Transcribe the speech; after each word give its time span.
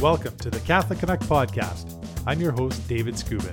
Welcome 0.00 0.36
to 0.36 0.48
the 0.48 0.60
Catholic 0.60 1.00
Canuck 1.00 1.18
podcast. 1.22 2.00
I'm 2.24 2.40
your 2.40 2.52
host, 2.52 2.86
David 2.86 3.14
Scubin. 3.14 3.52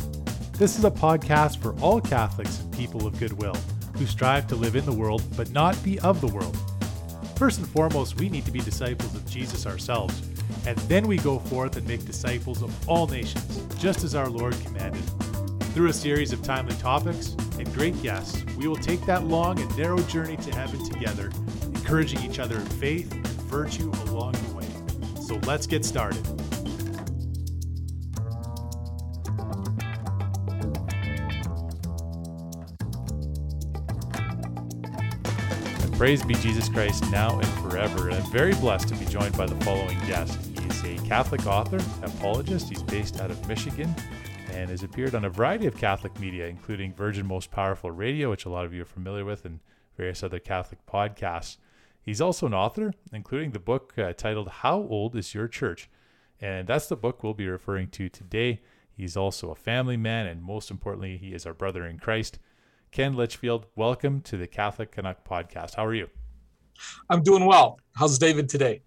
This 0.59 0.77
is 0.77 0.85
a 0.85 0.91
podcast 0.91 1.57
for 1.57 1.73
all 1.79 1.99
Catholics 1.99 2.59
and 2.59 2.71
people 2.71 3.07
of 3.07 3.17
goodwill 3.17 3.55
who 3.97 4.05
strive 4.05 4.45
to 4.49 4.55
live 4.55 4.75
in 4.75 4.85
the 4.85 4.93
world 4.93 5.23
but 5.35 5.49
not 5.49 5.75
be 5.83 5.99
of 6.01 6.21
the 6.21 6.27
world. 6.27 6.55
First 7.35 7.57
and 7.57 7.67
foremost, 7.67 8.19
we 8.19 8.29
need 8.29 8.45
to 8.45 8.51
be 8.51 8.59
disciples 8.59 9.15
of 9.15 9.27
Jesus 9.27 9.65
ourselves, 9.65 10.21
and 10.67 10.77
then 10.87 11.07
we 11.07 11.17
go 11.17 11.39
forth 11.39 11.77
and 11.77 11.87
make 11.87 12.05
disciples 12.05 12.61
of 12.61 12.87
all 12.87 13.07
nations, 13.07 13.65
just 13.79 14.03
as 14.03 14.13
our 14.13 14.29
Lord 14.29 14.55
commanded. 14.63 15.03
Through 15.73 15.89
a 15.89 15.93
series 15.93 16.31
of 16.31 16.43
timely 16.43 16.75
topics 16.75 17.29
and 17.57 17.73
great 17.73 17.99
guests, 18.03 18.45
we 18.55 18.67
will 18.67 18.75
take 18.75 19.03
that 19.07 19.23
long 19.25 19.59
and 19.59 19.75
narrow 19.75 19.97
journey 20.03 20.37
to 20.37 20.51
heaven 20.51 20.87
together, 20.91 21.31
encouraging 21.63 22.21
each 22.21 22.37
other 22.37 22.57
in 22.57 22.65
faith 22.67 23.11
and 23.11 23.25
virtue 23.25 23.91
along 24.05 24.33
the 24.33 24.53
way. 24.53 24.54
So 25.25 25.39
let's 25.47 25.65
get 25.65 25.83
started. 25.83 26.23
Praise 35.97 36.23
be 36.23 36.35
Jesus 36.35 36.69
Christ 36.69 37.09
now 37.09 37.39
and 37.39 37.47
forever. 37.47 38.09
And 38.09 38.17
I'm 38.17 38.31
very 38.31 38.53
blessed 38.55 38.89
to 38.89 38.95
be 38.95 39.05
joined 39.05 39.35
by 39.35 39.47
the 39.47 39.55
following 39.65 39.97
guest. 40.01 40.37
He's 40.59 40.83
a 40.83 41.07
Catholic 41.07 41.47
author, 41.47 41.79
apologist. 42.03 42.69
He's 42.69 42.83
based 42.83 43.19
out 43.19 43.31
of 43.31 43.47
Michigan 43.47 43.95
and 44.51 44.69
has 44.69 44.83
appeared 44.83 45.15
on 45.15 45.25
a 45.25 45.29
variety 45.29 45.65
of 45.65 45.75
Catholic 45.75 46.19
media, 46.19 46.45
including 46.45 46.93
Virgin 46.93 47.25
Most 47.25 47.49
Powerful 47.49 47.89
Radio, 47.89 48.29
which 48.29 48.45
a 48.45 48.49
lot 48.49 48.65
of 48.65 48.73
you 48.75 48.83
are 48.83 48.85
familiar 48.85 49.25
with, 49.25 49.43
and 49.43 49.59
various 49.97 50.21
other 50.21 50.37
Catholic 50.37 50.85
podcasts. 50.85 51.57
He's 52.05 52.21
also 52.21 52.45
an 52.45 52.53
author, 52.53 52.93
including 53.11 53.49
the 53.49 53.59
book 53.59 53.95
uh, 53.97 54.13
titled 54.13 54.47
How 54.47 54.77
Old 54.77 55.15
is 55.15 55.33
Your 55.33 55.47
Church? 55.47 55.89
And 56.39 56.67
that's 56.67 56.85
the 56.85 56.95
book 56.95 57.23
we'll 57.23 57.33
be 57.33 57.47
referring 57.47 57.87
to 57.89 58.09
today. 58.09 58.61
He's 58.93 59.17
also 59.17 59.49
a 59.49 59.55
family 59.55 59.97
man, 59.97 60.27
and 60.27 60.43
most 60.43 60.69
importantly, 60.69 61.17
he 61.17 61.33
is 61.33 61.47
our 61.47 61.53
brother 61.55 61.83
in 61.83 61.97
Christ. 61.97 62.37
Ken 62.91 63.15
Litchfield, 63.15 63.65
welcome 63.75 64.21
to 64.21 64.37
the 64.37 64.45
Catholic 64.45 64.91
Canuck 64.91 65.27
podcast. 65.27 65.73
How 65.77 65.85
are 65.87 65.95
you? 65.95 66.07
I'm 67.09 67.23
doing 67.23 67.47
well. 67.47 67.79
How's 67.95 68.19
David 68.19 68.49
today? 68.49 68.83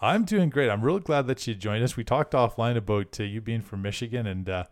I'm 0.00 0.24
doing 0.24 0.50
great. 0.50 0.68
I'm 0.68 0.82
really 0.82 0.98
glad 0.98 1.28
that 1.28 1.46
you 1.46 1.54
joined 1.54 1.84
us. 1.84 1.96
We 1.96 2.02
talked 2.02 2.32
offline 2.32 2.76
about 2.76 3.20
uh, 3.20 3.22
you 3.22 3.40
being 3.40 3.62
from 3.62 3.82
Michigan 3.82 4.26
and 4.26 4.48
uh, 4.48 4.64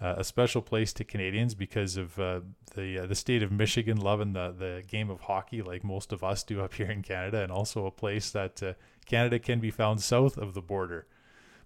uh, 0.00 0.14
a 0.16 0.24
special 0.24 0.62
place 0.62 0.92
to 0.94 1.04
Canadians 1.04 1.54
because 1.54 1.96
of 1.96 2.18
uh, 2.18 2.40
the 2.74 3.00
uh, 3.00 3.06
the 3.06 3.14
state 3.14 3.42
of 3.42 3.52
Michigan 3.52 3.98
loving 3.98 4.32
the 4.32 4.50
the 4.50 4.82
game 4.86 5.10
of 5.10 5.22
hockey 5.22 5.62
like 5.62 5.84
most 5.84 6.12
of 6.12 6.24
us 6.24 6.42
do 6.42 6.60
up 6.60 6.74
here 6.80 6.90
in 6.90 7.02
Canada, 7.02 7.42
and 7.42 7.52
also 7.52 7.86
a 7.86 7.90
place 7.90 8.30
that 8.30 8.62
uh, 8.62 8.72
Canada 9.06 9.38
can 9.38 9.60
be 9.60 9.70
found 9.70 10.00
south 10.02 10.36
of 10.36 10.54
the 10.54 10.62
border. 10.62 11.06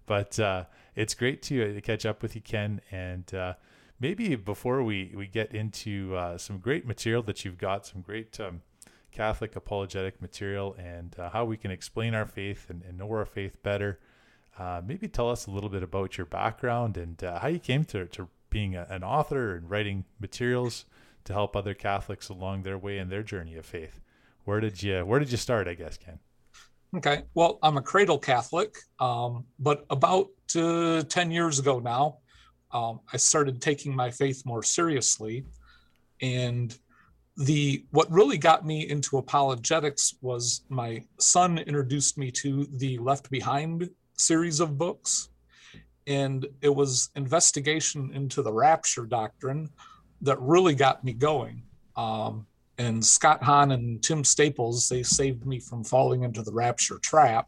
But 0.05 0.37
it's 0.95 1.15
great 1.15 1.41
to, 1.43 1.73
to 1.73 1.81
catch 1.81 2.05
up 2.05 2.21
with 2.21 2.35
you, 2.35 2.41
Ken, 2.41 2.79
and 2.91 3.33
maybe 3.99 4.35
before 4.35 4.83
we, 4.83 5.13
we 5.15 5.27
get 5.27 5.53
into 5.53 6.15
uh, 6.15 6.37
some 6.37 6.59
great 6.59 6.85
material 6.85 7.23
that 7.23 7.45
you've 7.45 7.57
got, 7.57 7.85
some 7.85 8.01
great 8.01 8.39
um, 8.39 8.61
Catholic 9.11 9.55
apologetic 9.55 10.21
material, 10.21 10.75
and 10.77 11.17
uh, 11.17 11.29
how 11.29 11.45
we 11.45 11.57
can 11.57 11.71
explain 11.71 12.13
our 12.13 12.25
faith 12.25 12.69
and, 12.69 12.83
and 12.83 12.97
know 12.97 13.09
our 13.11 13.25
faith 13.25 13.61
better, 13.63 13.99
uh, 14.57 14.81
maybe 14.85 15.07
tell 15.07 15.29
us 15.29 15.47
a 15.47 15.51
little 15.51 15.69
bit 15.69 15.83
about 15.83 16.17
your 16.17 16.25
background 16.25 16.97
and 16.97 17.23
uh, 17.23 17.39
how 17.39 17.47
you 17.47 17.59
came 17.59 17.83
to, 17.85 18.05
to 18.07 18.29
being 18.49 18.75
a, 18.75 18.87
an 18.89 19.03
author 19.03 19.55
and 19.55 19.69
writing 19.69 20.05
materials 20.19 20.85
to 21.25 21.33
help 21.33 21.55
other 21.55 21.73
Catholics 21.73 22.29
along 22.29 22.63
their 22.63 22.77
way 22.77 22.97
in 22.97 23.09
their 23.09 23.23
journey 23.23 23.55
of 23.55 23.65
faith. 23.65 23.99
Where 24.45 24.59
did 24.59 24.81
you 24.81 25.05
Where 25.05 25.19
did 25.19 25.31
you 25.31 25.37
start? 25.37 25.67
I 25.67 25.73
guess, 25.73 25.97
Ken. 25.97 26.19
Okay. 26.95 27.23
Well, 27.33 27.59
I'm 27.61 27.77
a 27.77 27.81
cradle 27.81 28.19
Catholic, 28.19 28.77
um, 28.99 29.45
but 29.59 29.85
about 29.89 30.27
uh, 30.55 31.01
10 31.01 31.31
years 31.31 31.59
ago 31.59 31.79
now, 31.79 32.19
um, 32.71 33.01
I 33.11 33.17
started 33.17 33.61
taking 33.61 33.93
my 33.93 34.11
faith 34.11 34.43
more 34.45 34.63
seriously. 34.63 35.45
And 36.21 36.77
the 37.37 37.83
what 37.91 38.09
really 38.09 38.37
got 38.37 38.65
me 38.65 38.89
into 38.89 39.17
apologetics 39.17 40.15
was 40.21 40.61
my 40.69 41.03
son 41.19 41.57
introduced 41.57 42.17
me 42.17 42.31
to 42.31 42.65
the 42.71 42.97
Left 42.99 43.29
Behind 43.29 43.89
series 44.17 44.59
of 44.59 44.77
books. 44.77 45.29
And 46.07 46.45
it 46.61 46.73
was 46.73 47.09
investigation 47.15 48.11
into 48.13 48.41
the 48.41 48.53
rapture 48.53 49.05
doctrine 49.05 49.69
that 50.21 50.39
really 50.39 50.75
got 50.75 51.03
me 51.03 51.13
going. 51.13 51.63
Um, 51.95 52.45
and 52.77 53.03
Scott 53.03 53.41
Hahn 53.41 53.71
and 53.71 54.03
Tim 54.03 54.23
Staples, 54.23 54.89
they 54.89 55.01
saved 55.01 55.45
me 55.45 55.59
from 55.59 55.83
falling 55.83 56.23
into 56.23 56.41
the 56.41 56.51
rapture 56.51 56.99
trap, 56.99 57.47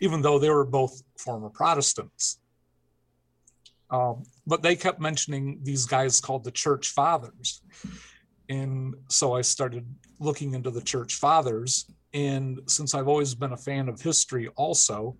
even 0.00 0.20
though 0.20 0.38
they 0.38 0.50
were 0.50 0.66
both 0.66 1.02
former 1.18 1.48
Protestants. 1.48 2.38
Um, 3.90 4.22
but 4.46 4.62
they 4.62 4.76
kept 4.76 5.00
mentioning 5.00 5.60
these 5.62 5.86
guys 5.86 6.20
called 6.20 6.44
the 6.44 6.50
church 6.50 6.88
fathers. 6.88 7.62
And 8.48 8.94
so 9.08 9.34
I 9.34 9.40
started 9.40 9.86
looking 10.18 10.54
into 10.54 10.70
the 10.70 10.82
church 10.82 11.14
fathers. 11.14 11.86
And 12.12 12.60
since 12.66 12.94
I've 12.94 13.08
always 13.08 13.34
been 13.34 13.52
a 13.52 13.56
fan 13.56 13.88
of 13.88 14.00
history, 14.00 14.48
also, 14.56 15.16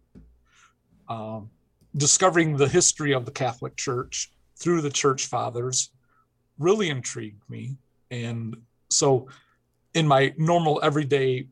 um, 1.11 1.51
discovering 1.97 2.57
the 2.57 2.69
history 2.69 3.13
of 3.13 3.27
the 3.27 3.33
Catholic 3.33 3.77
Church 3.77 4.33
through 4.57 4.81
the 4.81 4.91
church 4.91 5.27
fathers 5.27 5.91
really 6.59 6.89
intrigued 6.89 7.43
me. 7.51 7.77
And 8.11 8.57
so, 8.89 9.29
in 9.93 10.07
my 10.07 10.33
normal 10.39 10.81
everyday 10.83 11.49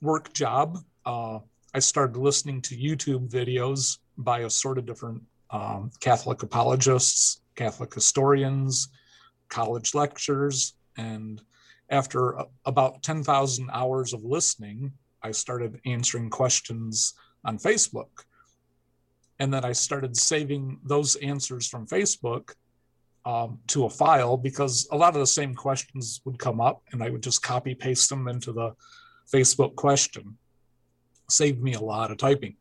work 0.00 0.32
job, 0.32 0.78
uh, 1.04 1.40
I 1.74 1.80
started 1.80 2.16
listening 2.16 2.62
to 2.62 2.76
YouTube 2.76 3.28
videos 3.28 3.98
by 4.16 4.40
a 4.40 4.50
sort 4.50 4.78
of 4.78 4.86
different 4.86 5.22
um, 5.50 5.90
Catholic 6.00 6.42
apologists, 6.42 7.40
Catholic 7.56 7.92
historians, 7.92 8.88
college 9.48 9.94
lectures. 9.94 10.74
And 10.96 11.42
after 11.90 12.36
about 12.64 13.02
10,000 13.02 13.70
hours 13.72 14.12
of 14.12 14.24
listening, 14.24 14.92
I 15.22 15.32
started 15.32 15.80
answering 15.86 16.30
questions 16.30 17.14
on 17.44 17.58
Facebook. 17.58 18.24
And 19.40 19.52
then 19.52 19.64
I 19.64 19.72
started 19.72 20.16
saving 20.16 20.78
those 20.84 21.16
answers 21.16 21.66
from 21.66 21.86
Facebook 21.86 22.54
um, 23.24 23.58
to 23.68 23.86
a 23.86 23.90
file 23.90 24.36
because 24.36 24.86
a 24.92 24.96
lot 24.96 25.14
of 25.14 25.20
the 25.20 25.26
same 25.26 25.54
questions 25.54 26.20
would 26.24 26.38
come 26.38 26.60
up 26.60 26.82
and 26.92 27.02
I 27.02 27.08
would 27.08 27.22
just 27.22 27.42
copy 27.42 27.74
paste 27.74 28.10
them 28.10 28.28
into 28.28 28.52
the 28.52 28.74
Facebook 29.32 29.74
question. 29.76 30.36
Saved 31.30 31.62
me 31.62 31.72
a 31.72 31.80
lot 31.80 32.10
of 32.10 32.18
typing. 32.18 32.56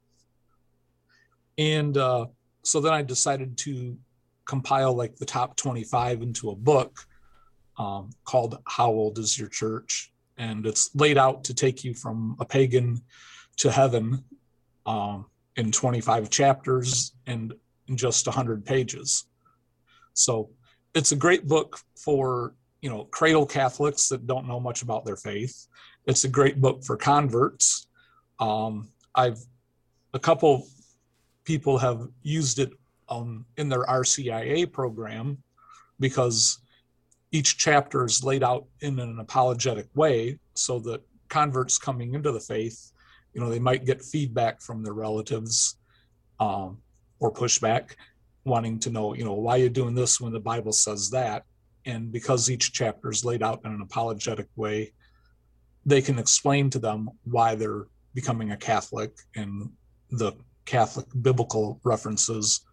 And 1.57 1.97
uh, 1.97 2.27
so 2.63 2.79
then 2.79 2.93
I 2.93 3.01
decided 3.01 3.57
to 3.59 3.97
compile 4.45 4.93
like 4.93 5.17
the 5.17 5.25
top 5.25 5.57
25 5.57 6.21
into 6.21 6.49
a 6.49 6.55
book 6.55 7.05
um, 7.77 8.11
called 8.23 8.57
How 8.65 8.89
Old 8.89 9.19
is 9.19 9.37
Your 9.37 9.49
Church? 9.49 10.13
And 10.37 10.65
it's 10.65 10.95
laid 10.95 11.17
out 11.17 11.43
to 11.45 11.53
take 11.53 11.83
you 11.83 11.93
from 11.93 12.37
a 12.39 12.45
pagan 12.45 13.01
to 13.57 13.69
heaven 13.69 14.23
um, 14.85 15.25
in 15.55 15.71
25 15.71 16.29
chapters 16.29 17.13
and 17.27 17.53
in 17.87 17.97
just 17.97 18.27
100 18.27 18.65
pages. 18.65 19.25
So 20.13 20.49
it's 20.93 21.11
a 21.11 21.15
great 21.15 21.47
book 21.47 21.79
for 21.97 22.53
you 22.81 22.89
know 22.89 23.05
cradle 23.05 23.45
Catholics 23.45 24.07
that 24.09 24.27
don't 24.27 24.47
know 24.47 24.59
much 24.59 24.81
about 24.81 25.05
their 25.05 25.17
faith. 25.17 25.67
It's 26.05 26.23
a 26.23 26.29
great 26.29 26.61
book 26.61 26.83
for 26.83 26.97
converts. 26.97 27.87
Um, 28.39 28.89
I've 29.15 29.39
a 30.13 30.19
couple 30.19 30.67
people 31.43 31.77
have 31.77 32.07
used 32.21 32.59
it 32.59 32.71
um, 33.09 33.45
in 33.57 33.69
their 33.69 33.83
RCIA 33.83 34.71
program 34.71 35.37
because 35.99 36.59
each 37.31 37.57
chapter 37.57 38.05
is 38.05 38.23
laid 38.23 38.43
out 38.43 38.65
in 38.81 38.99
an 38.99 39.19
apologetic 39.19 39.87
way 39.95 40.39
so 40.53 40.79
that 40.79 41.01
converts 41.27 41.77
coming 41.77 42.13
into 42.15 42.31
the 42.31 42.39
faith, 42.39 42.91
you 43.39 43.45
know, 43.45 43.51
they 43.51 43.59
might 43.59 43.85
get 43.85 44.01
feedback 44.01 44.61
from 44.61 44.83
their 44.83 44.93
relatives 44.93 45.77
um, 46.41 46.77
or 47.21 47.31
pushback 47.31 47.91
wanting 48.43 48.77
to 48.79 48.89
know, 48.89 49.13
you 49.13 49.23
know, 49.23 49.33
why 49.33 49.55
are 49.55 49.59
you 49.59 49.69
doing 49.69 49.95
this 49.95 50.19
when 50.19 50.33
the 50.33 50.39
Bible 50.41 50.73
says 50.73 51.09
that? 51.11 51.45
And 51.85 52.11
because 52.11 52.49
each 52.49 52.73
chapter 52.73 53.09
is 53.09 53.23
laid 53.23 53.41
out 53.41 53.61
in 53.63 53.71
an 53.71 53.79
apologetic 53.81 54.47
way, 54.57 54.91
they 55.85 56.01
can 56.01 56.19
explain 56.19 56.69
to 56.71 56.79
them 56.79 57.09
why 57.23 57.55
they're 57.55 57.85
becoming 58.13 58.51
a 58.51 58.57
Catholic 58.57 59.13
and 59.37 59.69
the 60.09 60.33
Catholic 60.65 61.05
biblical 61.21 61.79
references 61.85 62.65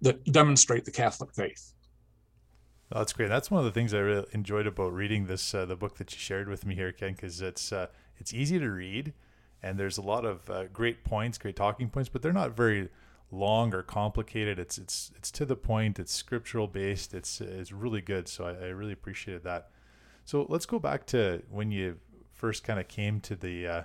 that 0.00 0.24
demonstrate 0.24 0.84
the 0.84 0.90
Catholic 0.90 1.32
faith. 1.32 1.74
that's 2.90 3.12
great. 3.12 3.28
That's 3.28 3.52
one 3.52 3.60
of 3.60 3.66
the 3.66 3.70
things 3.70 3.94
I 3.94 3.98
really 3.98 4.26
enjoyed 4.32 4.66
about 4.66 4.92
reading 4.92 5.26
this 5.26 5.54
uh, 5.54 5.64
the 5.64 5.76
book 5.76 5.96
that 5.98 6.12
you 6.12 6.18
shared 6.18 6.48
with 6.48 6.66
me 6.66 6.74
here, 6.74 6.90
Ken, 6.90 7.12
because 7.12 7.40
it's 7.40 7.72
uh, 7.72 7.86
it's 8.20 8.34
easy 8.34 8.58
to 8.58 8.68
read, 8.68 9.14
and 9.62 9.78
there's 9.78 9.98
a 9.98 10.02
lot 10.02 10.24
of 10.24 10.48
uh, 10.50 10.64
great 10.66 11.04
points, 11.04 11.38
great 11.38 11.56
talking 11.56 11.88
points, 11.90 12.08
but 12.08 12.22
they're 12.22 12.32
not 12.32 12.56
very 12.56 12.88
long 13.30 13.74
or 13.74 13.82
complicated. 13.82 14.58
It's 14.58 14.78
it's 14.78 15.12
it's 15.16 15.30
to 15.32 15.44
the 15.44 15.56
point. 15.56 15.98
It's 15.98 16.12
scriptural 16.12 16.66
based. 16.66 17.14
It's 17.14 17.40
it's 17.40 17.72
really 17.72 18.00
good. 18.00 18.28
So 18.28 18.44
I, 18.44 18.66
I 18.66 18.68
really 18.68 18.92
appreciated 18.92 19.44
that. 19.44 19.70
So 20.24 20.46
let's 20.48 20.66
go 20.66 20.78
back 20.78 21.06
to 21.06 21.42
when 21.50 21.70
you 21.70 21.98
first 22.32 22.64
kind 22.64 22.80
of 22.80 22.88
came 22.88 23.20
to 23.20 23.36
the 23.36 23.66
uh, 23.66 23.82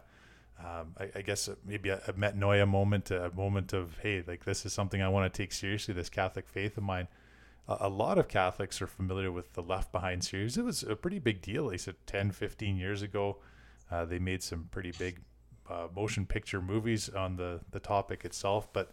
um, 0.60 0.96
I, 0.98 1.10
I, 1.16 1.22
guess 1.22 1.50
maybe 1.66 1.90
a, 1.90 2.02
a 2.08 2.14
metanoia 2.14 2.66
moment, 2.68 3.12
a 3.12 3.30
moment 3.36 3.74
of 3.74 3.98
hey, 4.02 4.24
like 4.26 4.46
this 4.46 4.66
is 4.66 4.72
something 4.72 5.02
I 5.02 5.10
want 5.10 5.32
to 5.32 5.38
take 5.38 5.52
seriously. 5.52 5.94
This 5.94 6.10
Catholic 6.10 6.48
faith 6.48 6.78
of 6.78 6.84
mine. 6.84 7.10
A, 7.68 7.78
a 7.82 7.90
lot 7.90 8.18
of 8.18 8.30
Catholics 8.30 8.82
are 8.82 8.88
familiar 8.88 9.32
with 9.32 9.54
the 9.54 9.62
Left 9.62 9.92
Behind 9.92 10.24
series. 10.24 10.58
It 10.58 10.64
was 10.64 10.82
a 10.84 10.96
pretty 10.96 11.20
big 11.20 11.42
deal. 11.42 11.68
They 11.68 11.78
said 11.78 11.96
10, 12.06 12.32
15 12.32 12.78
years 12.78 13.02
ago, 13.02 13.38
uh, 13.92 14.06
they 14.06 14.18
made 14.18 14.44
some 14.44 14.70
pretty 14.72 14.92
big 14.92 15.20
uh, 15.70 15.88
motion 15.96 16.26
picture 16.26 16.62
movies 16.62 17.10
on 17.10 17.38
the 17.38 17.62
the 17.72 17.80
topic 17.80 18.26
itself. 18.26 18.72
But 18.72 18.92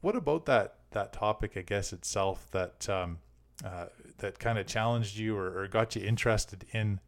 what 0.00 0.16
about 0.16 0.46
that 0.46 0.74
that 0.92 1.12
topic? 1.12 1.52
I 1.56 1.62
guess 1.62 1.92
itself 1.92 2.50
that 2.52 2.88
um, 2.88 3.18
uh, 3.64 3.86
that 4.18 4.38
kind 4.38 4.58
of 4.58 4.66
challenged 4.66 5.16
you 5.18 5.36
or, 5.36 5.58
or, 5.58 5.68
got 5.68 5.94
you 5.94 6.02
interested 6.02 6.64
in 6.72 7.00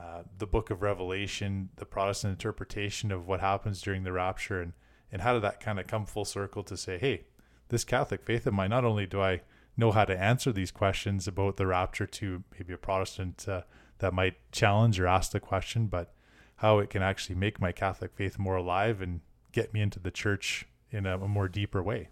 uh, 0.00 0.22
the 0.38 0.46
Book 0.46 0.70
of 0.70 0.82
Revelation, 0.82 1.68
the 1.76 1.86
Protestant 1.86 2.32
interpretation 2.32 3.12
of 3.12 3.28
what 3.28 3.40
happens 3.40 3.80
during 3.80 4.02
the 4.02 4.12
rapture, 4.12 4.60
and 4.60 4.72
and 5.12 5.22
how 5.22 5.32
did 5.32 5.42
that 5.42 5.60
kind 5.60 5.78
of 5.78 5.86
come 5.86 6.04
full 6.04 6.24
circle 6.24 6.62
to 6.64 6.76
say, 6.76 6.98
hey, 6.98 7.24
this 7.68 7.84
Catholic 7.84 8.22
faith 8.22 8.46
of 8.46 8.54
mine, 8.54 8.70
not 8.70 8.84
only 8.84 9.06
do 9.06 9.20
I 9.20 9.42
know 9.76 9.92
how 9.92 10.04
to 10.04 10.18
answer 10.18 10.52
these 10.52 10.70
questions 10.70 11.28
about 11.28 11.56
the 11.56 11.66
rapture 11.66 12.06
to 12.06 12.42
maybe 12.52 12.72
a 12.72 12.78
Protestant 12.78 13.46
uh, 13.48 13.62
that 13.98 14.12
might 14.12 14.34
challenge 14.52 14.98
or 14.98 15.06
ask 15.06 15.32
the 15.32 15.40
question, 15.40 15.86
but 15.86 16.12
how 16.56 16.78
it 16.78 16.90
can 16.90 17.02
actually 17.02 17.34
make 17.34 17.60
my 17.60 17.72
Catholic 17.72 18.12
faith 18.14 18.38
more 18.38 18.56
alive 18.56 19.00
and 19.00 19.20
get 19.52 19.72
me 19.72 19.80
into 19.80 19.98
the 19.98 20.10
church 20.10 20.66
in 20.90 21.06
a, 21.06 21.18
a 21.18 21.28
more 21.28 21.48
deeper 21.48 21.82
way. 21.82 22.08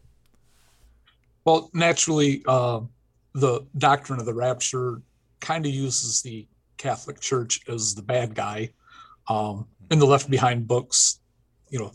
Well, 1.44 1.70
naturally, 1.74 2.42
uh, 2.46 2.80
the 3.34 3.66
doctrine 3.76 4.20
of 4.20 4.26
the 4.26 4.34
rapture 4.34 5.02
kind 5.40 5.66
of 5.66 5.72
uses 5.72 6.22
the 6.22 6.46
Catholic 6.78 7.20
Church 7.20 7.60
as 7.68 7.94
the 7.94 8.02
bad 8.02 8.34
guy. 8.34 8.70
Um, 9.28 9.66
in 9.90 9.98
the 9.98 10.06
Left 10.06 10.30
Behind 10.30 10.66
books, 10.66 11.20
you 11.70 11.78
know, 11.78 11.92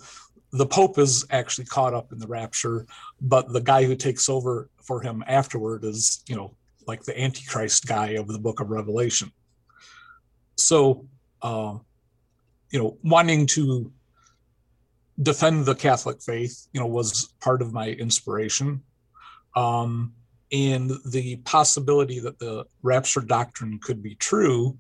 the 0.52 0.66
Pope 0.66 0.98
is 0.98 1.26
actually 1.30 1.66
caught 1.66 1.94
up 1.94 2.12
in 2.12 2.20
the 2.20 2.28
rapture, 2.28 2.86
but 3.22 3.52
the 3.54 3.62
guy 3.62 3.84
who 3.84 3.96
takes 3.96 4.30
over 4.30 4.70
for 4.84 5.02
him 5.02 5.24
afterward 5.28 5.84
is, 5.84 6.24
you 6.28 6.36
know, 6.36 6.56
like 6.88 7.04
the 7.04 7.20
Antichrist 7.20 7.86
guy 7.86 8.10
of 8.10 8.28
the 8.28 8.40
Book 8.40 8.60
of 8.60 8.72
Revelation. 8.72 9.32
So, 10.56 11.06
uh, 11.42 11.78
you 12.72 12.80
know, 12.80 12.98
wanting 13.04 13.46
to 13.48 13.92
defend 15.22 15.66
the 15.66 15.76
Catholic 15.76 16.22
faith, 16.22 16.68
you 16.74 16.80
know, 16.80 16.88
was 16.88 17.34
part 17.42 17.62
of 17.62 17.74
my 17.74 17.90
inspiration. 17.90 18.82
Um, 19.56 20.14
and 20.52 20.92
the 21.06 21.38
possibility 21.38 22.20
that 22.20 22.40
the 22.40 22.66
rapture 22.82 23.22
doctrine 23.22 23.80
could 23.80 24.02
be 24.02 24.16
true 24.16 24.78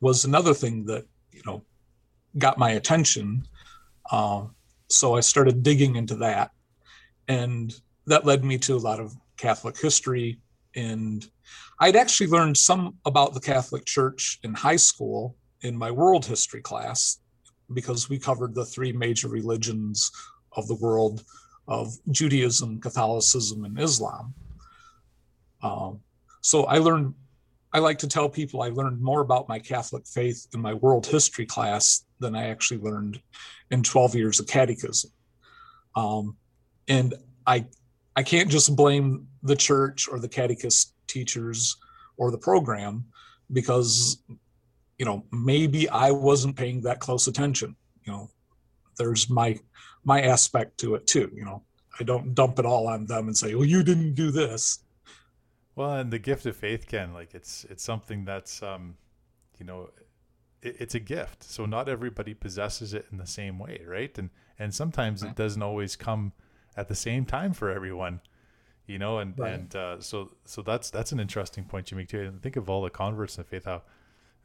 was 0.00 0.24
another 0.24 0.54
thing 0.54 0.86
that, 0.86 1.04
you 1.30 1.42
know, 1.46 1.62
got 2.38 2.58
my 2.58 2.70
attention. 2.70 3.46
Um, 4.10 4.54
so 4.88 5.14
I 5.14 5.20
started 5.20 5.62
digging 5.62 5.96
into 5.96 6.16
that. 6.16 6.50
And 7.28 7.72
that 8.06 8.26
led 8.26 8.44
me 8.44 8.58
to 8.58 8.74
a 8.74 8.78
lot 8.78 8.98
of 8.98 9.14
Catholic 9.36 9.78
history. 9.78 10.40
And 10.74 11.24
I'd 11.78 11.96
actually 11.96 12.28
learned 12.28 12.56
some 12.56 12.96
about 13.04 13.34
the 13.34 13.40
Catholic 13.40 13.84
Church 13.84 14.40
in 14.42 14.54
high 14.54 14.76
school 14.76 15.36
in 15.60 15.76
my 15.76 15.90
world 15.90 16.26
history 16.26 16.62
class 16.62 17.18
because 17.74 18.08
we 18.08 18.18
covered 18.18 18.54
the 18.54 18.64
three 18.64 18.92
major 18.92 19.28
religions 19.28 20.10
of 20.56 20.66
the 20.68 20.74
world 20.76 21.24
of 21.68 21.92
Judaism, 22.10 22.80
Catholicism, 22.80 23.64
and 23.64 23.78
Islam. 23.78 24.34
Um, 25.62 26.00
so 26.40 26.64
I 26.64 26.78
learned, 26.78 27.14
I 27.72 27.78
like 27.78 27.98
to 27.98 28.08
tell 28.08 28.28
people 28.28 28.62
I 28.62 28.68
learned 28.68 29.00
more 29.00 29.20
about 29.20 29.48
my 29.48 29.58
Catholic 29.58 30.06
faith 30.06 30.46
in 30.52 30.60
my 30.60 30.74
world 30.74 31.06
history 31.06 31.46
class 31.46 32.04
than 32.18 32.34
I 32.34 32.48
actually 32.48 32.80
learned 32.80 33.20
in 33.70 33.82
12 33.82 34.14
years 34.14 34.40
of 34.40 34.46
catechism. 34.46 35.10
Um, 35.94 36.36
and 36.88 37.14
I, 37.46 37.66
I 38.16 38.22
can't 38.22 38.50
just 38.50 38.74
blame 38.76 39.28
the 39.42 39.56
church 39.56 40.08
or 40.08 40.18
the 40.18 40.28
catechist 40.28 40.94
teachers 41.06 41.76
or 42.16 42.30
the 42.30 42.38
program 42.38 43.04
because 43.52 44.22
you 45.02 45.06
know 45.06 45.24
maybe 45.32 45.88
i 45.88 46.12
wasn't 46.12 46.54
paying 46.54 46.80
that 46.80 47.00
close 47.00 47.26
attention 47.26 47.74
you 48.04 48.12
know 48.12 48.30
there's 48.96 49.28
my 49.28 49.58
my 50.04 50.22
aspect 50.22 50.78
to 50.78 50.94
it 50.94 51.08
too 51.08 51.28
you 51.34 51.44
know. 51.44 51.60
I 52.00 52.04
don't 52.04 52.34
dump 52.34 52.58
it 52.58 52.64
all 52.64 52.86
on 52.86 53.04
them 53.06 53.26
and 53.26 53.36
say 53.36 53.54
well 53.56 53.66
you 53.66 53.82
didn't 53.82 54.14
do 54.14 54.30
this. 54.30 54.78
Well 55.74 55.94
and 55.94 56.12
the 56.12 56.18
gift 56.18 56.46
of 56.46 56.56
faith 56.56 56.86
ken 56.86 57.12
like 57.12 57.34
it's 57.34 57.66
it's 57.68 57.82
something 57.82 58.24
that's 58.24 58.62
um 58.62 58.96
you 59.58 59.66
know 59.66 59.90
it, 60.62 60.76
it's 60.78 60.94
a 60.94 61.00
gift. 61.00 61.42
So 61.42 61.66
not 61.66 61.88
everybody 61.88 62.32
possesses 62.32 62.94
it 62.94 63.06
in 63.10 63.18
the 63.18 63.26
same 63.26 63.58
way 63.58 63.82
right? 63.86 64.16
And 64.16 64.30
and 64.58 64.72
sometimes 64.72 65.22
it 65.22 65.34
doesn't 65.34 65.62
always 65.62 65.96
come 65.96 66.32
at 66.76 66.88
the 66.88 66.94
same 66.94 67.24
time 67.26 67.52
for 67.52 67.70
everyone 67.70 68.20
you 68.86 68.98
know 68.98 69.18
and 69.18 69.38
right. 69.38 69.52
and 69.52 69.76
uh, 69.76 70.00
so 70.00 70.30
so 70.44 70.62
that's 70.62 70.90
that's 70.90 71.12
an 71.12 71.20
interesting 71.20 71.64
point 71.64 71.90
you 71.90 71.96
make 71.96 72.08
too. 72.08 72.22
And 72.22 72.40
think 72.40 72.56
of 72.56 72.70
all 72.70 72.82
the 72.82 72.90
converts 72.90 73.36
in 73.36 73.42
the 73.42 73.48
faith 73.48 73.66
how 73.66 73.82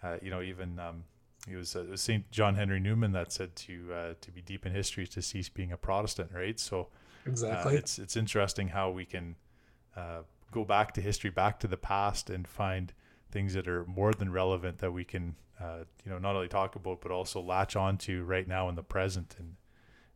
uh, 0.03 0.17
you 0.21 0.29
know, 0.29 0.41
even 0.41 0.79
um, 0.79 1.03
it 1.49 1.55
was, 1.55 1.75
uh, 1.75 1.85
was 1.89 2.01
Saint 2.01 2.29
John 2.31 2.55
Henry 2.55 2.79
Newman 2.79 3.11
that 3.13 3.31
said 3.31 3.55
to 3.55 3.94
uh, 3.94 4.13
to 4.21 4.31
be 4.31 4.41
deep 4.41 4.65
in 4.65 4.73
history 4.73 5.03
is 5.03 5.09
to 5.09 5.21
cease 5.21 5.49
being 5.49 5.71
a 5.71 5.77
Protestant, 5.77 6.31
right? 6.33 6.59
So 6.59 6.81
uh, 6.81 7.29
exactly, 7.29 7.75
it's 7.75 7.97
it's 7.97 8.15
interesting 8.15 8.69
how 8.69 8.91
we 8.91 9.05
can 9.05 9.35
uh, 9.95 10.21
go 10.51 10.63
back 10.63 10.94
to 10.94 11.01
history, 11.01 11.29
back 11.29 11.59
to 11.61 11.67
the 11.67 11.77
past, 11.77 12.29
and 12.29 12.47
find 12.47 12.94
things 13.31 13.53
that 13.53 13.67
are 13.67 13.85
more 13.85 14.13
than 14.13 14.31
relevant 14.31 14.77
that 14.79 14.91
we 14.91 15.03
can 15.03 15.35
you 16.05 16.11
know 16.11 16.19
not 16.19 16.35
only 16.35 16.47
talk 16.47 16.75
about 16.75 17.01
but 17.01 17.09
also 17.11 17.41
latch 17.41 17.75
on 17.75 17.97
to 17.97 18.23
right 18.23 18.47
now 18.47 18.69
in 18.69 18.75
the 18.75 18.83
present 18.83 19.35
and 19.39 19.55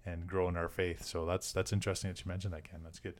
and 0.05 0.27
grow 0.27 0.47
in 0.47 0.55
our 0.55 0.69
faith. 0.69 1.03
So 1.03 1.25
that's 1.25 1.51
that's 1.51 1.73
interesting 1.73 2.11
that 2.11 2.23
you 2.23 2.29
mentioned 2.29 2.53
that, 2.53 2.69
Ken. 2.69 2.81
That's 2.83 2.99
good. 2.99 3.15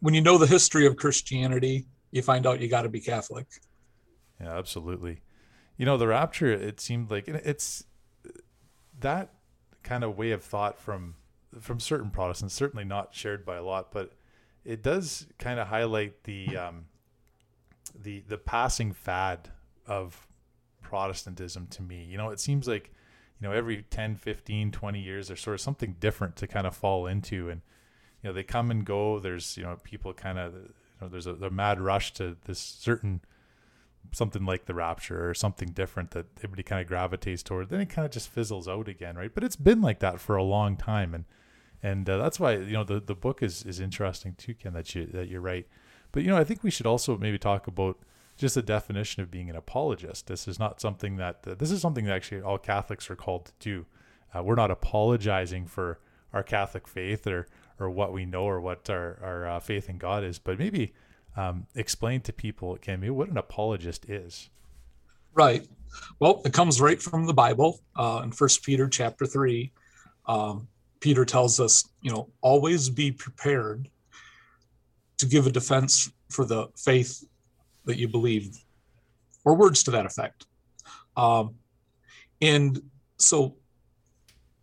When 0.00 0.14
you 0.14 0.20
know 0.20 0.38
the 0.38 0.46
history 0.46 0.86
of 0.86 0.96
Christianity, 0.96 1.86
you 2.10 2.22
find 2.22 2.46
out 2.46 2.60
you 2.60 2.68
got 2.68 2.82
to 2.82 2.88
be 2.88 3.00
Catholic. 3.00 3.46
Yeah, 4.40 4.56
absolutely 4.56 5.20
you 5.76 5.84
know 5.86 5.96
the 5.96 6.06
rapture 6.06 6.52
it 6.52 6.80
seemed 6.80 7.10
like 7.10 7.28
it's 7.28 7.84
that 9.00 9.30
kind 9.82 10.04
of 10.04 10.16
way 10.16 10.30
of 10.30 10.42
thought 10.42 10.78
from 10.78 11.14
from 11.60 11.78
certain 11.78 12.10
protestants 12.10 12.54
certainly 12.54 12.84
not 12.84 13.14
shared 13.14 13.44
by 13.44 13.56
a 13.56 13.62
lot 13.62 13.92
but 13.92 14.12
it 14.64 14.82
does 14.82 15.26
kind 15.38 15.60
of 15.60 15.68
highlight 15.68 16.24
the 16.24 16.56
um, 16.56 16.86
the 17.94 18.22
the 18.28 18.38
passing 18.38 18.92
fad 18.92 19.50
of 19.86 20.26
protestantism 20.82 21.66
to 21.68 21.82
me. 21.82 22.06
You 22.08 22.16
know 22.16 22.30
it 22.30 22.40
seems 22.40 22.66
like 22.66 22.92
you 23.40 23.46
know 23.46 23.54
every 23.54 23.82
10 23.82 24.16
15 24.16 24.70
20 24.70 25.00
years 25.00 25.28
there's 25.28 25.40
sort 25.40 25.54
of 25.54 25.60
something 25.60 25.96
different 26.00 26.36
to 26.36 26.46
kind 26.46 26.66
of 26.66 26.74
fall 26.74 27.06
into. 27.06 27.50
And 27.50 27.60
you 28.22 28.28
know 28.28 28.32
they 28.32 28.42
come 28.42 28.70
and 28.70 28.84
go. 28.84 29.18
There's 29.18 29.56
you 29.56 29.64
know 29.64 29.76
people 29.82 30.12
kind 30.14 30.38
of 30.38 30.54
you 30.54 30.68
know 31.00 31.08
there's 31.08 31.26
a, 31.26 31.34
a 31.34 31.50
mad 31.50 31.80
rush 31.80 32.12
to 32.14 32.36
this 32.44 32.58
certain 32.58 33.20
something 34.12 34.44
like 34.44 34.66
the 34.66 34.74
Rapture 34.74 35.28
or 35.28 35.34
something 35.34 35.70
different 35.70 36.12
that 36.12 36.26
everybody 36.38 36.62
kind 36.62 36.80
of 36.80 36.88
gravitates 36.88 37.42
toward, 37.42 37.68
then 37.68 37.80
it 37.80 37.88
kind 37.88 38.06
of 38.06 38.12
just 38.12 38.28
fizzles 38.28 38.68
out 38.68 38.88
again, 38.88 39.16
right? 39.16 39.34
But 39.34 39.44
it's 39.44 39.56
been 39.56 39.80
like 39.80 40.00
that 40.00 40.20
for 40.20 40.36
a 40.36 40.42
long 40.42 40.76
time, 40.76 41.14
and 41.14 41.24
and 41.82 42.08
uh, 42.08 42.18
that's 42.18 42.40
why 42.40 42.56
you 42.56 42.72
know 42.72 42.84
the 42.84 43.00
the 43.00 43.14
book 43.14 43.42
is 43.42 43.64
is 43.64 43.80
interesting 43.80 44.34
too, 44.36 44.54
Ken. 44.54 44.72
That 44.72 44.94
you 44.94 45.06
that 45.06 45.28
you're 45.28 45.40
right, 45.40 45.66
but 46.12 46.22
you 46.22 46.28
know 46.28 46.36
I 46.36 46.44
think 46.44 46.62
we 46.62 46.70
should 46.70 46.86
also 46.86 47.16
maybe 47.16 47.38
talk 47.38 47.66
about 47.66 47.98
just 48.36 48.54
the 48.54 48.62
definition 48.62 49.22
of 49.22 49.30
being 49.30 49.50
an 49.50 49.56
apologist. 49.56 50.26
This 50.26 50.48
is 50.48 50.58
not 50.58 50.80
something 50.80 51.16
that 51.16 51.44
uh, 51.46 51.54
this 51.54 51.70
is 51.70 51.80
something 51.80 52.04
that 52.06 52.14
actually 52.14 52.42
all 52.42 52.58
Catholics 52.58 53.10
are 53.10 53.16
called 53.16 53.46
to 53.46 53.52
do. 53.60 53.86
Uh, 54.34 54.42
we're 54.42 54.56
not 54.56 54.70
apologizing 54.70 55.66
for 55.66 56.00
our 56.32 56.42
Catholic 56.42 56.88
faith 56.88 57.26
or 57.26 57.46
or 57.78 57.90
what 57.90 58.12
we 58.12 58.24
know 58.24 58.44
or 58.44 58.60
what 58.60 58.88
our 58.90 59.18
our 59.22 59.46
uh, 59.46 59.60
faith 59.60 59.88
in 59.88 59.98
God 59.98 60.24
is, 60.24 60.38
but 60.38 60.58
maybe 60.58 60.92
um, 61.36 61.66
explain 61.74 62.20
to 62.22 62.32
people, 62.32 62.76
Cammy, 62.80 63.10
what 63.10 63.28
an 63.28 63.38
apologist 63.38 64.08
is. 64.08 64.50
Right. 65.32 65.66
Well, 66.20 66.42
it 66.44 66.52
comes 66.52 66.80
right 66.80 67.00
from 67.00 67.26
the 67.26 67.34
Bible 67.34 67.80
uh, 67.96 68.20
in 68.24 68.32
First 68.32 68.62
Peter 68.62 68.88
chapter 68.88 69.26
three. 69.26 69.72
Um, 70.26 70.68
Peter 71.00 71.24
tells 71.24 71.60
us, 71.60 71.88
you 72.00 72.10
know, 72.10 72.30
always 72.40 72.88
be 72.88 73.12
prepared 73.12 73.88
to 75.18 75.26
give 75.26 75.46
a 75.46 75.50
defense 75.50 76.10
for 76.30 76.44
the 76.44 76.68
faith 76.76 77.24
that 77.84 77.98
you 77.98 78.08
believe, 78.08 78.56
or 79.44 79.54
words 79.54 79.82
to 79.82 79.90
that 79.90 80.06
effect. 80.06 80.46
Um, 81.16 81.56
and 82.40 82.80
so 83.18 83.56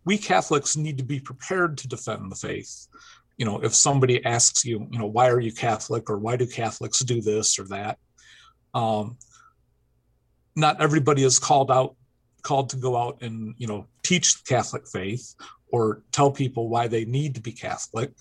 we 0.04 0.18
Catholics 0.18 0.76
need 0.76 0.98
to 0.98 1.04
be 1.04 1.20
prepared 1.20 1.78
to 1.78 1.88
defend 1.88 2.30
the 2.30 2.36
faith 2.36 2.88
you 3.36 3.46
know, 3.46 3.60
if 3.60 3.74
somebody 3.74 4.24
asks 4.24 4.64
you, 4.64 4.86
you 4.90 4.98
know, 4.98 5.06
why 5.06 5.28
are 5.28 5.40
you 5.40 5.52
Catholic 5.52 6.10
or 6.10 6.18
why 6.18 6.36
do 6.36 6.46
Catholics 6.46 7.00
do 7.00 7.20
this 7.20 7.58
or 7.58 7.64
that? 7.64 7.98
Um, 8.74 9.16
not 10.54 10.80
everybody 10.80 11.24
is 11.24 11.38
called 11.38 11.70
out, 11.70 11.96
called 12.42 12.70
to 12.70 12.76
go 12.76 12.96
out 12.96 13.22
and, 13.22 13.54
you 13.58 13.66
know, 13.66 13.86
teach 14.02 14.34
the 14.34 14.54
Catholic 14.54 14.86
faith 14.86 15.34
or 15.70 16.02
tell 16.12 16.30
people 16.30 16.68
why 16.68 16.88
they 16.88 17.04
need 17.04 17.34
to 17.34 17.40
be 17.40 17.52
Catholic. 17.52 18.12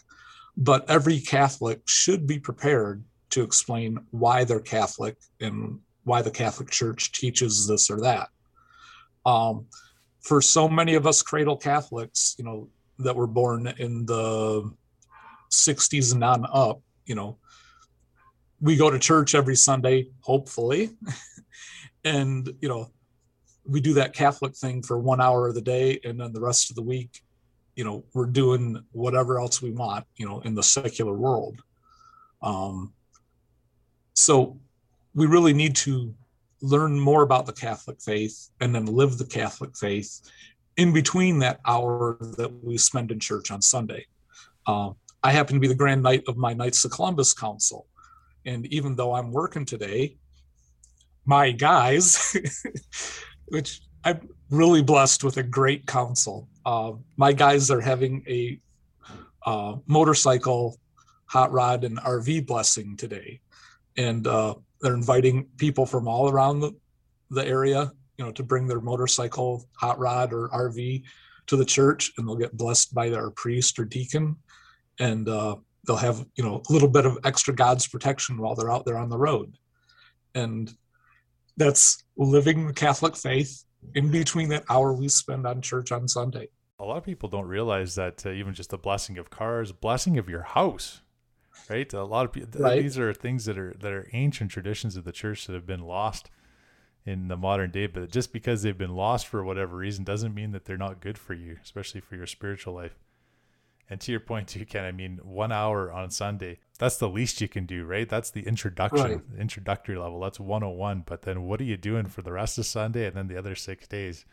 But 0.56 0.89
every 0.89 1.20
Catholic 1.20 1.82
should 1.86 2.25
be 2.27 2.39
prepared 2.39 3.03
to 3.32 3.44
explain 3.44 4.00
why 4.12 4.44
they're 4.44 4.60
Catholic 4.60 5.18
and 5.39 5.80
why 6.03 6.22
the 6.22 6.32
Catholic 6.32 6.70
Church 6.70 7.12
teaches 7.12 7.68
this 7.68 7.89
or 7.89 8.01
that. 8.01 8.30
Um, 9.25 9.68
for 10.22 10.41
so 10.41 10.68
many 10.68 10.96
of 10.96 11.08
us 11.08 11.22
cradle 11.22 11.58
Catholics, 11.58 12.36
you 12.38 12.46
know, 12.46 12.70
that 13.00 13.15
were 13.15 13.27
born 13.27 13.74
in 13.77 14.06
the 14.06 14.72
60s 15.51 16.13
and 16.13 16.24
on 16.24 16.46
up, 16.51 16.81
you 17.05 17.15
know, 17.15 17.38
we 18.60 18.75
go 18.75 18.89
to 18.89 19.00
church 19.00 19.36
every 19.36 19.55
Sunday, 19.55 20.08
hopefully. 20.22 20.91
and, 22.03 22.50
you 22.62 22.70
know, 22.70 22.91
we 23.65 23.81
do 23.81 23.93
that 23.96 24.13
Catholic 24.13 24.55
thing 24.55 24.81
for 24.81 24.98
one 24.98 25.22
hour 25.22 25.48
of 25.48 25.55
the 25.55 25.62
day. 25.62 26.00
And 26.03 26.20
then 26.20 26.34
the 26.34 26.41
rest 26.41 26.70
of 26.70 26.75
the 26.75 26.81
week, 26.81 27.22
you 27.75 27.84
know, 27.84 28.03
we're 28.13 28.25
doing 28.25 28.84
whatever 28.91 29.39
else 29.39 29.62
we 29.62 29.72
want, 29.72 30.05
you 30.15 30.27
know, 30.27 30.41
in 30.41 30.55
the 30.55 30.63
secular 30.63 31.13
world. 31.13 31.62
Um, 32.41 32.93
so 34.13 34.60
we 35.13 35.25
really 35.25 35.53
need 35.53 35.75
to 35.77 36.13
learn 36.62 37.00
more 37.00 37.24
about 37.24 37.46
the 37.46 37.53
Catholic 37.53 38.01
faith 38.01 38.50
and 38.60 38.74
then 38.74 38.86
live 38.86 39.17
the 39.17 39.25
Catholic 39.25 39.75
faith 39.75 40.22
in 40.77 40.93
between 40.93 41.39
that 41.39 41.60
hour 41.65 42.17
that 42.38 42.51
we 42.63 42.77
spend 42.77 43.12
in 43.12 43.20
church 43.20 43.51
on 43.51 43.62
Sunday. 43.62 44.05
Uh, 44.67 44.91
I 45.23 45.31
happen 45.31 45.55
to 45.55 45.59
be 45.59 45.67
the 45.67 45.75
Grand 45.75 46.01
Knight 46.01 46.23
of 46.27 46.37
my 46.37 46.53
Knights 46.53 46.83
of 46.85 46.91
Columbus 46.91 47.33
Council. 47.33 47.87
And 48.45 48.65
even 48.67 48.95
though 48.95 49.13
I'm 49.13 49.31
working 49.31 49.65
today, 49.65 50.17
my 51.25 51.51
guys, 51.51 52.35
which 53.47 53.81
I'm 54.03 54.29
really 54.49 54.81
blessed 54.81 55.23
with 55.23 55.37
a 55.37 55.43
great 55.43 55.85
council. 55.85 56.49
Uh, 56.65 56.93
my 57.17 57.33
guys 57.33 57.69
are 57.69 57.81
having 57.81 58.23
a 58.27 58.59
uh, 59.45 59.75
motorcycle, 59.87 60.77
hot 61.25 61.51
rod, 61.51 61.83
and 61.83 61.99
RV 61.99 62.47
blessing 62.47 62.97
today. 62.97 63.39
And 63.97 64.25
uh, 64.25 64.55
they're 64.81 64.93
inviting 64.93 65.47
people 65.57 65.85
from 65.85 66.07
all 66.07 66.29
around 66.29 66.59
the, 66.59 66.71
the 67.29 67.45
area, 67.45 67.91
you 68.17 68.25
know, 68.25 68.31
to 68.31 68.43
bring 68.43 68.67
their 68.67 68.81
motorcycle, 68.81 69.67
hot 69.73 69.99
rod, 69.99 70.33
or 70.33 70.49
RV 70.49 71.03
to 71.47 71.55
the 71.55 71.65
church, 71.65 72.11
and 72.17 72.27
they'll 72.27 72.35
get 72.35 72.57
blessed 72.57 72.93
by 72.93 73.09
their 73.09 73.29
priest 73.31 73.77
or 73.79 73.85
deacon, 73.85 74.35
and 75.01 75.27
uh, 75.27 75.55
they'll 75.86 75.98
have 75.98 76.25
you 76.36 76.43
know 76.43 76.62
a 76.70 76.74
little 76.74 76.88
bit 76.88 77.05
of 77.05 77.17
extra 77.25 77.53
God's 77.53 77.88
protection 77.88 78.38
while 78.38 78.55
they're 78.55 78.72
out 78.72 78.86
there 78.86 78.98
on 78.98 79.10
the 79.10 79.17
road, 79.17 79.58
and 80.34 80.74
that's 81.58 82.03
living 82.15 82.67
the 82.67 82.74
Catholic 82.74 83.17
faith 83.17 83.65
in 83.96 84.10
between 84.12 84.48
that 84.50 84.63
hour 84.70 84.93
we 84.93 85.10
spend 85.10 85.46
on 85.46 85.62
church 85.62 85.91
on 85.91 86.08
Sunday. 86.08 86.48
A 86.79 86.86
lot 86.86 86.98
of 86.98 87.03
people 87.03 87.27
don't 87.29 87.48
realize 87.48 87.96
that 87.96 88.25
uh, 88.25 88.29
even 88.29 88.53
just 88.53 88.70
the 88.70 88.77
blessing 88.77 89.17
of 89.17 89.29
cars, 89.29 89.72
blessing 89.72 90.17
of 90.17 90.29
your 90.29 90.43
house, 90.43 91.01
right? 91.70 91.91
A 91.93 92.03
lot 92.03 92.25
of 92.25 92.31
people. 92.31 92.62
Right. 92.62 92.81
These 92.81 92.98
are 93.00 93.13
things 93.13 93.46
that 93.46 93.58
are 93.58 93.75
that 93.79 93.91
are 93.91 94.08
ancient 94.13 94.51
traditions 94.51 94.96
of 94.96 95.03
the 95.03 95.12
church 95.12 95.48
that 95.48 95.53
have 95.53 95.65
been 95.65 95.81
lost 95.81 96.29
in 97.05 97.27
the 97.27 97.38
modern 97.38 97.72
day. 97.72 97.88
But 97.88 98.12
just 98.12 98.31
because 98.31 98.62
they've 98.62 98.77
been 98.77 98.96
lost 98.96 99.25
for 99.27 99.43
whatever 99.43 99.75
reason 99.77 100.03
doesn't 100.03 100.36
mean 100.36 100.51
that 100.51 100.65
they're 100.65 100.77
not 100.77 101.01
good 101.01 101.17
for 101.17 101.34
you, 101.34 101.58
especially 101.63 102.01
for 102.01 102.15
your 102.15 102.27
spiritual 102.27 102.75
life. 102.75 102.96
And 103.91 104.00
to 104.01 104.12
your 104.12 104.21
point 104.21 104.48
too, 104.48 104.65
Ken, 104.65 104.86
I 104.86 104.91
mean, 104.91 105.19
one 105.21 105.51
hour 105.51 105.91
on 105.91 106.10
Sunday, 106.10 106.57
that's 106.79 106.98
the 106.98 107.10
least 107.10 107.41
you 107.41 107.48
can 107.48 107.67
do, 107.67 107.86
right? 107.86 108.10
That's 108.10 108.31
the 108.31 108.48
introduction, 108.48 109.12
right. 109.12 109.21
introductory 109.38 109.98
level. 109.98 110.19
That's 110.19 110.39
101. 110.39 111.03
But 111.05 111.21
then 111.21 111.43
what 111.43 111.62
are 111.62 111.65
you 111.65 111.77
doing 111.77 112.07
for 112.07 112.24
the 112.24 112.31
rest 112.31 112.57
of 112.57 112.65
Sunday 112.65 113.05
and 113.05 113.15
then 113.15 113.27
the 113.27 113.38
other 113.38 113.53
six 113.53 113.88
days? 113.88 114.25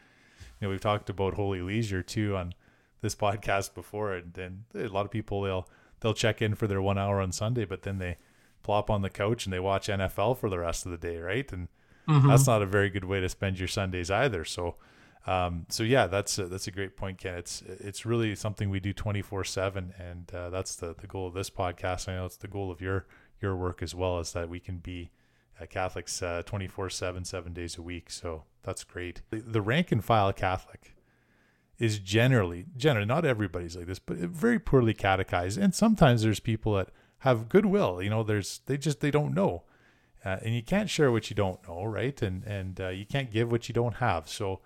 You 0.58 0.66
know, 0.66 0.70
we've 0.70 0.80
talked 0.80 1.10
about 1.10 1.34
holy 1.34 1.60
leisure 1.60 2.02
too 2.02 2.36
on 2.36 2.54
this 3.00 3.14
podcast 3.14 3.74
before, 3.74 4.14
and 4.14 4.32
then 4.32 4.64
a 4.74 4.88
lot 4.88 5.04
of 5.04 5.10
people 5.10 5.42
they'll 5.42 5.68
they'll 6.00 6.14
check 6.14 6.40
in 6.40 6.54
for 6.54 6.66
their 6.66 6.82
one 6.82 6.98
hour 6.98 7.20
on 7.20 7.32
Sunday, 7.32 7.64
but 7.64 7.82
then 7.82 7.98
they 7.98 8.16
plop 8.62 8.90
on 8.90 9.02
the 9.02 9.10
couch 9.10 9.46
and 9.46 9.52
they 9.52 9.60
watch 9.60 9.88
NFL 9.88 10.38
for 10.38 10.50
the 10.50 10.58
rest 10.58 10.84
of 10.84 10.92
the 10.92 10.98
day, 10.98 11.18
right? 11.18 11.50
And 11.52 11.68
mm-hmm. 12.08 12.28
that's 12.28 12.46
not 12.46 12.62
a 12.62 12.66
very 12.66 12.90
good 12.90 13.04
way 13.04 13.20
to 13.20 13.28
spend 13.28 13.58
your 13.58 13.68
Sundays 13.68 14.10
either. 14.10 14.44
So, 14.44 14.76
um, 15.26 15.66
so 15.68 15.82
yeah, 15.82 16.06
that's 16.06 16.38
a, 16.38 16.46
that's 16.46 16.66
a 16.66 16.70
great 16.70 16.96
point, 16.96 17.18
Ken. 17.18 17.34
It's 17.34 17.62
it's 17.62 18.06
really 18.06 18.34
something 18.34 18.70
we 18.70 18.80
do 18.80 18.92
twenty 18.92 19.22
four 19.22 19.44
seven, 19.44 19.92
and 19.98 20.32
uh, 20.34 20.48
that's 20.50 20.76
the 20.76 20.94
the 20.94 21.06
goal 21.06 21.26
of 21.26 21.34
this 21.34 21.50
podcast. 21.50 22.08
I 22.08 22.14
know 22.14 22.26
it's 22.26 22.36
the 22.36 22.48
goal 22.48 22.70
of 22.70 22.80
your 22.80 23.06
your 23.40 23.54
work 23.56 23.82
as 23.82 23.94
well, 23.94 24.20
is 24.20 24.32
that 24.32 24.48
we 24.48 24.60
can 24.60 24.78
be 24.78 25.10
uh, 25.60 25.66
Catholics 25.66 26.22
twenty 26.46 26.68
four 26.68 26.88
seven, 26.88 27.24
seven 27.24 27.52
days 27.52 27.76
a 27.76 27.82
week. 27.82 28.10
So 28.10 28.44
that's 28.62 28.84
great. 28.84 29.22
The, 29.30 29.40
the 29.40 29.60
rank 29.60 29.92
and 29.92 30.02
file 30.02 30.32
Catholic 30.32 30.94
is 31.78 31.98
generally 31.98 32.64
generally 32.76 33.06
not 33.06 33.24
everybody's 33.24 33.76
like 33.76 33.86
this, 33.86 33.98
but 33.98 34.16
very 34.16 34.58
poorly 34.58 34.94
catechized. 34.94 35.58
And 35.58 35.74
sometimes 35.74 36.22
there's 36.22 36.40
people 36.40 36.74
that 36.74 36.88
have 37.18 37.48
goodwill. 37.48 38.02
You 38.02 38.10
know, 38.10 38.22
there's 38.22 38.60
they 38.66 38.78
just 38.78 39.00
they 39.00 39.10
don't 39.10 39.34
know, 39.34 39.64
uh, 40.24 40.38
and 40.42 40.54
you 40.54 40.62
can't 40.62 40.88
share 40.88 41.12
what 41.12 41.28
you 41.28 41.36
don't 41.36 41.66
know, 41.68 41.84
right? 41.84 42.22
And 42.22 42.44
and 42.44 42.80
uh, 42.80 42.88
you 42.88 43.04
can't 43.04 43.30
give 43.30 43.50
what 43.52 43.68
you 43.68 43.74
don't 43.74 43.96
have. 43.96 44.28
So. 44.28 44.60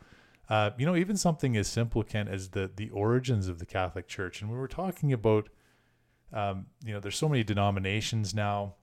Uh, 0.52 0.70
you 0.76 0.84
know, 0.84 0.94
even 0.94 1.16
something 1.16 1.56
as 1.56 1.66
simple, 1.66 2.02
Ken, 2.02 2.28
as 2.28 2.50
the 2.50 2.70
the 2.76 2.90
origins 2.90 3.48
of 3.48 3.58
the 3.58 3.64
Catholic 3.64 4.06
Church, 4.06 4.42
and 4.42 4.50
we 4.50 4.58
were 4.58 4.68
talking 4.68 5.10
about, 5.10 5.48
um, 6.30 6.66
you 6.84 6.92
know, 6.92 7.00
there's 7.00 7.16
so 7.16 7.26
many 7.26 7.42
denominations 7.42 8.34
now. 8.34 8.74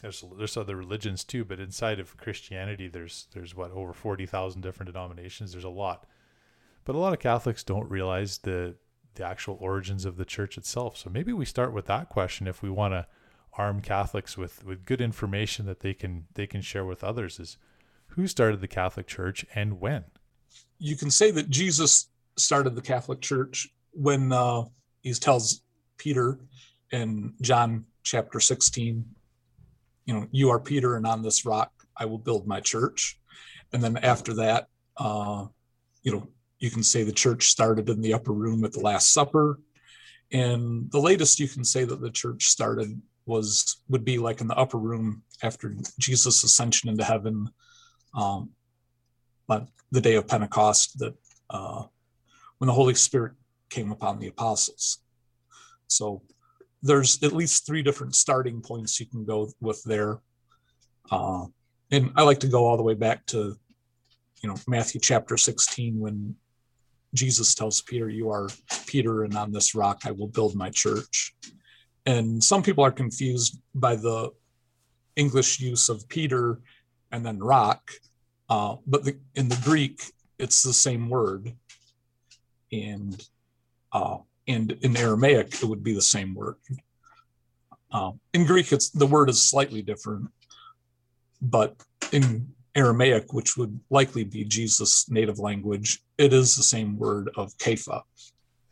There's 0.00 0.22
there's 0.38 0.56
other 0.56 0.76
religions 0.76 1.24
too, 1.24 1.44
but 1.44 1.58
inside 1.58 1.98
of 1.98 2.16
Christianity, 2.16 2.86
there's 2.86 3.26
there's 3.32 3.52
what 3.52 3.72
over 3.72 3.92
forty 3.92 4.26
thousand 4.26 4.60
different 4.60 4.92
denominations. 4.92 5.50
There's 5.50 5.64
a 5.64 5.68
lot, 5.68 6.06
but 6.84 6.94
a 6.94 6.98
lot 6.98 7.12
of 7.12 7.18
Catholics 7.18 7.64
don't 7.64 7.90
realize 7.90 8.38
the 8.38 8.76
the 9.16 9.26
actual 9.26 9.58
origins 9.60 10.04
of 10.04 10.16
the 10.16 10.24
church 10.24 10.56
itself. 10.56 10.96
So 10.96 11.10
maybe 11.10 11.32
we 11.32 11.46
start 11.46 11.72
with 11.72 11.86
that 11.86 12.10
question 12.10 12.46
if 12.46 12.62
we 12.62 12.70
want 12.70 12.94
to 12.94 13.08
arm 13.54 13.80
Catholics 13.80 14.38
with, 14.38 14.64
with 14.64 14.84
good 14.84 15.00
information 15.00 15.66
that 15.66 15.80
they 15.80 15.94
can 15.94 16.26
they 16.34 16.46
can 16.46 16.60
share 16.60 16.84
with 16.84 17.02
others 17.02 17.40
is 17.40 17.58
who 18.10 18.28
started 18.28 18.60
the 18.60 18.68
Catholic 18.68 19.08
Church 19.08 19.44
and 19.52 19.80
when? 19.80 20.04
You 20.78 20.96
can 20.96 21.10
say 21.10 21.30
that 21.30 21.50
Jesus 21.50 22.10
started 22.36 22.74
the 22.74 22.82
Catholic 22.82 23.20
Church 23.20 23.68
when 23.92 24.32
uh, 24.32 24.64
he 25.02 25.12
tells 25.14 25.62
Peter 25.98 26.38
in 26.92 27.34
John 27.40 27.84
chapter 28.02 28.40
16, 28.40 29.04
you 30.04 30.14
know, 30.14 30.26
you 30.30 30.50
are 30.50 30.60
Peter, 30.60 30.96
and 30.96 31.06
on 31.06 31.22
this 31.22 31.44
rock 31.44 31.72
I 31.96 32.04
will 32.04 32.18
build 32.18 32.46
my 32.46 32.60
church. 32.60 33.18
And 33.72 33.82
then 33.82 33.96
after 33.98 34.34
that, 34.34 34.68
uh, 34.96 35.46
you 36.02 36.12
know, 36.12 36.28
you 36.58 36.70
can 36.70 36.82
say 36.82 37.02
the 37.02 37.12
church 37.12 37.48
started 37.48 37.88
in 37.88 38.00
the 38.00 38.14
upper 38.14 38.32
room 38.32 38.64
at 38.64 38.72
the 38.72 38.80
Last 38.80 39.12
Supper. 39.12 39.60
And 40.32 40.90
the 40.90 41.00
latest 41.00 41.40
you 41.40 41.48
can 41.48 41.64
say 41.64 41.84
that 41.84 42.00
the 42.00 42.10
church 42.10 42.46
started 42.46 43.00
was 43.26 43.82
would 43.88 44.04
be 44.04 44.18
like 44.18 44.40
in 44.40 44.46
the 44.46 44.56
upper 44.56 44.78
room 44.78 45.22
after 45.42 45.74
Jesus' 45.98 46.44
ascension 46.44 46.88
into 46.88 47.04
heaven, 47.04 47.48
um, 48.14 48.50
the 49.48 50.00
day 50.00 50.16
of 50.16 50.28
Pentecost, 50.28 50.98
that 50.98 51.14
uh, 51.50 51.84
when 52.58 52.66
the 52.66 52.74
Holy 52.74 52.94
Spirit 52.94 53.32
came 53.70 53.92
upon 53.92 54.18
the 54.18 54.28
apostles. 54.28 54.98
So 55.88 56.22
there's 56.82 57.22
at 57.22 57.32
least 57.32 57.66
three 57.66 57.82
different 57.82 58.14
starting 58.14 58.60
points 58.60 59.00
you 59.00 59.06
can 59.06 59.24
go 59.24 59.50
with 59.60 59.82
there. 59.84 60.20
Uh, 61.10 61.46
and 61.90 62.12
I 62.16 62.22
like 62.22 62.40
to 62.40 62.48
go 62.48 62.66
all 62.66 62.76
the 62.76 62.82
way 62.82 62.94
back 62.94 63.26
to, 63.26 63.56
you 64.42 64.48
know, 64.48 64.56
Matthew 64.66 65.00
chapter 65.00 65.36
16 65.36 65.98
when 65.98 66.34
Jesus 67.14 67.54
tells 67.54 67.82
Peter, 67.82 68.08
You 68.08 68.30
are 68.30 68.48
Peter, 68.86 69.24
and 69.24 69.36
on 69.36 69.52
this 69.52 69.74
rock 69.74 70.02
I 70.04 70.10
will 70.10 70.28
build 70.28 70.54
my 70.54 70.70
church. 70.70 71.34
And 72.04 72.42
some 72.42 72.62
people 72.62 72.84
are 72.84 72.92
confused 72.92 73.58
by 73.74 73.96
the 73.96 74.30
English 75.16 75.60
use 75.60 75.88
of 75.88 76.08
Peter 76.08 76.60
and 77.10 77.24
then 77.24 77.38
rock, 77.38 77.90
uh, 78.48 78.76
but 78.86 79.04
the, 79.04 79.16
in 79.34 79.48
the 79.48 79.60
Greek, 79.64 80.02
it's 80.38 80.62
the 80.62 80.72
same 80.72 81.08
word. 81.08 81.52
And 82.72 83.26
uh, 83.92 84.18
and 84.48 84.72
in 84.82 84.96
Aramaic, 84.96 85.62
it 85.62 85.64
would 85.64 85.82
be 85.82 85.94
the 85.94 86.02
same 86.02 86.34
word. 86.34 86.56
Uh, 87.90 88.12
in 88.34 88.44
Greek, 88.44 88.72
it's 88.72 88.90
the 88.90 89.06
word 89.06 89.30
is 89.30 89.42
slightly 89.42 89.82
different, 89.82 90.28
but 91.40 91.76
in 92.12 92.48
Aramaic, 92.74 93.32
which 93.32 93.56
would 93.56 93.80
likely 93.90 94.24
be 94.24 94.44
Jesus' 94.44 95.08
native 95.08 95.38
language, 95.38 96.02
it 96.18 96.32
is 96.32 96.56
the 96.56 96.62
same 96.62 96.98
word 96.98 97.30
of 97.36 97.56
Kepha. 97.58 98.02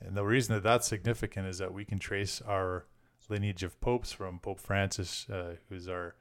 And 0.01 0.17
the 0.17 0.25
reason 0.25 0.55
that 0.55 0.63
that's 0.63 0.87
significant 0.87 1.47
is 1.47 1.59
that 1.59 1.73
we 1.73 1.85
can 1.85 1.99
trace 1.99 2.43
our 2.47 2.85
lineage 3.31 3.63
of 3.63 3.81
popes 3.81 4.13
from 4.13 4.39
Pope 4.39 4.61
Francis, 4.61 5.27
uh, 5.31 5.55
who's 5.69 5.89
our 5.89 6.17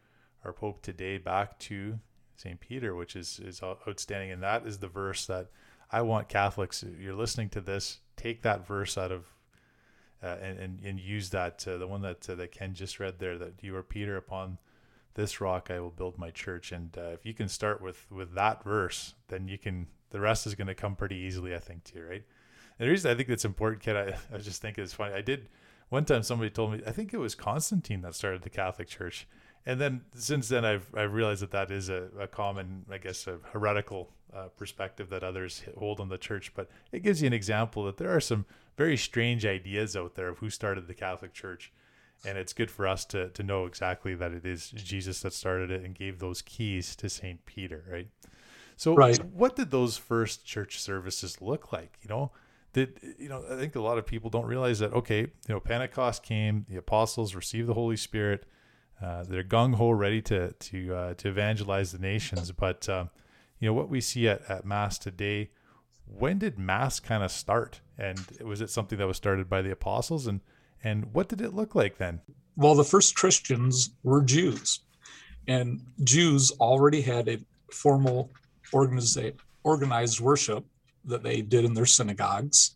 our 0.45 0.53
pope 0.53 0.81
today, 0.81 1.17
back 1.17 1.57
to 1.57 1.99
Saint 2.35 2.59
Peter, 2.59 2.95
which 2.95 3.15
is 3.15 3.39
is 3.39 3.61
outstanding. 3.63 4.31
And 4.31 4.43
that 4.43 4.65
is 4.65 4.79
the 4.79 4.87
verse 4.87 5.25
that 5.25 5.47
I 5.91 6.01
want 6.01 6.29
Catholics. 6.29 6.83
You're 6.99 7.15
listening 7.15 7.49
to 7.49 7.61
this, 7.61 7.99
take 8.15 8.41
that 8.43 8.65
verse 8.67 8.97
out 8.97 9.11
of. 9.11 9.25
Uh, 10.21 10.37
and, 10.41 10.57
and, 10.57 10.79
and 10.85 10.99
use 11.01 11.31
that 11.31 11.67
uh, 11.67 11.77
the 11.77 11.85
one 11.85 12.01
that 12.01 12.29
uh, 12.29 12.35
that 12.35 12.49
Ken 12.49 12.73
just 12.73 12.97
read 12.97 13.19
there 13.19 13.37
that 13.37 13.61
you 13.61 13.75
are 13.75 13.83
Peter 13.83 14.15
upon 14.15 14.57
this 15.15 15.41
rock 15.41 15.69
I 15.69 15.79
will 15.79 15.91
build 15.91 16.17
my 16.17 16.31
church. 16.31 16.71
And 16.71 16.97
uh, 16.97 17.09
if 17.09 17.25
you 17.25 17.33
can 17.33 17.47
start 17.49 17.81
with 17.81 18.05
with 18.09 18.33
that 18.35 18.63
verse, 18.63 19.15
then 19.27 19.47
you 19.47 19.57
can. 19.57 19.87
The 20.11 20.19
rest 20.19 20.45
is 20.45 20.55
going 20.55 20.67
to 20.67 20.75
come 20.75 20.95
pretty 20.95 21.15
easily, 21.15 21.55
I 21.55 21.59
think, 21.59 21.83
too, 21.83 22.03
right? 22.03 22.23
And 22.79 22.87
the 22.87 22.89
reason 22.89 23.11
I 23.11 23.15
think 23.15 23.27
that's 23.27 23.45
important, 23.45 23.81
Ken, 23.81 23.97
I, 23.97 24.15
I 24.33 24.37
just 24.37 24.61
think 24.61 24.77
it's 24.77 24.93
funny. 24.93 25.13
I 25.13 25.21
did 25.21 25.49
one 25.89 26.05
time 26.05 26.23
somebody 26.23 26.49
told 26.49 26.71
me 26.71 26.81
I 26.87 26.91
think 26.91 27.13
it 27.13 27.17
was 27.17 27.35
Constantine 27.35 28.01
that 28.01 28.15
started 28.15 28.43
the 28.43 28.49
Catholic 28.49 28.87
Church, 28.87 29.27
and 29.65 29.79
then 29.79 30.01
since 30.15 30.49
then 30.49 30.65
I've 30.65 30.87
I've 30.95 31.13
realized 31.13 31.41
that 31.41 31.51
that 31.51 31.71
is 31.71 31.89
a, 31.89 32.09
a 32.19 32.27
common 32.27 32.85
I 32.91 32.97
guess 32.97 33.27
a 33.27 33.39
heretical 33.51 34.09
uh, 34.33 34.47
perspective 34.57 35.09
that 35.09 35.23
others 35.23 35.63
hold 35.77 35.99
on 35.99 36.09
the 36.09 36.17
church, 36.17 36.53
but 36.55 36.69
it 36.91 37.03
gives 37.03 37.21
you 37.21 37.27
an 37.27 37.33
example 37.33 37.85
that 37.85 37.97
there 37.97 38.13
are 38.15 38.21
some 38.21 38.45
very 38.77 38.97
strange 38.97 39.45
ideas 39.45 39.95
out 39.95 40.15
there 40.15 40.29
of 40.29 40.39
who 40.39 40.49
started 40.49 40.87
the 40.87 40.93
Catholic 40.93 41.33
Church, 41.33 41.71
and 42.25 42.37
it's 42.37 42.53
good 42.53 42.71
for 42.71 42.87
us 42.87 43.05
to 43.05 43.29
to 43.29 43.43
know 43.43 43.65
exactly 43.65 44.15
that 44.15 44.31
it 44.31 44.45
is 44.45 44.71
Jesus 44.71 45.21
that 45.21 45.33
started 45.33 45.71
it 45.71 45.83
and 45.83 45.95
gave 45.95 46.19
those 46.19 46.41
keys 46.41 46.95
to 46.97 47.09
Saint 47.09 47.45
Peter, 47.45 47.85
right? 47.89 48.07
So, 48.75 48.95
right. 48.95 49.23
what 49.25 49.55
did 49.55 49.71
those 49.71 49.97
first 49.97 50.45
church 50.45 50.79
services 50.79 51.41
look 51.41 51.71
like? 51.71 51.99
You 52.01 52.09
know, 52.09 52.31
did 52.73 52.99
you 53.19 53.29
know? 53.29 53.43
I 53.49 53.55
think 53.55 53.75
a 53.75 53.81
lot 53.81 53.97
of 53.97 54.05
people 54.05 54.29
don't 54.29 54.45
realize 54.45 54.79
that. 54.79 54.93
Okay, 54.93 55.21
you 55.21 55.29
know, 55.47 55.59
Pentecost 55.59 56.23
came, 56.23 56.65
the 56.67 56.77
apostles 56.77 57.35
received 57.35 57.67
the 57.67 57.75
Holy 57.75 57.97
Spirit. 57.97 58.45
Uh, 59.03 59.23
they're 59.27 59.43
gung 59.43 59.75
ho, 59.75 59.91
ready 59.91 60.21
to 60.21 60.53
to 60.53 60.95
uh, 60.95 61.13
to 61.15 61.27
evangelize 61.27 61.91
the 61.91 61.99
nations. 61.99 62.51
But 62.51 62.87
um, 62.87 63.09
you 63.59 63.67
know 63.67 63.73
what 63.73 63.89
we 63.89 63.99
see 63.99 64.27
at, 64.27 64.49
at 64.49 64.65
Mass 64.65 64.97
today. 64.97 65.49
When 66.05 66.37
did 66.37 66.57
Mass 66.57 66.99
kind 66.99 67.23
of 67.23 67.31
start? 67.31 67.81
And 67.97 68.19
was 68.41 68.61
it 68.61 68.69
something 68.69 68.97
that 68.97 69.07
was 69.07 69.17
started 69.17 69.49
by 69.49 69.61
the 69.61 69.71
apostles? 69.71 70.25
And 70.27 70.39
and 70.83 71.13
what 71.13 71.27
did 71.27 71.41
it 71.41 71.53
look 71.53 71.75
like 71.75 71.97
then? 71.97 72.21
Well, 72.55 72.75
the 72.75 72.83
first 72.83 73.15
Christians 73.15 73.89
were 74.03 74.21
Jews, 74.21 74.79
and 75.47 75.81
Jews 76.03 76.51
already 76.59 77.01
had 77.01 77.27
a 77.27 77.39
formal 77.71 78.29
organized 78.71 79.19
organized 79.63 80.19
worship 80.19 80.63
that 81.05 81.23
they 81.23 81.41
did 81.41 81.65
in 81.65 81.73
their 81.73 81.85
synagogues. 81.85 82.75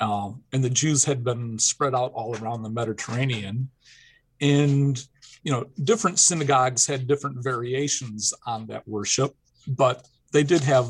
Um, 0.00 0.42
and 0.52 0.64
the 0.64 0.70
Jews 0.70 1.04
had 1.04 1.22
been 1.22 1.58
spread 1.58 1.94
out 1.94 2.12
all 2.14 2.34
around 2.36 2.62
the 2.62 2.70
Mediterranean. 2.70 3.68
And, 4.40 5.06
you 5.42 5.52
know, 5.52 5.66
different 5.84 6.18
synagogues 6.18 6.86
had 6.86 7.06
different 7.06 7.42
variations 7.42 8.34
on 8.46 8.66
that 8.66 8.86
worship, 8.86 9.34
but 9.66 10.06
they 10.32 10.42
did 10.42 10.62
have 10.62 10.86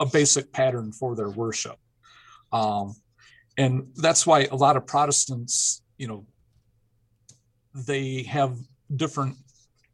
a 0.00 0.06
basic 0.06 0.52
pattern 0.52 0.92
for 0.92 1.14
their 1.14 1.30
worship. 1.30 1.76
Um, 2.52 2.94
and 3.56 3.88
that's 3.96 4.26
why 4.26 4.48
a 4.50 4.56
lot 4.56 4.76
of 4.76 4.86
Protestants, 4.86 5.82
you 5.98 6.08
know, 6.08 6.26
they 7.74 8.22
have 8.24 8.56
different 8.94 9.36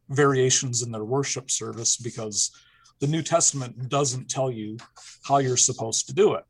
variations 0.09 0.81
in 0.81 0.91
their 0.91 1.05
worship 1.05 1.49
service 1.49 1.97
because 1.97 2.51
the 2.99 3.07
New 3.07 3.21
Testament 3.21 3.89
doesn't 3.89 4.29
tell 4.29 4.51
you 4.51 4.77
how 5.23 5.37
you're 5.37 5.57
supposed 5.57 6.07
to 6.07 6.13
do 6.13 6.33
it. 6.33 6.43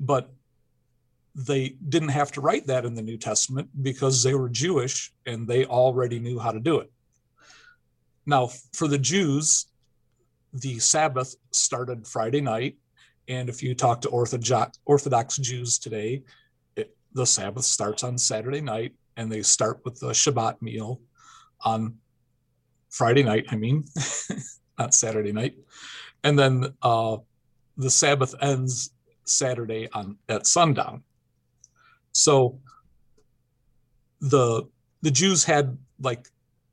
But 0.00 0.30
they 1.34 1.76
didn't 1.88 2.10
have 2.10 2.30
to 2.32 2.40
write 2.40 2.66
that 2.66 2.84
in 2.84 2.94
the 2.94 3.02
New 3.02 3.16
Testament 3.16 3.68
because 3.82 4.22
they 4.22 4.34
were 4.34 4.48
Jewish 4.48 5.12
and 5.26 5.46
they 5.46 5.64
already 5.64 6.18
knew 6.18 6.38
how 6.38 6.52
to 6.52 6.60
do 6.60 6.78
it. 6.78 6.90
Now, 8.26 8.50
for 8.72 8.88
the 8.88 8.98
Jews, 8.98 9.66
the 10.52 10.78
Sabbath 10.78 11.34
started 11.50 12.06
Friday 12.06 12.40
night. 12.40 12.76
And 13.26 13.48
if 13.48 13.62
you 13.62 13.74
talk 13.74 14.00
to 14.02 14.08
Orthodox, 14.10 14.78
Orthodox 14.84 15.36
Jews 15.38 15.78
today, 15.78 16.22
it, 16.76 16.96
the 17.12 17.26
Sabbath 17.26 17.64
starts 17.64 18.04
on 18.04 18.16
Saturday 18.16 18.60
night 18.60 18.94
and 19.16 19.30
they 19.30 19.42
start 19.42 19.80
with 19.84 19.98
the 19.98 20.10
Shabbat 20.10 20.62
meal 20.62 21.00
on 21.62 21.96
Friday 22.90 23.24
night, 23.24 23.46
I 23.50 23.56
mean. 23.56 23.84
not 24.78 24.94
Saturday 24.94 25.32
night. 25.32 25.54
And 26.22 26.38
then 26.38 26.74
uh, 26.82 27.18
the 27.76 27.90
Sabbath 27.90 28.34
ends 28.40 28.92
Saturday 29.24 29.88
on 29.92 30.16
at 30.28 30.46
sundown. 30.46 31.02
So 32.14 32.60
the 34.20 34.68
the 35.02 35.10
Jews 35.10 35.44
had 35.44 35.76
like 36.00 36.26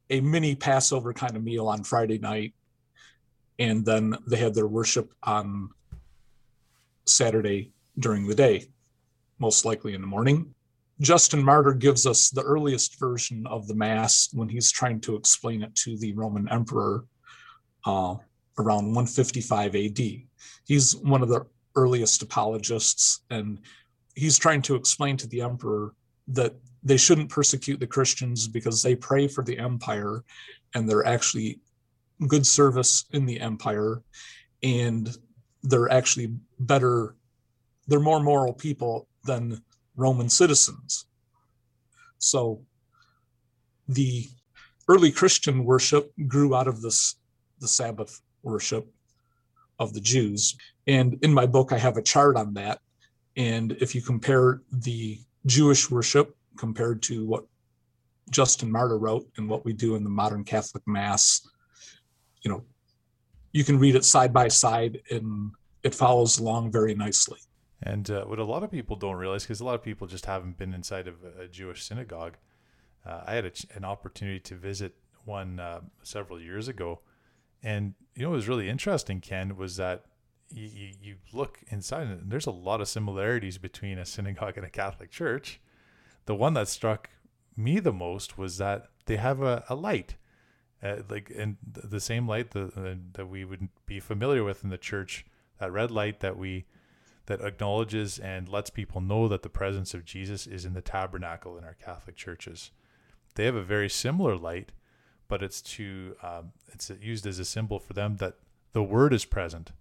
a 0.10 0.22
mini 0.22 0.56
Passover 0.56 1.14
kind 1.14 1.36
of 1.36 1.44
meal 1.44 1.68
on 1.68 1.84
Friday 1.84 2.18
night, 2.18 2.54
and 3.60 3.86
then 3.86 4.16
they 4.28 4.38
had 4.38 4.54
their 4.54 4.68
worship 4.68 5.14
on 5.24 5.70
Saturday 7.06 7.74
during 8.00 8.28
the 8.28 8.36
day, 8.36 8.68
most 9.40 9.66
likely 9.66 9.94
in 9.94 10.02
the 10.02 10.08
morning. 10.08 10.54
Justin 11.02 11.44
Martyr 11.44 11.74
gives 11.74 12.06
us 12.06 12.30
the 12.30 12.44
earliest 12.44 13.00
version 13.00 13.48
of 13.48 13.68
the 13.68 13.74
Mass 13.74 14.30
when 14.34 14.48
he's 14.48 14.72
trying 14.72 15.02
to 15.02 15.16
explain 15.16 15.64
it 15.64 15.74
to 15.76 15.98
the 15.98 16.14
Roman 16.14 16.48
emperor 16.50 17.06
uh, 17.86 18.16
around 18.60 18.86
155 18.86 19.76
AD. 19.76 20.00
He's 20.66 20.96
one 20.98 21.24
of 21.24 21.30
the 21.30 21.46
earliest 21.76 22.22
apologists, 22.22 23.22
and 23.32 23.60
he's 24.16 24.38
trying 24.38 24.62
to 24.64 24.76
explain 24.76 25.18
to 25.18 25.28
the 25.28 25.42
emperor 25.42 25.94
that 26.28 26.56
they 26.84 26.98
shouldn't 26.98 27.30
persecute 27.30 27.80
the 27.80 27.88
Christians 27.88 28.48
because 28.48 28.82
they 28.82 28.96
pray 28.96 29.28
for 29.28 29.44
the 29.44 29.58
empire 29.58 30.24
and 30.74 30.88
they're 30.88 31.06
actually 31.06 31.60
good 32.28 32.46
service 32.46 33.06
in 33.12 33.26
the 33.26 33.40
empire 33.40 34.02
and 34.64 35.18
they're 35.64 35.92
actually 35.92 36.34
better, 36.60 37.16
they're 37.88 38.00
more 38.00 38.20
moral 38.20 38.54
people 38.54 39.08
than 39.26 39.62
Roman 39.96 40.30
citizens. 40.30 41.06
So 42.18 42.62
the 43.88 44.28
early 44.88 45.12
Christian 45.12 45.66
worship 45.66 46.12
grew 46.28 46.56
out 46.56 46.68
of 46.68 46.82
this 46.82 47.16
the 47.60 47.68
Sabbath 47.68 48.22
worship 48.44 48.92
of 49.80 49.94
the 49.94 50.02
Jews. 50.02 50.58
And 50.88 51.18
in 51.22 51.34
my 51.34 51.46
book, 51.46 51.72
I 51.72 51.78
have 51.78 51.98
a 51.98 52.02
chart 52.02 52.36
on 52.36 52.56
that. 52.56 52.80
And 53.38 53.74
if 53.74 53.96
you 53.96 54.02
compare 54.02 54.62
the 54.72 55.20
Jewish 55.46 55.90
worship 55.90 56.36
compared 56.58 57.02
to 57.04 57.26
what 57.26 57.46
Justin 58.30 58.72
Martyr 58.72 58.98
wrote 58.98 59.28
and 59.38 59.50
what 59.50 59.66
we 59.66 59.74
do 59.74 59.96
in 59.96 60.04
the 60.04 60.10
modern 60.10 60.44
Catholic 60.44 60.84
Mass, 60.86 61.48
you 62.42 62.52
know, 62.52 62.64
you 63.52 63.64
can 63.64 63.80
read 63.80 63.96
it 63.96 64.06
side 64.06 64.34
by 64.34 64.48
side 64.48 65.02
and 65.10 65.52
it 65.84 65.96
follows 65.96 66.40
along 66.40 66.72
very 66.72 66.96
nicely. 66.96 67.40
And 67.84 68.10
uh, 68.12 68.26
what 68.26 68.40
a 68.40 68.44
lot 68.44 68.64
of 68.64 68.72
people 68.72 68.96
don't 68.96 69.16
realize, 69.16 69.44
because 69.44 69.60
a 69.60 69.66
lot 69.66 69.76
of 69.76 69.84
people 69.84 70.08
just 70.08 70.26
haven't 70.26 70.58
been 70.58 70.74
inside 70.74 71.08
of 71.08 71.16
a 71.40 71.48
Jewish 71.48 71.84
synagogue, 71.84 72.38
uh, 73.06 73.22
I 73.26 73.34
had 73.34 73.46
a, 73.46 73.52
an 73.76 73.84
opportunity 73.84 74.40
to 74.42 74.56
visit 74.56 74.96
one 75.26 75.60
uh, 75.60 75.82
several 76.04 76.40
years 76.40 76.68
ago, 76.68 77.00
and 77.64 77.96
you 78.16 78.24
know 78.24 78.30
what 78.30 78.36
was 78.36 78.48
really 78.48 78.70
interesting, 78.70 79.20
Ken, 79.20 79.58
was 79.58 79.78
that 79.78 80.06
you, 80.52 80.92
you, 81.02 81.16
look 81.34 81.60
inside 81.70 82.08
and 82.08 82.32
there's 82.32 82.46
a 82.46 82.52
lot 82.52 82.82
of 82.82 82.88
similarities 82.88 83.58
between 83.58 83.98
a 83.98 84.06
synagogue 84.06 84.58
and 84.58 84.66
a 84.66 84.70
Catholic 84.70 85.12
church. 85.12 85.60
The 86.26 86.36
one 86.36 86.54
that 86.54 86.68
struck 86.68 87.10
me 87.56 87.80
the 87.80 87.94
most 87.94 88.38
was 88.38 88.58
that 88.58 88.88
they 89.06 89.18
have 89.18 89.42
a, 89.42 89.64
a 89.70 89.76
light, 89.76 90.16
uh, 90.84 90.98
like 91.10 91.32
and 91.36 91.58
the 91.66 92.00
same 92.00 92.28
light 92.28 92.52
that 92.52 92.78
uh, 92.78 92.96
that 93.14 93.28
we 93.28 93.46
would 93.46 93.70
be 93.86 94.00
familiar 94.00 94.44
with 94.44 94.64
in 94.64 94.70
the 94.70 94.78
church, 94.78 95.26
that 95.60 95.72
red 95.72 95.92
light 95.92 96.20
that 96.20 96.38
we 96.38 96.66
that 97.26 97.42
acknowledges 97.42 98.20
and 98.20 98.50
lets 98.50 98.70
people 98.70 99.00
know 99.00 99.28
that 99.28 99.44
the 99.44 99.50
presence 99.50 99.94
of 99.94 100.06
Jesus 100.06 100.48
is 100.48 100.66
in 100.66 100.74
the 100.74 100.82
tabernacle 100.82 101.58
in 101.58 101.64
our 101.64 101.76
Catholic 101.76 102.16
churches. 102.16 102.72
They 103.36 103.46
have 103.46 103.56
a 103.56 103.64
very 103.64 103.90
similar 103.90 104.36
light 104.36 104.72
but 105.32 105.42
it's 105.42 105.62
to 105.62 106.14
um, 106.22 106.52
it's 106.74 106.92
used 107.02 107.26
as 107.26 107.40
a 107.40 107.46
symbol 107.46 107.80
for 107.80 107.94
them 107.94 108.18
that 108.18 108.36
the 108.74 108.84
word 108.84 109.14
is 109.14 109.24
present. 109.24 109.72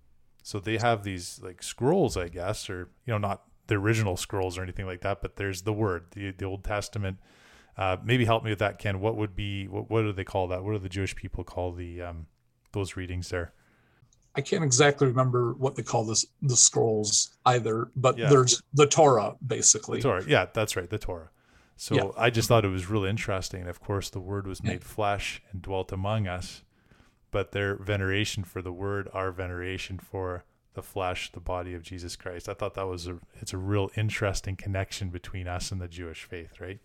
So 0.43 0.59
they 0.59 0.79
have 0.79 1.05
these 1.05 1.41
like 1.43 1.63
scrolls, 1.63 2.17
I 2.17 2.29
guess, 2.29 2.69
or 2.71 2.91
you 3.07 3.13
know, 3.13 3.19
not 3.19 3.43
the 3.67 3.77
original 3.77 4.17
scrolls 4.17 4.59
or 4.59 4.63
anything 4.63 4.87
like 4.87 5.03
that, 5.03 5.23
but 5.23 5.37
there's 5.37 5.63
the 5.63 5.73
word, 5.73 6.07
the 6.13 6.33
the 6.33 6.45
Old 6.45 6.65
Testament. 6.65 7.19
Uh, 7.77 7.97
maybe 8.05 8.25
help 8.25 8.45
me 8.45 8.51
with 8.51 8.59
that, 8.59 8.79
Ken. 8.79 9.01
What 9.01 9.17
would 9.17 9.35
be 9.35 9.69
what, 9.69 9.91
what 9.91 10.03
do 10.03 10.13
they 10.13 10.25
call 10.25 10.49
that? 10.49 10.65
What 10.65 10.73
do 10.73 10.79
the 10.79 10.89
Jewish 10.89 11.15
people 11.15 11.45
call 11.45 11.73
the 11.73 12.03
um, 12.03 12.27
those 12.73 12.97
readings 12.97 13.29
there? 13.31 13.53
I 14.35 14.43
can't 14.43 14.63
exactly 14.63 15.09
remember 15.09 15.55
what 15.55 15.75
they 15.75 15.83
call 15.83 16.05
this 16.05 16.25
the 16.43 16.57
scrolls 16.57 17.37
either, 17.47 17.91
but 17.97 18.17
yeah. 18.17 18.29
there's 18.29 18.63
the 18.75 18.87
Torah 18.87 19.37
basically. 19.45 19.99
The 19.99 20.09
Torah, 20.09 20.25
yeah, 20.27 20.47
that's 20.53 20.77
right, 20.77 20.89
the 20.89 20.99
Torah. 20.99 21.31
So 21.77 21.95
yeah. 21.95 22.09
I 22.17 22.31
just 22.31 22.47
thought 22.47 22.65
it 22.65 22.69
was 22.69 22.91
really 22.91 23.09
interesting. 23.09 23.61
And 23.61 23.71
of 23.71 23.81
course, 23.81 24.11
the 24.11 24.21
Word 24.21 24.47
was 24.47 24.63
made 24.63 24.85
flesh 24.85 25.43
and 25.51 25.63
dwelt 25.63 25.93
among 25.93 26.29
us. 26.29 26.63
But 27.31 27.53
their 27.53 27.77
veneration 27.77 28.45
for 28.45 28.63
the 28.63 28.73
Word, 28.73 29.09
our 29.13 29.31
veneration 29.31 29.99
for 29.99 30.45
the 30.75 30.83
flesh, 30.83 31.31
the 31.33 31.41
body 31.41 31.75
of 31.75 31.83
Jesus 31.83 32.17
Christ. 32.17 32.49
I 32.49 32.55
thought 32.55 32.75
that 32.75 32.87
was 32.87 33.07
a 33.07 33.19
it's 33.41 33.53
a 33.53 33.59
real 33.59 33.91
interesting 33.97 34.57
connection 34.57 35.11
between 35.11 35.49
us 35.49 35.73
and 35.73 35.81
the 35.81 35.89
Jewish 35.89 36.25
faith, 36.25 36.61
right? 36.61 36.79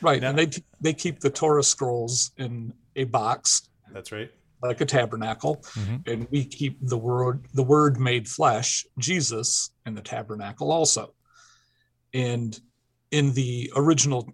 Right, 0.00 0.20
now, 0.20 0.30
and 0.30 0.38
they 0.38 0.50
they 0.80 0.92
keep 0.92 1.20
the 1.20 1.30
Torah 1.30 1.62
scrolls 1.62 2.32
in 2.36 2.72
a 2.94 3.04
box. 3.04 3.68
That's 3.92 4.12
right. 4.12 4.30
Like 4.62 4.80
a 4.80 4.86
tabernacle, 4.86 5.56
mm-hmm. 5.74 5.96
and 6.10 6.28
we 6.30 6.44
keep 6.44 6.78
the 6.80 6.98
word 6.98 7.46
the 7.54 7.62
Word 7.62 7.98
made 7.98 8.28
flesh, 8.28 8.86
Jesus, 8.98 9.70
in 9.84 9.94
the 9.94 10.02
tabernacle 10.02 10.72
also. 10.72 11.14
And 12.14 12.58
in 13.10 13.32
the 13.32 13.72
original 13.76 14.28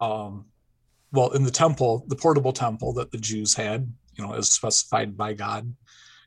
um, 0.00 0.46
well 1.12 1.30
in 1.30 1.42
the 1.44 1.50
temple 1.50 2.04
the 2.08 2.16
portable 2.16 2.52
temple 2.52 2.92
that 2.94 3.10
the 3.10 3.18
jews 3.18 3.54
had 3.54 3.92
you 4.16 4.24
know 4.24 4.32
as 4.32 4.48
specified 4.48 5.16
by 5.16 5.32
god. 5.32 5.72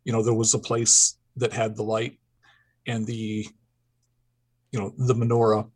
You 0.03 0.13
know 0.13 0.23
there 0.23 0.33
was 0.33 0.53
a 0.53 0.59
place 0.59 1.17
that 1.37 1.53
had 1.53 1.75
the 1.75 1.83
light 1.83 2.19
and 2.87 3.05
the 3.05 3.47
you 4.71 4.79
know 4.79 4.93
the 4.97 5.13
menorah 5.13 5.69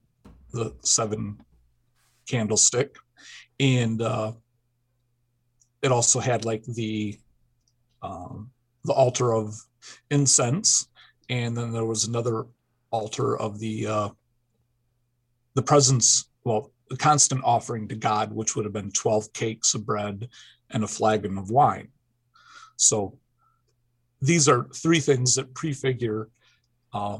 the 0.51 0.75
seven 0.81 1.39
candlestick. 2.27 2.95
And 3.59 4.01
uh 4.01 4.33
it 5.83 5.91
also 5.91 6.19
had 6.19 6.45
like 6.45 6.63
the 6.63 7.19
um, 8.01 8.49
the 8.85 8.93
altar 8.93 9.33
of 9.33 9.55
incense, 10.09 10.87
and 11.29 11.55
then 11.55 11.71
there 11.71 11.85
was 11.85 12.05
another 12.05 12.45
altar 12.91 13.37
of 13.37 13.59
the 13.59 13.87
uh, 13.87 14.09
the 15.55 15.61
presence, 15.61 16.29
well, 16.43 16.71
the 16.89 16.97
constant 16.97 17.41
offering 17.43 17.87
to 17.89 17.95
God, 17.95 18.33
which 18.33 18.55
would 18.55 18.65
have 18.65 18.73
been 18.73 18.91
twelve 18.91 19.31
cakes 19.33 19.73
of 19.73 19.85
bread 19.85 20.29
and 20.71 20.83
a 20.83 20.87
flagon 20.87 21.37
of 21.37 21.51
wine. 21.51 21.89
So 22.75 23.17
these 24.21 24.47
are 24.47 24.67
three 24.73 24.99
things 24.99 25.35
that 25.35 25.53
prefigure 25.53 26.29
uh, 26.93 27.19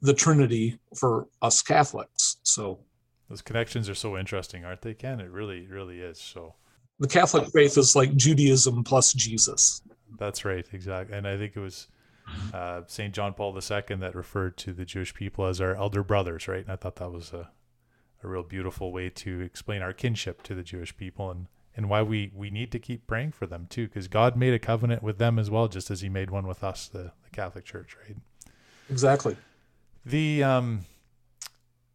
the 0.00 0.14
Trinity 0.14 0.78
for 0.96 1.28
us 1.40 1.62
Catholics. 1.62 2.36
So 2.42 2.80
those 3.28 3.40
connections 3.40 3.88
are 3.88 3.94
so 3.94 4.18
interesting, 4.18 4.64
aren't 4.64 4.82
they, 4.82 4.94
Ken? 4.94 5.20
It 5.20 5.30
really, 5.30 5.66
really 5.66 6.00
is. 6.00 6.18
So 6.18 6.54
the 6.98 7.08
Catholic 7.08 7.48
faith 7.52 7.78
is 7.78 7.96
like 7.96 8.14
Judaism 8.16 8.84
plus 8.84 9.12
Jesus. 9.12 9.80
That's 10.18 10.44
right, 10.44 10.66
exactly. 10.72 11.16
And 11.16 11.26
I 11.26 11.38
think 11.38 11.56
it 11.56 11.60
was 11.60 11.88
uh, 12.52 12.82
Saint 12.86 13.14
John 13.14 13.32
Paul 13.32 13.54
II 13.56 13.96
that 13.96 14.14
referred 14.14 14.56
to 14.58 14.72
the 14.72 14.84
Jewish 14.84 15.14
people 15.14 15.46
as 15.46 15.60
our 15.60 15.74
elder 15.74 16.02
brothers, 16.02 16.48
right? 16.48 16.62
And 16.62 16.70
I 16.70 16.76
thought 16.76 16.96
that 16.96 17.10
was 17.10 17.32
a, 17.32 17.50
a 18.22 18.28
real 18.28 18.42
beautiful 18.42 18.92
way 18.92 19.08
to 19.08 19.40
explain 19.40 19.82
our 19.82 19.92
kinship 19.92 20.42
to 20.44 20.54
the 20.54 20.62
Jewish 20.62 20.96
people 20.96 21.30
and 21.30 21.46
and 21.76 21.88
why 21.88 22.02
we 22.02 22.30
we 22.34 22.50
need 22.50 22.70
to 22.72 22.78
keep 22.78 23.06
praying 23.06 23.32
for 23.32 23.46
them 23.46 23.66
too, 23.68 23.86
because 23.88 24.08
God 24.08 24.36
made 24.36 24.52
a 24.52 24.58
covenant 24.58 25.02
with 25.02 25.18
them 25.18 25.38
as 25.38 25.50
well, 25.50 25.68
just 25.68 25.90
as 25.90 26.00
He 26.00 26.08
made 26.08 26.30
one 26.30 26.46
with 26.46 26.62
us, 26.62 26.88
the, 26.88 27.12
the 27.22 27.30
Catholic 27.32 27.64
Church, 27.64 27.96
right? 28.06 28.16
Exactly. 28.90 29.36
The 30.04 30.42
um, 30.42 30.80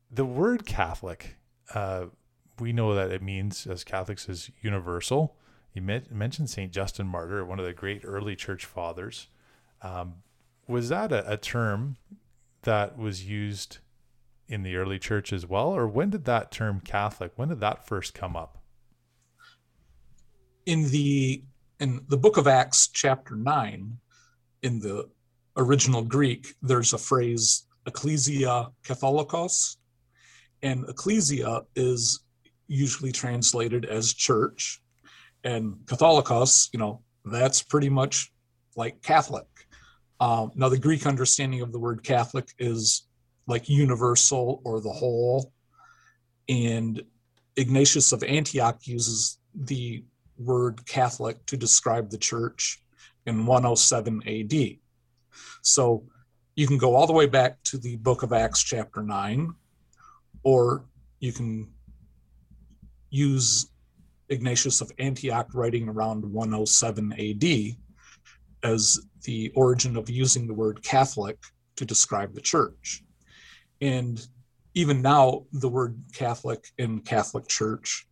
the 0.09 0.25
word 0.25 0.65
Catholic, 0.65 1.35
uh, 1.73 2.05
we 2.59 2.73
know 2.73 2.95
that 2.95 3.11
it 3.11 3.21
means 3.21 3.67
as 3.67 3.83
Catholics 3.83 4.27
is 4.29 4.49
universal. 4.61 5.35
You 5.73 5.81
met, 5.83 6.11
mentioned 6.11 6.49
Saint 6.49 6.71
Justin 6.71 7.07
Martyr, 7.07 7.45
one 7.45 7.59
of 7.59 7.65
the 7.65 7.73
great 7.73 8.01
early 8.03 8.35
church 8.35 8.65
fathers. 8.65 9.27
Um, 9.83 10.23
was 10.67 10.89
that 10.89 11.11
a, 11.11 11.33
a 11.33 11.37
term 11.37 11.97
that 12.63 12.97
was 12.97 13.25
used 13.25 13.77
in 14.47 14.63
the 14.63 14.75
early 14.75 14.97
church 14.97 15.31
as 15.31 15.45
well, 15.45 15.67
or 15.67 15.87
when 15.87 16.09
did 16.09 16.25
that 16.25 16.51
term 16.51 16.79
Catholic? 16.79 17.33
When 17.35 17.49
did 17.49 17.59
that 17.59 17.85
first 17.85 18.13
come 18.13 18.35
up? 18.35 18.56
In 20.67 20.89
the 20.89 21.41
in 21.79 22.01
the 22.09 22.17
book 22.17 22.35
of 22.35 22.45
Acts, 22.45 22.89
chapter 22.89 23.37
nine, 23.37 23.97
in 24.63 24.79
the 24.79 25.09
original 25.55 26.01
Greek, 26.01 26.55
there's 26.61 26.91
a 26.91 26.97
phrase 26.97 27.67
ecclesia 27.85 28.67
catholicos, 28.83 29.77
and 30.61 30.83
ecclesia 30.89 31.61
is 31.77 32.19
usually 32.67 33.13
translated 33.13 33.85
as 33.85 34.13
church, 34.13 34.81
and 35.45 35.77
catholicos, 35.85 36.67
you 36.73 36.79
know, 36.79 37.01
that's 37.23 37.63
pretty 37.63 37.89
much 37.89 38.33
like 38.75 39.01
Catholic. 39.01 39.47
Um, 40.19 40.51
now, 40.53 40.67
the 40.67 40.77
Greek 40.77 41.07
understanding 41.07 41.61
of 41.61 41.71
the 41.71 41.79
word 41.79 42.03
Catholic 42.03 42.49
is 42.59 43.07
like 43.47 43.69
universal 43.69 44.61
or 44.65 44.81
the 44.81 44.91
whole, 44.91 45.53
and 46.49 47.01
Ignatius 47.55 48.11
of 48.11 48.21
Antioch 48.23 48.85
uses 48.85 49.39
the 49.55 50.03
word 50.37 50.85
Catholic 50.85 51.45
to 51.47 51.57
describe 51.57 52.09
the 52.09 52.17
church 52.17 52.81
in 53.25 53.45
107 53.45 54.21
AD. 54.27 54.77
So 55.61 56.03
you 56.55 56.67
can 56.67 56.77
go 56.77 56.95
all 56.95 57.07
the 57.07 57.13
way 57.13 57.27
back 57.27 57.61
to 57.65 57.77
the 57.77 57.97
book 57.97 58.23
of 58.23 58.33
Acts, 58.33 58.63
chapter 58.63 59.03
9, 59.03 59.53
or 60.43 60.85
you 61.19 61.31
can 61.31 61.69
use 63.09 63.69
Ignatius 64.29 64.81
of 64.81 64.91
Antioch 64.99 65.49
writing 65.53 65.87
around 65.87 66.25
107 66.25 67.13
AD 67.13 67.77
as 68.63 68.99
the 69.23 69.51
origin 69.55 69.97
of 69.97 70.09
using 70.09 70.47
the 70.47 70.53
word 70.53 70.83
Catholic 70.83 71.37
to 71.75 71.85
describe 71.85 72.33
the 72.33 72.41
church. 72.41 73.03
And 73.81 74.25
even 74.73 75.01
now, 75.01 75.45
the 75.53 75.69
word 75.69 75.99
Catholic 76.13 76.67
in 76.77 76.99
Catholic 77.01 77.47
Church 77.47 78.07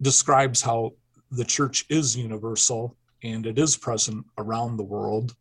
describes 0.00 0.60
how 0.60 0.92
the 1.36 1.44
church 1.44 1.84
is 1.88 2.16
universal 2.16 2.96
and 3.22 3.46
it 3.46 3.58
is 3.58 3.76
present 3.76 4.24
around 4.38 4.76
the 4.76 4.84
world. 4.84 5.34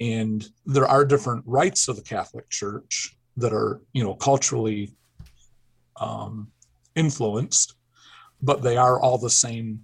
And 0.00 0.48
there 0.64 0.86
are 0.86 1.04
different 1.04 1.44
rites 1.46 1.88
of 1.88 1.96
the 1.96 2.02
catholic 2.02 2.48
church 2.48 3.16
that 3.36 3.52
are 3.52 3.80
you 3.92 4.02
know 4.02 4.14
culturally 4.14 4.94
um, 6.00 6.50
influenced 6.94 7.74
but 8.42 8.62
they 8.62 8.76
are 8.76 9.00
all 9.00 9.18
the 9.18 9.30
same. 9.30 9.80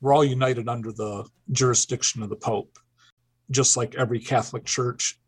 We're 0.00 0.12
all 0.12 0.24
united 0.24 0.68
under 0.68 0.92
the 0.92 1.24
jurisdiction 1.52 2.22
of 2.22 2.30
the 2.30 2.36
pope. 2.36 2.78
Just 3.50 3.76
like 3.76 3.94
every 3.94 4.18
catholic 4.20 4.64
church 4.64 5.20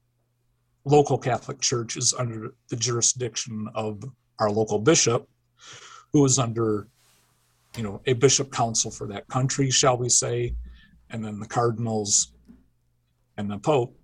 local 0.85 1.19
catholic 1.19 1.61
church 1.61 1.97
is 1.97 2.15
under 2.15 2.55
the 2.71 2.77
jurisdiction 2.77 3.69
of 3.75 4.03
our 4.39 4.51
local 4.51 4.79
bishop 4.79 5.29
who 6.13 6.25
is 6.25 6.39
under 6.39 6.89
you 7.79 7.85
know 7.85 8.03
a 8.07 8.13
bishop 8.13 8.53
council 8.53 8.91
for 8.91 9.07
that 9.07 9.27
country 9.29 9.71
shall 9.71 9.97
we 9.97 10.09
say 10.09 10.55
and 11.11 11.25
then 11.25 11.39
the 11.39 11.47
cardinals 11.47 12.33
and 13.39 13.51
the 13.51 13.59
pope 13.59 13.97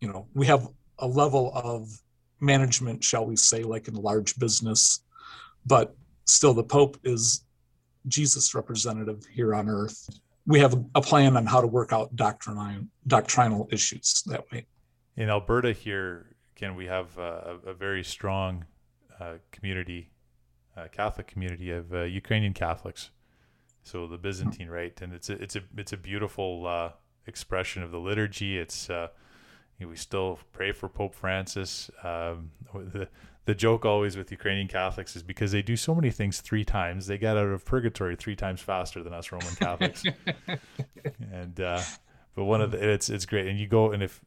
you 0.00 0.08
know 0.08 0.26
we 0.32 0.46
have 0.46 0.68
a 1.00 1.06
level 1.06 1.52
of 1.54 1.90
management 2.40 3.02
shall 3.02 3.26
we 3.26 3.36
say 3.36 3.62
like 3.62 3.88
in 3.88 3.96
a 3.96 4.00
large 4.00 4.38
business 4.38 5.00
but 5.66 5.94
still 6.24 6.54
the 6.54 6.62
pope 6.62 6.96
is 7.02 7.44
jesus 8.08 8.54
representative 8.54 9.24
here 9.32 9.54
on 9.54 9.68
earth. 9.68 10.08
We 10.46 10.60
have 10.60 10.80
a 10.94 11.00
plan 11.00 11.36
on 11.36 11.44
how 11.44 11.60
to 11.60 11.66
work 11.66 11.92
out 11.92 12.14
doctrinal 12.14 12.84
doctrinal 13.06 13.68
issues 13.72 14.22
that 14.26 14.44
way. 14.52 14.66
In 15.16 15.28
alberta 15.28 15.72
here 15.72 16.36
again 16.56 16.76
we 16.76 16.86
have 16.86 17.18
a, 17.18 17.58
a 17.66 17.74
very 17.74 18.04
strong 18.04 18.64
uh, 19.18 19.34
community 19.50 20.10
uh, 20.76 20.86
catholic 20.92 21.26
community 21.26 21.70
of 21.70 21.92
uh, 21.92 22.02
ukrainian 22.02 22.52
catholics 22.52 23.10
so 23.86 24.06
the 24.06 24.18
byzantine 24.18 24.68
rite 24.68 25.00
and 25.00 25.12
it's 25.12 25.30
a 25.30 25.34
it's 25.42 25.56
a 25.56 25.60
it's 25.76 25.92
a 25.92 25.96
beautiful 25.96 26.66
uh, 26.66 26.90
expression 27.26 27.82
of 27.82 27.90
the 27.90 27.98
liturgy 27.98 28.58
it's 28.58 28.90
uh, 28.90 29.08
we 29.84 29.96
still 29.96 30.38
pray 30.52 30.72
for 30.72 30.88
Pope 30.88 31.14
Francis. 31.14 31.90
Um, 32.02 32.52
the 32.72 33.08
the 33.44 33.54
joke 33.54 33.84
always 33.84 34.16
with 34.16 34.30
Ukrainian 34.30 34.66
Catholics 34.66 35.14
is 35.14 35.22
because 35.22 35.52
they 35.52 35.62
do 35.62 35.76
so 35.76 35.94
many 35.94 36.10
things 36.10 36.40
three 36.40 36.64
times, 36.64 37.06
they 37.06 37.18
get 37.18 37.36
out 37.36 37.46
of 37.46 37.64
purgatory 37.64 38.16
three 38.16 38.34
times 38.34 38.60
faster 38.60 39.02
than 39.02 39.12
us 39.12 39.30
Roman 39.30 39.54
Catholics. 39.54 40.02
and 41.32 41.60
uh, 41.60 41.80
but 42.34 42.44
one 42.44 42.60
of 42.60 42.70
the 42.70 42.88
it's 42.88 43.10
it's 43.10 43.26
great, 43.26 43.46
and 43.46 43.58
you 43.58 43.66
go 43.66 43.92
and 43.92 44.02
if 44.02 44.24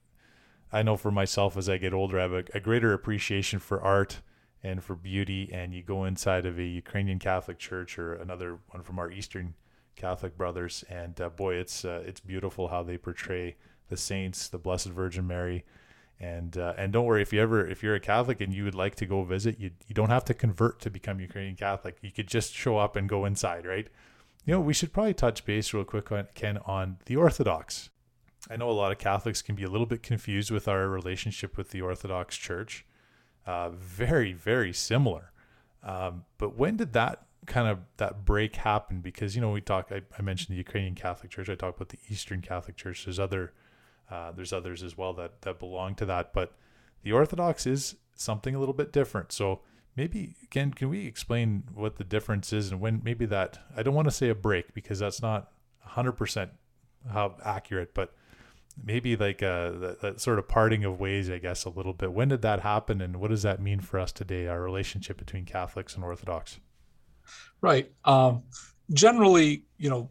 I 0.72 0.84
know 0.84 0.98
for 0.98 1.12
myself 1.12 1.58
as 1.58 1.68
I 1.68 1.78
get 1.78 1.94
older, 1.94 2.20
I 2.20 2.24
have 2.24 2.34
a, 2.34 2.44
a 2.54 2.60
greater 2.60 2.94
appreciation 2.94 3.60
for 3.60 3.82
art 3.82 4.22
and 4.64 4.84
for 4.84 4.96
beauty, 4.96 5.50
and 5.54 5.74
you 5.74 5.82
go 5.82 6.06
inside 6.06 6.46
of 6.46 6.60
a 6.60 6.64
Ukrainian 6.64 7.20
Catholic 7.20 7.58
church 7.58 7.98
or 7.98 8.14
another 8.14 8.60
one 8.70 8.84
from 8.84 9.00
our 9.00 9.12
Eastern 9.12 9.54
Catholic 9.96 10.38
brothers, 10.38 10.84
and 10.90 11.20
uh, 11.20 11.30
boy, 11.30 11.56
it's 11.56 11.86
uh, 11.86 12.04
it's 12.06 12.20
beautiful 12.20 12.70
how 12.70 12.84
they 12.84 12.98
portray 12.98 13.56
the 13.90 13.98
saints, 13.98 14.48
the 14.48 14.58
Blessed 14.58 14.88
Virgin 14.88 15.28
Mary, 15.28 15.66
and 16.20 16.58
uh, 16.58 16.74
and 16.78 16.92
don't 16.94 17.06
worry 17.06 17.22
if 17.22 17.34
you 17.34 17.42
ever 17.42 17.68
if 17.68 17.84
you're 17.84 17.96
a 17.96 18.00
Catholic 18.00 18.42
and 18.42 18.54
you 18.54 18.64
would 18.64 18.76
like 18.76 18.96
to 18.96 19.06
go 19.06 19.24
visit, 19.24 19.60
you 19.60 19.72
you 19.88 19.96
don't 19.96 20.10
have 20.10 20.26
to 20.26 20.34
convert 20.34 20.80
to 20.82 20.90
become 20.90 21.20
Ukrainian 21.20 21.56
Catholic. 21.56 21.98
You 22.02 22.12
could 22.12 22.28
just 22.28 22.54
show 22.54 22.78
up 22.78 22.96
and 22.96 23.08
go 23.08 23.26
inside, 23.26 23.66
right? 23.66 23.88
You 24.46 24.54
know, 24.54 24.62
we 24.62 24.74
should 24.74 24.94
probably 24.94 25.14
touch 25.14 25.46
base 25.46 25.74
real 25.74 25.84
quick 25.84 26.12
on 26.12 26.28
Ken 26.34 26.58
on 26.66 26.98
the 27.06 27.18
Orthodox. 27.18 27.90
I 28.50 28.56
know 28.56 28.70
a 28.70 28.72
lot 28.72 28.92
of 28.92 28.98
Catholics 28.98 29.42
can 29.42 29.56
be 29.56 29.64
a 29.64 29.70
little 29.70 29.86
bit 29.86 30.02
confused 30.02 30.50
with 30.50 30.68
our 30.68 30.88
relationship 30.88 31.58
with 31.58 31.72
the 31.72 31.82
Orthodox 31.82 32.38
Church. 32.38 32.86
Uh, 33.46 33.70
very, 33.70 34.34
very 34.34 34.74
similar. 34.74 35.32
Um, 35.84 36.26
but 36.38 36.58
when 36.58 36.78
did 36.78 36.94
that 36.94 37.26
kind 37.46 37.68
of 37.68 37.80
that 37.98 38.26
break 38.26 38.56
happen? 38.58 39.02
Because 39.02 39.36
you 39.36 39.42
know 39.42 39.52
we 39.52 39.62
talk. 39.62 39.92
I, 39.92 40.02
I 40.18 40.22
mentioned 40.22 40.54
the 40.54 40.58
Ukrainian 40.60 40.96
Catholic 40.96 41.32
Church. 41.32 41.50
I 41.50 41.56
talked 41.56 41.78
about 41.78 41.90
the 41.90 42.00
Eastern 42.10 42.42
Catholic 42.42 42.76
Church. 42.76 43.06
There's 43.06 43.20
other 43.20 43.54
uh, 44.12 44.32
there's 44.32 44.54
others 44.54 44.84
as 44.84 44.98
well 44.98 45.14
that 45.14 45.42
that 45.42 45.60
belong 45.60 45.96
to 45.96 46.06
that, 46.06 46.34
but 46.34 46.54
the 47.04 47.12
Orthodox 47.12 47.66
is 47.66 47.96
something 48.16 48.56
a 48.56 48.60
little 48.60 48.74
bit 48.74 48.92
different. 48.92 49.32
So 49.32 49.62
maybe 49.96 50.36
can 50.50 50.74
can 50.74 50.90
we 50.90 51.06
explain 51.06 51.64
what 51.74 51.98
the 51.98 52.04
difference 52.04 52.54
is 52.54 52.72
and 52.72 52.80
when 52.80 53.02
maybe 53.04 53.26
that 53.26 53.60
I 53.76 53.84
don't 53.84 53.96
want 53.96 54.08
to 54.08 54.14
say 54.14 54.30
a 54.30 54.36
break 54.36 54.74
because 54.74 55.00
that's 55.00 55.22
not 55.22 55.52
100% 55.88 56.50
how 57.12 57.36
accurate, 57.44 57.94
but 57.94 58.14
maybe 58.84 59.16
like 59.16 59.42
a 59.42 59.76
that, 59.80 60.02
that 60.02 60.22
sort 60.22 60.40
of 60.40 60.48
parting 60.48 60.86
of 60.86 61.00
ways, 61.00 61.30
I 61.30 61.38
guess, 61.38 61.66
a 61.66 61.70
little 61.70 61.94
bit. 61.94 62.14
When 62.14 62.30
did 62.30 62.42
that 62.42 62.62
happen, 62.62 63.02
and 63.02 63.18
what 63.18 63.30
does 63.30 63.44
that 63.44 63.62
mean 63.62 63.80
for 63.80 64.00
us 64.00 64.12
today? 64.12 64.48
Our 64.48 64.62
relationship 64.62 65.18
between 65.18 65.46
Catholics 65.46 65.96
and 65.96 66.04
Orthodox. 66.04 66.60
Right. 67.62 67.92
Um, 68.06 68.44
generally, 68.94 69.64
you 69.78 69.90
know, 69.90 70.10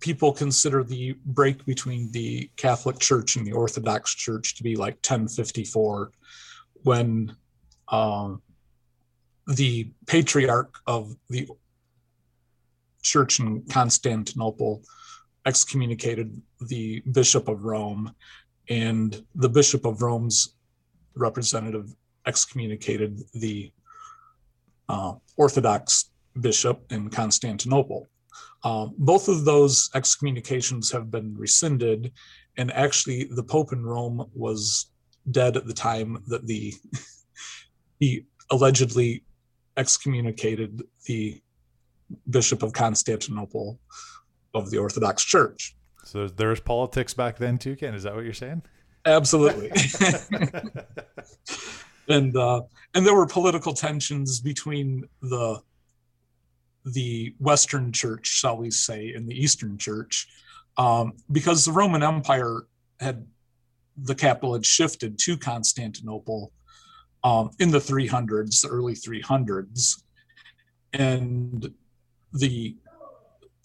people 0.00 0.32
consider 0.32 0.82
the 0.82 1.16
break 1.24 1.64
between 1.64 2.10
the 2.12 2.50
Catholic 2.56 2.98
Church 2.98 3.36
and 3.36 3.46
the 3.46 3.52
Orthodox 3.52 4.14
Church 4.14 4.56
to 4.56 4.62
be 4.62 4.76
like 4.76 4.94
1054, 4.96 6.12
when 6.82 7.34
um, 7.88 8.42
the 9.46 9.90
patriarch 10.06 10.78
of 10.86 11.14
the 11.28 11.48
church 13.02 13.38
in 13.38 13.62
Constantinople 13.70 14.82
excommunicated 15.46 16.40
the 16.60 17.00
Bishop 17.12 17.48
of 17.48 17.64
Rome, 17.64 18.12
and 18.68 19.24
the 19.34 19.48
Bishop 19.48 19.86
of 19.86 20.02
Rome's 20.02 20.54
representative 21.14 21.94
excommunicated 22.26 23.22
the 23.32 23.72
uh, 24.88 25.14
Orthodox 25.36 26.10
bishop 26.40 26.92
in 26.92 27.08
Constantinople. 27.08 28.08
Um, 28.64 28.94
both 28.98 29.28
of 29.28 29.44
those 29.44 29.90
excommunications 29.94 30.90
have 30.90 31.10
been 31.10 31.36
rescinded, 31.36 32.12
and 32.56 32.72
actually, 32.72 33.24
the 33.24 33.42
Pope 33.42 33.72
in 33.72 33.84
Rome 33.84 34.28
was 34.34 34.90
dead 35.30 35.56
at 35.56 35.66
the 35.66 35.74
time 35.74 36.22
that 36.28 36.46
the 36.46 36.74
he 38.00 38.26
allegedly 38.50 39.24
excommunicated 39.76 40.82
the 41.06 41.40
Bishop 42.30 42.62
of 42.62 42.72
Constantinople 42.72 43.78
of 44.56 44.70
the 44.70 44.78
Orthodox 44.78 45.24
Church. 45.24 45.76
So 46.04 46.28
there 46.28 46.48
was 46.48 46.60
politics 46.60 47.14
back 47.14 47.36
then 47.36 47.58
too, 47.58 47.76
Ken. 47.76 47.94
Is 47.94 48.04
that 48.04 48.14
what 48.14 48.24
you're 48.24 48.32
saying? 48.32 48.62
Absolutely. 49.04 49.70
and 52.08 52.36
uh, 52.36 52.62
and 52.94 53.06
there 53.06 53.14
were 53.14 53.26
political 53.26 53.72
tensions 53.72 54.40
between 54.40 55.04
the 55.22 55.60
the 56.84 57.34
Western 57.40 57.92
Church, 57.92 58.26
shall 58.26 58.56
we 58.56 58.70
say, 58.70 59.12
and 59.12 59.28
the 59.28 59.34
Eastern 59.34 59.76
Church, 59.76 60.28
um, 60.76 61.14
because 61.32 61.64
the 61.64 61.72
Roman 61.72 62.02
Empire 62.02 62.66
had 63.00 63.26
the 63.96 64.14
capital 64.14 64.52
had 64.52 64.64
shifted 64.64 65.18
to 65.18 65.36
Constantinople 65.36 66.52
um, 67.24 67.50
in 67.58 67.70
the 67.70 67.78
300s, 67.78 68.60
the 68.60 68.68
early 68.68 68.94
300s, 68.94 70.02
and 70.92 71.72
the 72.32 72.76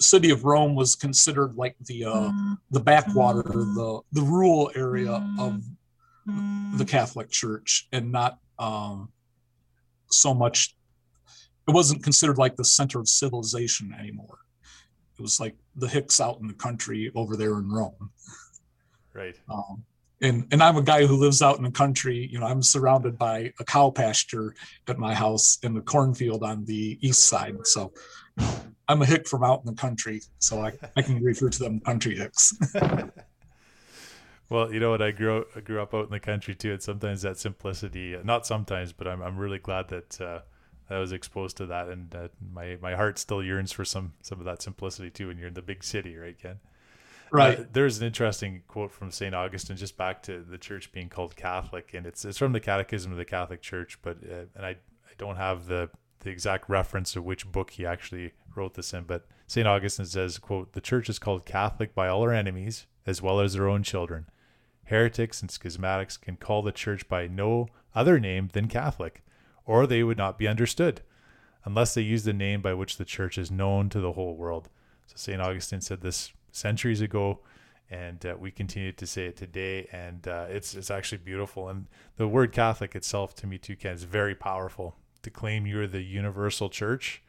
city 0.01 0.31
of 0.31 0.43
Rome 0.43 0.75
was 0.75 0.95
considered 0.95 1.55
like 1.55 1.75
the 1.85 2.05
uh, 2.05 2.31
the 2.71 2.79
backwater, 2.79 3.43
the 3.43 4.01
the 4.11 4.21
rural 4.21 4.71
area 4.75 5.23
of 5.39 5.63
the 6.77 6.85
Catholic 6.85 7.29
Church, 7.29 7.87
and 7.91 8.11
not 8.11 8.39
um, 8.59 9.11
so 10.09 10.33
much. 10.33 10.75
It 11.67 11.71
wasn't 11.71 12.03
considered 12.03 12.37
like 12.37 12.55
the 12.55 12.65
center 12.65 12.99
of 12.99 13.07
civilization 13.07 13.95
anymore. 13.97 14.39
It 15.17 15.21
was 15.21 15.39
like 15.39 15.55
the 15.75 15.87
Hicks 15.87 16.19
out 16.19 16.39
in 16.39 16.47
the 16.47 16.53
country 16.53 17.11
over 17.15 17.37
there 17.37 17.59
in 17.59 17.69
Rome. 17.69 18.11
Right. 19.13 19.35
Um, 19.49 19.83
and 20.21 20.47
and 20.51 20.61
I'm 20.61 20.77
a 20.77 20.83
guy 20.83 21.05
who 21.05 21.17
lives 21.17 21.41
out 21.41 21.57
in 21.57 21.63
the 21.63 21.71
country. 21.71 22.27
You 22.31 22.39
know, 22.39 22.45
I'm 22.45 22.61
surrounded 22.61 23.17
by 23.17 23.53
a 23.59 23.65
cow 23.65 23.89
pasture 23.89 24.55
at 24.87 24.97
my 24.97 25.13
house 25.13 25.57
and 25.63 25.75
the 25.75 25.81
cornfield 25.81 26.43
on 26.43 26.65
the 26.65 26.97
east 27.01 27.23
side. 27.23 27.55
So 27.65 27.93
I'm 28.87 29.01
a 29.01 29.05
hick 29.05 29.27
from 29.27 29.43
out 29.43 29.61
in 29.61 29.73
the 29.73 29.79
country, 29.79 30.21
so 30.39 30.61
I, 30.61 30.73
I 30.97 31.01
can 31.01 31.23
refer 31.23 31.49
to 31.49 31.59
them 31.59 31.79
country 31.79 32.17
hicks. 32.17 32.53
well, 34.49 34.73
you 34.73 34.79
know 34.79 34.91
what? 34.91 35.01
I 35.01 35.11
grew 35.11 35.45
I 35.55 35.61
grew 35.61 35.81
up 35.81 35.93
out 35.93 36.05
in 36.05 36.11
the 36.11 36.19
country 36.19 36.55
too, 36.55 36.73
and 36.73 36.81
sometimes 36.81 37.21
that 37.21 37.37
simplicity, 37.37 38.17
not 38.23 38.45
sometimes, 38.45 38.91
but 38.91 39.07
I'm 39.07 39.21
I'm 39.21 39.37
really 39.37 39.59
glad 39.59 39.87
that 39.89 40.19
uh, 40.19 40.39
I 40.89 40.99
was 40.99 41.13
exposed 41.13 41.57
to 41.57 41.65
that, 41.67 41.87
and 41.87 42.13
uh, 42.13 42.27
my 42.53 42.77
my 42.81 42.95
heart 42.95 43.17
still 43.17 43.41
yearns 43.41 43.71
for 43.71 43.85
some 43.85 44.13
some 44.21 44.39
of 44.39 44.45
that 44.45 44.61
simplicity 44.61 45.09
too. 45.09 45.27
When 45.27 45.37
you're 45.37 45.47
in 45.47 45.53
the 45.53 45.61
big 45.61 45.83
city, 45.83 46.17
right, 46.17 46.37
Ken? 46.37 46.59
Right. 47.31 47.59
Uh, 47.59 47.63
there's 47.71 47.99
an 47.99 48.05
interesting 48.05 48.63
quote 48.67 48.91
from 48.91 49.09
St. 49.09 49.33
Augustine, 49.33 49.77
just 49.77 49.95
back 49.95 50.21
to 50.23 50.41
the 50.41 50.57
church 50.57 50.91
being 50.91 51.07
called 51.07 51.37
Catholic, 51.37 51.93
and 51.93 52.05
it's 52.05 52.25
it's 52.25 52.37
from 52.37 52.51
the 52.51 52.59
Catechism 52.59 53.11
of 53.11 53.17
the 53.17 53.25
Catholic 53.25 53.61
Church, 53.61 53.99
but 54.01 54.17
uh, 54.17 54.45
and 54.53 54.65
I 54.65 54.71
I 54.71 55.13
don't 55.17 55.37
have 55.37 55.67
the 55.67 55.89
the 56.21 56.29
exact 56.29 56.69
reference 56.69 57.15
of 57.15 57.23
which 57.23 57.51
book 57.51 57.71
he 57.71 57.85
actually 57.85 58.31
wrote 58.55 58.75
this 58.75 58.93
in, 58.93 59.03
but 59.03 59.27
St. 59.47 59.67
Augustine 59.67 60.05
says, 60.05 60.37
quote, 60.37 60.73
the 60.73 60.81
church 60.81 61.09
is 61.09 61.19
called 61.19 61.45
Catholic 61.45 61.93
by 61.93 62.07
all 62.07 62.23
her 62.23 62.33
enemies, 62.33 62.87
as 63.05 63.21
well 63.21 63.39
as 63.39 63.53
their 63.53 63.67
own 63.67 63.83
children. 63.83 64.27
Heretics 64.85 65.41
and 65.41 65.49
schismatics 65.49 66.19
can 66.19 66.37
call 66.37 66.61
the 66.61 66.71
church 66.71 67.07
by 67.07 67.27
no 67.27 67.67
other 67.93 68.19
name 68.19 68.49
than 68.53 68.67
Catholic, 68.67 69.23
or 69.65 69.85
they 69.85 70.03
would 70.03 70.17
not 70.17 70.37
be 70.37 70.47
understood, 70.47 71.01
unless 71.65 71.93
they 71.93 72.01
use 72.01 72.23
the 72.23 72.33
name 72.33 72.61
by 72.61 72.73
which 72.73 72.97
the 72.97 73.05
church 73.05 73.37
is 73.37 73.51
known 73.51 73.89
to 73.89 73.99
the 73.99 74.13
whole 74.13 74.35
world. 74.35 74.69
So 75.07 75.15
St. 75.17 75.41
Augustine 75.41 75.81
said 75.81 76.01
this 76.01 76.31
centuries 76.51 77.01
ago, 77.01 77.39
and 77.89 78.25
uh, 78.25 78.35
we 78.39 78.51
continue 78.51 78.93
to 78.93 79.05
say 79.05 79.25
it 79.25 79.35
today, 79.35 79.87
and 79.91 80.27
uh, 80.27 80.45
it's 80.49 80.75
it's 80.75 80.89
actually 80.89 81.17
beautiful. 81.17 81.67
And 81.67 81.87
the 82.15 82.27
word 82.27 82.53
Catholic 82.53 82.95
itself, 82.95 83.35
to 83.35 83.47
me 83.47 83.57
too, 83.57 83.75
Ken, 83.75 83.93
is 83.93 84.03
very 84.03 84.33
powerful. 84.33 84.95
To 85.23 85.29
claim 85.29 85.67
you're 85.67 85.87
the 85.87 86.01
universal 86.01 86.69
church, 86.69 87.21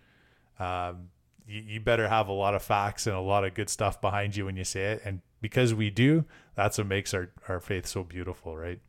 um, 0.58 1.10
you, 1.46 1.60
you 1.60 1.80
better 1.80 2.08
have 2.08 2.28
a 2.28 2.32
lot 2.32 2.54
of 2.54 2.62
facts 2.62 3.06
and 3.06 3.14
a 3.14 3.20
lot 3.20 3.44
of 3.44 3.52
good 3.52 3.68
stuff 3.68 4.00
behind 4.00 4.34
you 4.34 4.46
when 4.46 4.56
you 4.56 4.64
say 4.64 4.92
it. 4.92 5.02
And 5.04 5.20
because 5.42 5.74
we 5.74 5.90
do, 5.90 6.24
that's 6.54 6.78
what 6.78 6.86
makes 6.86 7.12
our, 7.12 7.30
our 7.48 7.60
faith 7.60 7.86
so 7.86 8.02
beautiful, 8.02 8.56
right? 8.56 8.80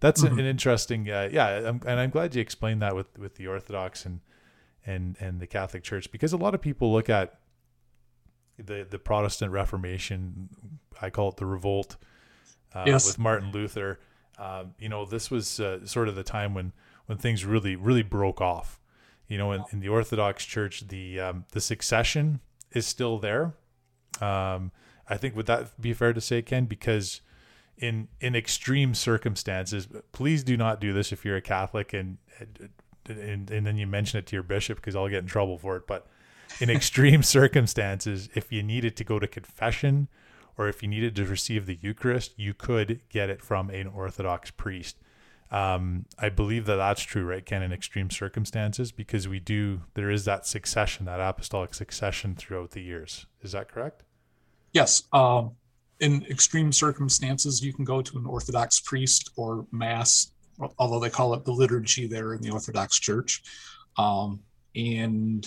That's 0.00 0.24
mm-hmm. 0.24 0.40
an 0.40 0.46
interesting, 0.46 1.08
uh, 1.08 1.28
yeah. 1.30 1.68
I'm, 1.68 1.80
and 1.86 2.00
I'm 2.00 2.10
glad 2.10 2.34
you 2.34 2.40
explained 2.40 2.82
that 2.82 2.96
with, 2.96 3.16
with 3.16 3.36
the 3.36 3.46
Orthodox 3.46 4.04
and, 4.04 4.20
and, 4.84 5.16
and 5.20 5.38
the 5.38 5.46
Catholic 5.46 5.84
Church, 5.84 6.10
because 6.10 6.32
a 6.32 6.36
lot 6.36 6.54
of 6.54 6.60
people 6.60 6.92
look 6.92 7.08
at 7.08 7.38
the, 8.58 8.84
the 8.88 8.98
Protestant 8.98 9.52
Reformation, 9.52 10.48
I 11.00 11.10
call 11.10 11.28
it 11.28 11.36
the 11.36 11.46
revolt 11.46 11.96
uh, 12.74 12.84
yes. 12.86 13.06
with 13.06 13.18
Martin 13.20 13.52
Luther. 13.52 14.00
Um, 14.38 14.74
you 14.80 14.88
know, 14.88 15.04
this 15.04 15.30
was 15.30 15.60
uh, 15.60 15.86
sort 15.86 16.08
of 16.08 16.16
the 16.16 16.24
time 16.24 16.54
when, 16.54 16.72
when 17.06 17.18
things 17.18 17.44
really, 17.44 17.76
really 17.76 18.02
broke 18.02 18.40
off 18.40 18.80
you 19.32 19.38
know, 19.38 19.52
in, 19.52 19.64
in 19.72 19.80
the 19.80 19.88
Orthodox 19.88 20.44
Church, 20.44 20.88
the 20.88 21.18
um, 21.18 21.46
the 21.52 21.60
succession 21.62 22.40
is 22.72 22.86
still 22.86 23.18
there. 23.18 23.54
Um, 24.20 24.72
I 25.08 25.16
think 25.16 25.34
would 25.34 25.46
that 25.46 25.80
be 25.80 25.94
fair 25.94 26.12
to 26.12 26.20
say, 26.20 26.42
Ken? 26.42 26.66
Because 26.66 27.22
in 27.78 28.08
in 28.20 28.36
extreme 28.36 28.92
circumstances, 28.92 29.88
please 30.12 30.44
do 30.44 30.58
not 30.58 30.82
do 30.82 30.92
this 30.92 31.12
if 31.12 31.24
you're 31.24 31.36
a 31.36 31.40
Catholic 31.40 31.94
and 31.94 32.18
and, 33.08 33.50
and 33.50 33.66
then 33.66 33.78
you 33.78 33.86
mention 33.86 34.18
it 34.18 34.26
to 34.26 34.36
your 34.36 34.42
bishop 34.42 34.76
because 34.76 34.94
I'll 34.94 35.08
get 35.08 35.20
in 35.20 35.26
trouble 35.26 35.56
for 35.56 35.78
it. 35.78 35.86
But 35.86 36.06
in 36.60 36.68
extreme 36.78 37.22
circumstances, 37.22 38.28
if 38.34 38.52
you 38.52 38.62
needed 38.62 38.98
to 38.98 39.04
go 39.04 39.18
to 39.18 39.26
confession 39.26 40.08
or 40.58 40.68
if 40.68 40.82
you 40.82 40.88
needed 40.90 41.16
to 41.16 41.24
receive 41.24 41.64
the 41.64 41.78
Eucharist, 41.80 42.34
you 42.36 42.52
could 42.52 43.00
get 43.08 43.30
it 43.30 43.40
from 43.40 43.70
an 43.70 43.86
Orthodox 43.86 44.50
priest. 44.50 44.98
Um, 45.52 46.06
I 46.18 46.30
believe 46.30 46.64
that 46.64 46.76
that's 46.76 47.02
true, 47.02 47.24
right, 47.24 47.44
Ken, 47.44 47.62
in 47.62 47.72
extreme 47.72 48.08
circumstances, 48.08 48.90
because 48.90 49.28
we 49.28 49.38
do, 49.38 49.82
there 49.92 50.10
is 50.10 50.24
that 50.24 50.46
succession, 50.46 51.04
that 51.04 51.20
apostolic 51.20 51.74
succession 51.74 52.34
throughout 52.34 52.70
the 52.70 52.80
years. 52.80 53.26
Is 53.42 53.52
that 53.52 53.70
correct? 53.70 54.02
Yes. 54.72 55.02
Um, 55.12 55.52
in 56.00 56.24
extreme 56.30 56.72
circumstances, 56.72 57.62
you 57.62 57.74
can 57.74 57.84
go 57.84 58.00
to 58.00 58.16
an 58.16 58.24
Orthodox 58.24 58.80
priest 58.80 59.30
or 59.36 59.66
Mass, 59.70 60.32
although 60.78 60.98
they 60.98 61.10
call 61.10 61.34
it 61.34 61.44
the 61.44 61.52
liturgy 61.52 62.06
there 62.06 62.32
in 62.32 62.40
the 62.40 62.50
Orthodox 62.50 62.98
Church. 62.98 63.42
Um, 63.98 64.40
and, 64.74 65.46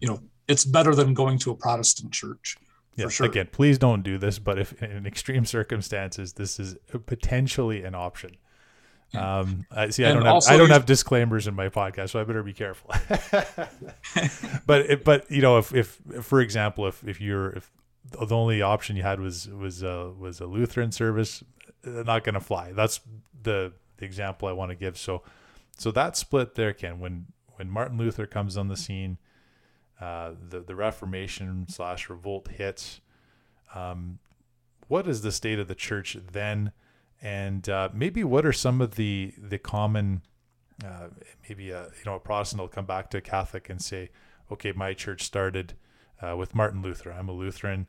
you 0.00 0.08
know, 0.08 0.22
it's 0.48 0.64
better 0.64 0.94
than 0.94 1.12
going 1.12 1.38
to 1.40 1.50
a 1.50 1.54
Protestant 1.54 2.12
church. 2.12 2.56
Yeah, 2.96 3.08
sure. 3.08 3.26
Again, 3.26 3.48
please 3.52 3.76
don't 3.78 4.02
do 4.02 4.16
this, 4.16 4.38
but 4.38 4.58
if 4.58 4.82
in 4.82 5.06
extreme 5.06 5.44
circumstances, 5.44 6.32
this 6.32 6.58
is 6.58 6.76
potentially 7.06 7.84
an 7.84 7.94
option. 7.94 8.30
Um, 9.14 9.66
I 9.70 9.90
see. 9.90 10.04
I 10.04 10.12
don't 10.12 10.24
have 10.24 10.42
I 10.48 10.56
don't 10.56 10.70
have 10.70 10.84
disclaimers 10.84 11.46
in 11.46 11.54
my 11.54 11.68
podcast, 11.68 12.10
so 12.10 12.20
I 12.20 12.24
better 12.24 12.42
be 12.42 12.52
careful. 12.52 12.90
but 14.66 15.04
but 15.04 15.30
you 15.30 15.40
know, 15.40 15.58
if, 15.58 15.74
if 15.74 16.00
for 16.20 16.40
example, 16.40 16.86
if 16.86 17.06
if 17.06 17.20
you're 17.20 17.50
if 17.50 17.70
the 18.10 18.36
only 18.36 18.62
option 18.62 18.96
you 18.96 19.02
had 19.02 19.20
was 19.20 19.48
was 19.48 19.82
uh, 19.82 20.10
was 20.18 20.40
a 20.40 20.46
Lutheran 20.46 20.92
service, 20.92 21.42
not 21.84 22.24
going 22.24 22.34
to 22.34 22.40
fly. 22.40 22.72
That's 22.72 23.00
the, 23.42 23.72
the 23.96 24.04
example 24.04 24.48
I 24.48 24.52
want 24.52 24.70
to 24.70 24.74
give. 24.74 24.98
So 24.98 25.22
so 25.76 25.90
that 25.92 26.16
split 26.16 26.54
there, 26.54 26.72
Ken, 26.72 27.00
when 27.00 27.26
when 27.56 27.70
Martin 27.70 27.98
Luther 27.98 28.26
comes 28.26 28.56
on 28.56 28.68
the 28.68 28.76
scene, 28.76 29.18
uh, 30.00 30.32
the 30.48 30.60
the 30.60 30.74
Reformation 30.74 31.66
slash 31.68 32.10
revolt 32.10 32.48
hits. 32.48 33.00
Um, 33.74 34.18
what 34.88 35.06
is 35.06 35.20
the 35.22 35.32
state 35.32 35.58
of 35.58 35.68
the 35.68 35.74
church 35.74 36.16
then? 36.32 36.72
And 37.22 37.68
uh, 37.68 37.88
maybe 37.92 38.22
what 38.24 38.46
are 38.46 38.52
some 38.52 38.80
of 38.80 38.94
the 38.94 39.34
the 39.38 39.58
common 39.58 40.22
uh, 40.84 41.08
maybe 41.48 41.70
a 41.70 41.84
you 41.84 42.04
know 42.06 42.14
a 42.14 42.20
Protestant 42.20 42.60
will 42.60 42.68
come 42.68 42.86
back 42.86 43.10
to 43.10 43.18
a 43.18 43.20
Catholic 43.20 43.68
and 43.68 43.82
say, 43.82 44.10
okay, 44.50 44.72
my 44.72 44.94
church 44.94 45.22
started 45.22 45.74
uh, 46.22 46.36
with 46.36 46.54
Martin 46.54 46.82
Luther. 46.82 47.12
I'm 47.12 47.28
a 47.28 47.32
Lutheran, 47.32 47.86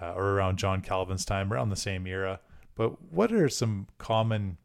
uh, 0.00 0.14
or 0.14 0.30
around 0.30 0.58
John 0.58 0.80
Calvin's 0.80 1.24
time, 1.24 1.52
around 1.52 1.70
the 1.70 1.76
same 1.76 2.06
era. 2.06 2.40
But 2.74 3.02
what 3.12 3.32
are 3.32 3.48
some 3.48 3.88
common, 3.98 4.56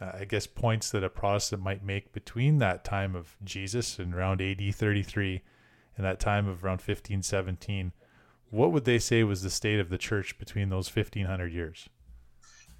uh, 0.00 0.12
I 0.20 0.24
guess, 0.24 0.46
points 0.46 0.90
that 0.90 1.04
a 1.04 1.08
Protestant 1.08 1.62
might 1.62 1.84
make 1.84 2.12
between 2.12 2.58
that 2.58 2.84
time 2.84 3.14
of 3.14 3.36
Jesus 3.44 3.98
and 3.98 4.14
around 4.14 4.42
AD 4.42 4.74
33 4.74 5.42
and 5.96 6.04
that 6.04 6.18
time 6.18 6.48
of 6.48 6.64
around 6.64 6.78
1517? 6.78 7.92
What 8.50 8.72
would 8.72 8.84
they 8.84 8.98
say 8.98 9.22
was 9.22 9.42
the 9.42 9.50
state 9.50 9.78
of 9.78 9.88
the 9.88 9.98
church 9.98 10.36
between 10.36 10.68
those 10.68 10.94
1500 10.94 11.52
years? 11.52 11.88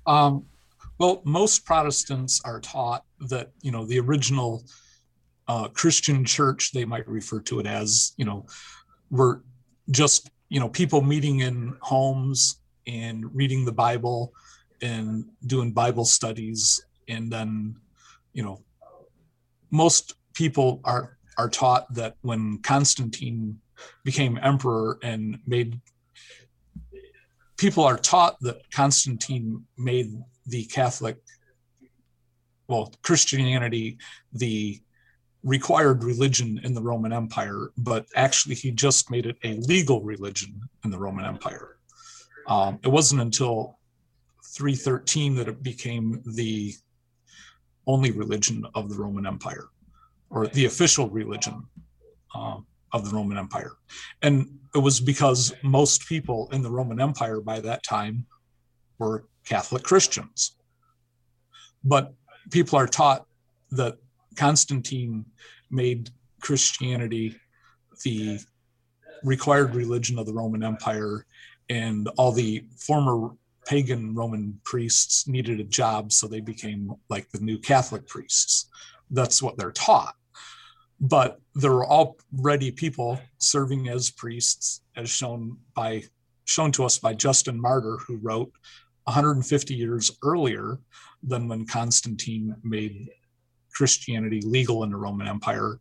Um, 0.04 0.46
well, 1.00 1.22
most 1.24 1.64
Protestants 1.64 2.40
are 2.44 2.60
taught 2.60 3.04
that, 3.28 3.50
you 3.62 3.72
know, 3.72 3.84
the 3.84 3.98
original 3.98 4.62
uh, 5.48 5.66
Christian 5.68 6.24
church, 6.24 6.70
they 6.70 6.84
might 6.84 7.08
refer 7.08 7.40
to 7.40 7.58
it 7.58 7.66
as, 7.66 8.12
you 8.16 8.24
know, 8.24 8.46
were 9.10 9.42
just 9.90 10.30
you 10.48 10.60
know 10.60 10.68
people 10.68 11.00
meeting 11.00 11.40
in 11.40 11.76
homes 11.80 12.60
and 12.86 13.34
reading 13.34 13.64
the 13.64 13.72
Bible 13.72 14.32
and 14.82 15.24
doing 15.46 15.72
Bible 15.72 16.04
studies, 16.04 16.84
and 17.08 17.32
then 17.32 17.76
you 18.32 18.42
know 18.42 18.62
most 19.70 20.14
people 20.34 20.80
are 20.84 21.16
are 21.38 21.48
taught 21.48 21.92
that 21.94 22.16
when 22.22 22.58
Constantine 22.58 23.58
became 24.04 24.38
emperor 24.42 24.98
and 25.02 25.38
made 25.46 25.80
people 27.56 27.84
are 27.84 27.98
taught 27.98 28.36
that 28.40 28.58
Constantine 28.70 29.64
made 29.78 30.12
the 30.50 30.64
Catholic, 30.66 31.16
well, 32.68 32.92
Christianity, 33.02 33.98
the 34.32 34.80
required 35.42 36.04
religion 36.04 36.60
in 36.64 36.74
the 36.74 36.82
Roman 36.82 37.12
Empire, 37.12 37.70
but 37.78 38.06
actually 38.14 38.54
he 38.54 38.70
just 38.70 39.10
made 39.10 39.26
it 39.26 39.36
a 39.42 39.54
legal 39.54 40.02
religion 40.02 40.60
in 40.84 40.90
the 40.90 40.98
Roman 40.98 41.24
Empire. 41.24 41.76
Um, 42.46 42.78
it 42.82 42.88
wasn't 42.88 43.22
until 43.22 43.78
313 44.44 45.36
that 45.36 45.48
it 45.48 45.62
became 45.62 46.22
the 46.26 46.74
only 47.86 48.10
religion 48.10 48.64
of 48.74 48.88
the 48.90 48.96
Roman 48.96 49.26
Empire, 49.26 49.68
or 50.28 50.46
the 50.48 50.66
official 50.66 51.08
religion 51.08 51.64
um, 52.34 52.66
of 52.92 53.08
the 53.08 53.14
Roman 53.14 53.38
Empire. 53.38 53.72
And 54.22 54.58
it 54.74 54.78
was 54.78 55.00
because 55.00 55.52
most 55.62 56.06
people 56.06 56.48
in 56.52 56.62
the 56.62 56.70
Roman 56.70 57.00
Empire 57.00 57.40
by 57.40 57.60
that 57.60 57.82
time 57.82 58.26
were 58.98 59.24
Catholic 59.50 59.82
Christians. 59.82 60.56
But 61.82 62.14
people 62.50 62.78
are 62.78 62.86
taught 62.86 63.26
that 63.72 63.98
Constantine 64.36 65.26
made 65.70 66.10
Christianity 66.40 67.36
the 68.04 68.38
required 69.24 69.74
religion 69.74 70.18
of 70.18 70.26
the 70.26 70.32
Roman 70.32 70.62
Empire, 70.62 71.26
and 71.68 72.08
all 72.16 72.32
the 72.32 72.64
former 72.78 73.30
pagan 73.66 74.14
Roman 74.14 74.58
priests 74.64 75.28
needed 75.28 75.60
a 75.60 75.64
job, 75.64 76.12
so 76.12 76.26
they 76.26 76.40
became 76.40 76.92
like 77.08 77.28
the 77.30 77.40
new 77.40 77.58
Catholic 77.58 78.06
priests. 78.06 78.68
That's 79.10 79.42
what 79.42 79.56
they're 79.56 79.72
taught. 79.72 80.14
But 81.00 81.40
there 81.54 81.72
were 81.72 81.86
already 81.86 82.70
people 82.70 83.18
serving 83.38 83.88
as 83.88 84.10
priests, 84.10 84.82
as 84.96 85.10
shown 85.10 85.58
by 85.74 86.04
shown 86.44 86.72
to 86.72 86.84
us 86.84 86.98
by 86.98 87.14
Justin 87.14 87.60
Martyr, 87.60 87.98
who 88.06 88.16
wrote 88.16 88.52
150 89.10 89.74
years 89.74 90.10
earlier 90.22 90.78
than 91.22 91.48
when 91.48 91.66
Constantine 91.66 92.54
made 92.62 93.10
Christianity 93.74 94.40
legal 94.42 94.84
in 94.84 94.90
the 94.90 94.96
Roman 94.96 95.26
Empire. 95.26 95.80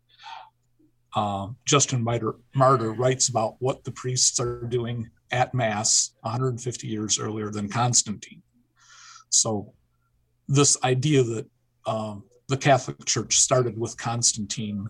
Uh, 1.16 1.50
Justin 1.66 2.04
Martyr, 2.04 2.36
Martyr 2.56 2.92
writes 2.94 3.30
about 3.30 3.56
what 3.60 3.84
the 3.84 3.92
priests 3.92 4.40
are 4.40 4.64
doing 4.64 5.10
at 5.32 5.54
Mass 5.54 6.16
150 6.22 6.88
years 6.88 7.20
earlier 7.20 7.52
than 7.52 7.70
Constantine. 7.70 8.42
So, 9.30 9.74
this 10.48 10.76
idea 10.84 11.22
that 11.22 11.46
um, 11.86 12.24
the 12.48 12.58
Catholic 12.58 13.06
Church 13.06 13.38
started 13.38 13.78
with 13.78 13.96
Constantine 13.98 14.90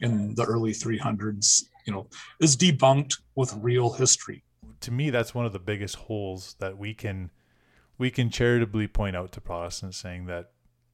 in 0.00 0.34
the 0.36 0.44
early 0.44 0.70
300s, 0.70 1.64
you 1.86 1.92
know, 1.92 2.06
is 2.40 2.56
debunked 2.56 3.16
with 3.34 3.52
real 3.60 3.92
history. 3.92 4.44
To 4.82 4.92
me, 4.92 5.10
that's 5.10 5.34
one 5.34 5.44
of 5.44 5.52
the 5.52 5.58
biggest 5.58 5.96
holes 5.96 6.54
that 6.60 6.78
we 6.78 6.94
can 6.94 7.30
we 7.98 8.10
can 8.10 8.30
charitably 8.30 8.86
point 8.86 9.16
out 9.16 9.32
to 9.32 9.40
Protestants, 9.40 9.96
saying 9.96 10.26
that 10.26 10.50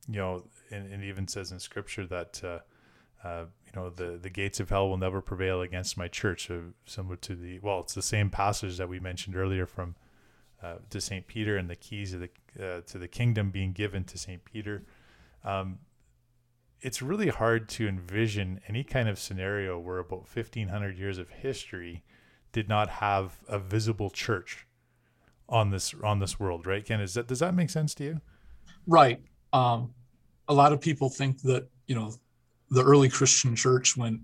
you 0.09 0.19
know, 0.19 0.45
and 0.71 0.93
it 0.93 1.07
even 1.07 1.29
says 1.29 1.53
in 1.53 1.61
Scripture 1.61 2.07
that. 2.07 2.41
Uh, 2.43 2.59
uh, 3.23 3.45
you 3.67 3.81
know 3.81 3.91
the 3.91 4.19
the 4.21 4.31
gates 4.31 4.61
of 4.61 4.71
hell 4.71 4.89
will 4.89 4.97
never 4.97 5.21
prevail 5.21 5.61
against 5.61 5.97
my 5.97 6.09
church 6.09 6.47
so 6.49 6.63
similar 6.87 7.17
to 7.17 7.35
the 7.35 7.59
well 7.61 7.81
it's 7.81 7.95
the 7.95 8.03
same 8.03 8.31
passage 8.31 8.79
that 8.79 8.89
we 8.89 8.99
mentioned 8.99 9.37
earlier 9.37 9.67
from 9.67 9.95
uh, 10.63 10.77
to 10.91 11.01
St. 11.01 11.27
Peter 11.27 11.57
and 11.57 11.69
the 11.71 11.77
keys 11.77 12.13
of 12.15 12.21
the 12.21 12.31
uh, 12.59 12.81
to 12.83 12.99
the 12.99 13.09
kingdom 13.09 13.51
being 13.51 13.73
given 13.73 14.05
to 14.05 14.19
St. 14.19 14.45
Peter 14.45 14.85
um, 15.45 15.79
it's 16.81 17.03
really 17.03 17.29
hard 17.29 17.69
to 17.69 17.87
envision 17.87 18.61
any 18.67 18.83
kind 18.83 19.09
of 19.09 19.19
scenario 19.19 19.79
where 19.79 19.99
about 19.99 20.27
1500 20.35 20.99
years 20.99 21.19
of 21.19 21.29
history 21.29 22.03
did 22.53 22.69
not 22.69 22.89
have 22.89 23.41
a 23.49 23.59
visible 23.59 24.11
church 24.11 24.67
on 25.51 25.71
this 25.71 25.95
on 26.03 26.19
this 26.19 26.39
world 26.39 26.67
right 26.67 26.85
ken? 26.85 27.01
Is 27.01 27.15
that 27.15 27.27
does 27.27 27.41
that 27.41 27.55
make 27.55 27.71
sense 27.71 27.95
to 27.97 28.05
you? 28.05 28.21
Right. 28.87 29.21
Um, 29.53 29.93
a 30.49 30.55
lot 30.55 30.73
of 30.73 30.81
people 30.81 31.11
think 31.11 31.43
that 31.43 31.69
you 31.87 31.95
know 31.95 32.15
the 32.71 32.85
early 32.85 33.09
christian 33.09 33.57
church 33.57 33.97
went 33.97 34.21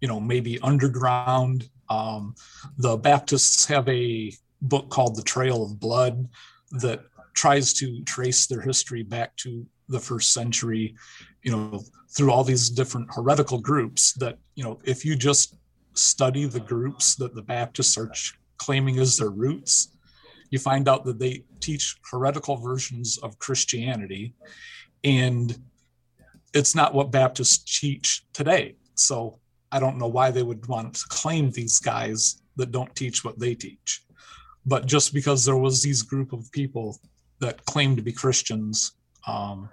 you 0.00 0.08
know 0.08 0.20
maybe 0.20 0.58
underground. 0.60 1.68
Um, 1.88 2.34
the 2.78 2.96
baptists 2.96 3.66
have 3.66 3.88
a 3.88 4.32
book 4.62 4.90
called 4.90 5.16
the 5.16 5.22
trail 5.22 5.64
of 5.64 5.80
blood 5.80 6.28
that 6.72 7.00
tries 7.34 7.72
to 7.74 8.02
trace 8.04 8.46
their 8.46 8.60
history 8.60 9.02
back 9.02 9.36
to 9.36 9.66
the 9.88 9.98
first 9.98 10.32
century 10.32 10.94
you 11.42 11.50
know 11.50 11.82
through 12.10 12.30
all 12.30 12.44
these 12.44 12.70
different 12.70 13.08
heretical 13.14 13.58
groups 13.58 14.12
that 14.14 14.38
you 14.54 14.64
know 14.64 14.78
if 14.84 15.04
you 15.04 15.16
just 15.16 15.56
study 15.94 16.44
the 16.44 16.60
groups 16.60 17.16
that 17.16 17.34
the 17.34 17.42
baptists 17.42 17.98
are 17.98 18.12
claiming 18.58 18.98
as 18.98 19.16
their 19.16 19.30
roots 19.30 19.96
you 20.50 20.58
find 20.58 20.88
out 20.88 21.04
that 21.04 21.18
they 21.18 21.44
teach 21.60 21.96
heretical 22.10 22.56
versions 22.56 23.18
of 23.18 23.38
christianity 23.38 24.34
and 25.04 25.58
it's 26.52 26.74
not 26.74 26.94
what 26.94 27.10
baptists 27.10 27.80
teach 27.80 28.24
today 28.32 28.74
so 28.94 29.38
i 29.72 29.80
don't 29.80 29.98
know 29.98 30.08
why 30.08 30.30
they 30.30 30.42
would 30.42 30.66
want 30.66 30.94
to 30.94 31.04
claim 31.08 31.50
these 31.50 31.78
guys 31.78 32.42
that 32.56 32.72
don't 32.72 32.94
teach 32.94 33.24
what 33.24 33.38
they 33.38 33.54
teach 33.54 34.04
but 34.66 34.86
just 34.86 35.14
because 35.14 35.44
there 35.44 35.56
was 35.56 35.82
these 35.82 36.02
group 36.02 36.32
of 36.32 36.50
people 36.52 36.98
that 37.38 37.64
claim 37.64 37.96
to 37.96 38.02
be 38.02 38.12
christians 38.12 38.92
um, 39.26 39.68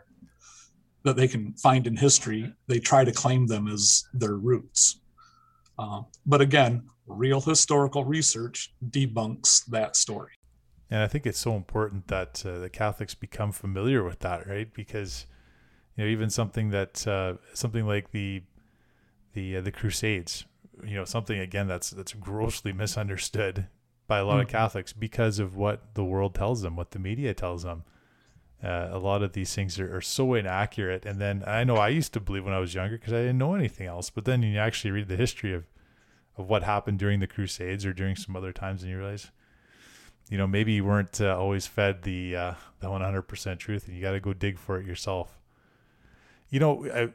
that 1.08 1.16
they 1.16 1.28
can 1.28 1.54
find 1.54 1.88
in 1.88 1.96
history, 1.96 2.54
they 2.68 2.80
try 2.80 3.04
to 3.04 3.12
claim 3.12 3.48
them 3.48 3.68
as 3.68 4.04
their 4.14 4.36
roots. 4.36 5.00
Uh, 5.80 6.02
but 6.26 6.42
again, 6.42 6.84
real 7.06 7.40
historical 7.40 8.04
research 8.04 8.74
debunks 8.90 9.66
that 9.68 9.96
story. 9.96 10.34
And 10.90 11.02
I 11.02 11.08
think 11.08 11.26
it's 11.26 11.40
so 11.40 11.56
important 11.56 12.08
that 12.08 12.44
uh, 12.46 12.60
the 12.60 12.70
Catholics 12.70 13.14
become 13.14 13.52
familiar 13.52 14.04
with 14.04 14.20
that, 14.20 14.48
right? 14.48 14.74
Because 14.74 15.26
you 15.96 16.04
know, 16.04 16.10
even 16.10 16.30
something 16.30 16.70
that 16.70 17.06
uh, 17.08 17.36
something 17.54 17.86
like 17.86 18.12
the 18.12 18.44
the 19.34 19.58
uh, 19.58 19.62
the 19.62 19.72
Crusades, 19.72 20.46
you 20.84 20.96
know, 20.96 21.06
something 21.06 21.40
again 21.40 21.68
that's 21.68 21.90
that's 21.90 22.14
grossly 22.14 22.72
misunderstood 22.72 23.68
by 24.08 24.20
a 24.20 24.26
lot 24.26 24.34
mm-hmm. 24.34 24.42
of 24.42 24.48
Catholics 24.48 24.94
because 24.94 25.40
of 25.40 25.56
what 25.56 25.94
the 25.96 26.06
world 26.06 26.34
tells 26.34 26.62
them, 26.62 26.76
what 26.76 26.92
the 26.92 27.00
media 27.00 27.34
tells 27.34 27.64
them 27.64 27.84
uh, 28.64 28.90
a 28.92 28.98
lot 28.98 29.22
of 29.22 29.34
these 29.34 29.54
things 29.54 29.80
are, 29.80 29.96
are, 29.96 30.02
so 30.02 30.34
inaccurate. 30.34 31.06
And 31.06 31.22
then 31.22 31.44
I 31.46 31.64
know 31.64 31.76
I 31.76 31.90
used 31.90 32.14
to 32.14 32.20
believe 32.20 32.44
when 32.44 32.54
I 32.54 32.60
was 32.60 32.74
younger 32.74 32.98
because 32.98 33.14
I 33.14 33.18
didn't 33.18 33.38
know 33.38 33.54
anything 33.54 33.88
else. 33.88 34.10
But 34.10 34.26
then 34.26 34.42
you 34.42 34.58
actually 34.58 34.92
read 34.92 35.08
the 35.08 35.16
history 35.16 35.54
of 35.54 35.66
of 36.38 36.48
what 36.48 36.62
happened 36.64 37.00
during 37.00 37.20
the 37.20 37.26
Crusades 37.26 37.84
or 37.84 37.94
during 37.94 38.16
some 38.16 38.36
other 38.36 38.54
times, 38.54 38.84
and 38.84 38.92
you 38.92 38.98
realize, 39.00 39.32
you 40.30 40.38
know, 40.38 40.48
maybe 40.48 40.74
you 40.74 40.86
weren't 40.86 41.22
uh, 41.22 41.38
always 41.38 41.68
fed 41.68 42.04
the 42.04 42.36
uh, 42.36 42.54
the 42.80 42.88
100% 42.88 43.60
truth, 43.60 43.88
and 43.88 43.96
you 43.96 44.02
got 44.02 44.12
to 44.12 44.20
go 44.20 44.34
dig 44.34 44.58
for 44.58 44.80
it 44.80 44.86
yourself. 44.86 45.40
You 46.50 46.60
know, 46.60 46.86
I, 46.94 47.10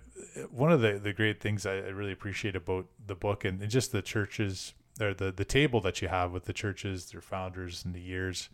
one 0.50 0.72
of 0.72 0.80
the, 0.80 0.98
the 0.98 1.12
great 1.12 1.40
things 1.40 1.64
I, 1.64 1.74
really 1.74 2.12
appreciate 2.12 2.54
about 2.54 2.86
the 3.06 3.14
book 3.14 3.46
and, 3.46 3.62
and 3.62 3.70
just 3.70 3.90
the 3.90 4.02
churches 4.02 4.74
or 5.00 5.14
the, 5.14 5.32
the 5.32 5.44
table 5.44 5.80
that 5.80 6.02
you 6.02 6.08
have 6.08 6.32
with 6.32 6.44
the 6.44 6.52
churches, 6.52 7.10
their 7.10 7.22
founders, 7.22 7.82
and 7.84 7.94
the 7.94 8.00
years 8.00 8.50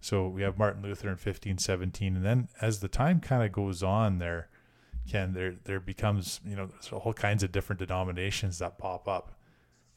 so 0.00 0.28
we 0.28 0.42
have 0.42 0.58
Martin 0.58 0.82
Luther 0.82 1.08
in 1.08 1.14
1517, 1.14 2.16
and 2.16 2.24
then 2.24 2.48
as 2.60 2.80
the 2.80 2.88
time 2.88 3.20
kind 3.20 3.42
of 3.42 3.52
goes 3.52 3.82
on, 3.82 4.18
there, 4.18 4.48
Ken, 5.10 5.32
there 5.32 5.54
there 5.64 5.80
becomes 5.80 6.40
you 6.44 6.56
know 6.56 6.66
there's 6.66 6.92
all 6.92 7.12
kinds 7.12 7.42
of 7.42 7.52
different 7.52 7.80
denominations 7.80 8.58
that 8.58 8.78
pop 8.78 9.08
up, 9.08 9.32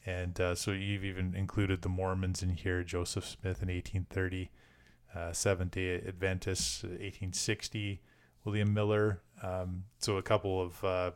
and 0.06 0.40
uh, 0.40 0.54
so 0.54 0.70
you've 0.72 1.04
even 1.04 1.34
included 1.34 1.82
the 1.82 1.88
Mormons 1.88 2.42
in 2.42 2.50
here, 2.50 2.82
Joseph 2.82 3.24
Smith 3.24 3.62
in 3.62 3.68
1830, 3.68 4.50
uh, 5.14 5.32
Seventh 5.32 5.72
Day 5.72 5.96
Adventists 5.96 6.82
1860, 6.82 8.00
William 8.44 8.72
Miller. 8.72 9.20
Um, 9.42 9.84
so 9.98 10.16
a 10.16 10.22
couple 10.22 10.62
of 10.62 10.84
uh, 10.84 11.10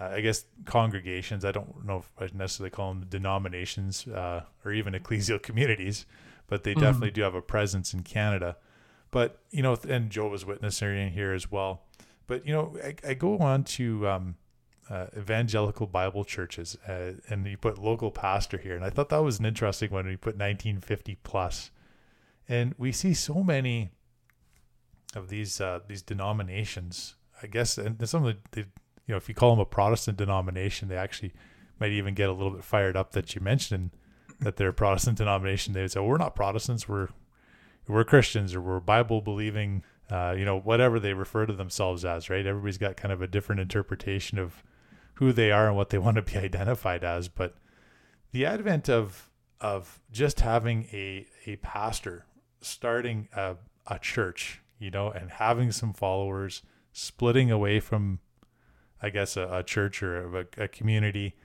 I 0.00 0.20
guess 0.20 0.44
congregations. 0.64 1.44
I 1.44 1.52
don't 1.52 1.84
know 1.84 1.98
if 1.98 2.12
I 2.18 2.28
necessarily 2.36 2.70
call 2.70 2.94
them 2.94 3.06
denominations 3.08 4.06
uh, 4.06 4.42
or 4.64 4.72
even 4.72 4.92
ecclesial 4.94 5.42
communities 5.42 6.06
but 6.48 6.64
they 6.64 6.72
mm-hmm. 6.72 6.80
definitely 6.80 7.10
do 7.12 7.22
have 7.22 7.34
a 7.34 7.42
presence 7.42 7.94
in 7.94 8.02
Canada. 8.02 8.56
But 9.10 9.38
you 9.50 9.62
know, 9.62 9.78
and 9.88 10.10
Jehovah's 10.10 10.44
Witness 10.44 10.82
are 10.82 10.92
in 10.92 11.12
here 11.12 11.32
as 11.32 11.50
well. 11.50 11.82
But 12.26 12.44
you 12.46 12.52
know, 12.52 12.76
I, 12.82 12.94
I 13.06 13.14
go 13.14 13.38
on 13.38 13.64
to 13.64 14.08
um, 14.08 14.36
uh, 14.90 15.06
evangelical 15.16 15.86
Bible 15.86 16.24
churches, 16.24 16.76
uh, 16.88 17.12
and 17.28 17.46
you 17.46 17.56
put 17.56 17.78
local 17.78 18.10
pastor 18.10 18.58
here, 18.58 18.74
and 18.74 18.84
I 18.84 18.90
thought 18.90 19.10
that 19.10 19.22
was 19.22 19.38
an 19.38 19.44
interesting 19.46 19.90
one. 19.90 20.06
We 20.06 20.16
put 20.16 20.36
1950 20.36 21.18
plus, 21.22 21.70
and 22.48 22.74
we 22.78 22.92
see 22.92 23.14
so 23.14 23.42
many 23.42 23.90
of 25.14 25.28
these 25.28 25.60
uh, 25.60 25.80
these 25.86 26.02
denominations. 26.02 27.16
I 27.42 27.46
guess, 27.46 27.78
and 27.78 28.08
some 28.08 28.24
of 28.24 28.36
the, 28.50 28.60
you 28.60 28.66
know, 29.08 29.16
if 29.16 29.28
you 29.28 29.34
call 29.34 29.50
them 29.50 29.60
a 29.60 29.64
Protestant 29.64 30.18
denomination, 30.18 30.88
they 30.88 30.96
actually 30.96 31.32
might 31.78 31.92
even 31.92 32.14
get 32.14 32.28
a 32.28 32.32
little 32.32 32.50
bit 32.50 32.64
fired 32.64 32.96
up 32.96 33.12
that 33.12 33.34
you 33.34 33.40
mentioned 33.40 33.90
that 34.40 34.56
they're 34.56 34.68
a 34.68 34.72
Protestant 34.74 35.18
denomination, 35.18 35.74
they 35.74 35.82
would 35.82 35.92
say, 35.92 36.00
"We're 36.00 36.16
not 36.16 36.34
Protestants. 36.34 36.88
We're 36.88 37.08
we're 37.86 38.04
Christians, 38.04 38.54
or 38.54 38.60
we're 38.60 38.80
Bible 38.80 39.20
believing." 39.20 39.82
Uh, 40.10 40.34
you 40.38 40.44
know, 40.46 40.58
whatever 40.58 40.98
they 40.98 41.12
refer 41.12 41.44
to 41.44 41.52
themselves 41.52 42.02
as, 42.02 42.30
right? 42.30 42.46
Everybody's 42.46 42.78
got 42.78 42.96
kind 42.96 43.12
of 43.12 43.20
a 43.20 43.26
different 43.26 43.60
interpretation 43.60 44.38
of 44.38 44.62
who 45.18 45.32
they 45.32 45.50
are 45.50 45.66
and 45.66 45.76
what 45.76 45.90
they 45.90 45.98
want 46.06 46.16
to 46.16 46.22
be 46.22 46.36
identified 46.36 47.04
as. 47.04 47.28
But 47.28 47.56
the 48.32 48.46
advent 48.46 48.88
of 48.88 49.30
of 49.60 50.00
just 50.12 50.40
having 50.40 50.88
a 50.92 51.26
a 51.46 51.56
pastor 51.56 52.24
starting 52.60 53.28
a, 53.34 53.56
a 53.86 53.98
church, 53.98 54.60
you 54.78 54.90
know, 54.90 55.10
and 55.10 55.30
having 55.30 55.72
some 55.72 55.92
followers, 55.92 56.62
splitting 56.92 57.50
away 57.50 57.80
from, 57.80 58.20
I 59.02 59.10
guess, 59.10 59.36
a, 59.36 59.48
a 59.50 59.62
church 59.62 60.02
or 60.02 60.38
a, 60.38 60.46
a 60.64 60.68
community. 60.68 61.36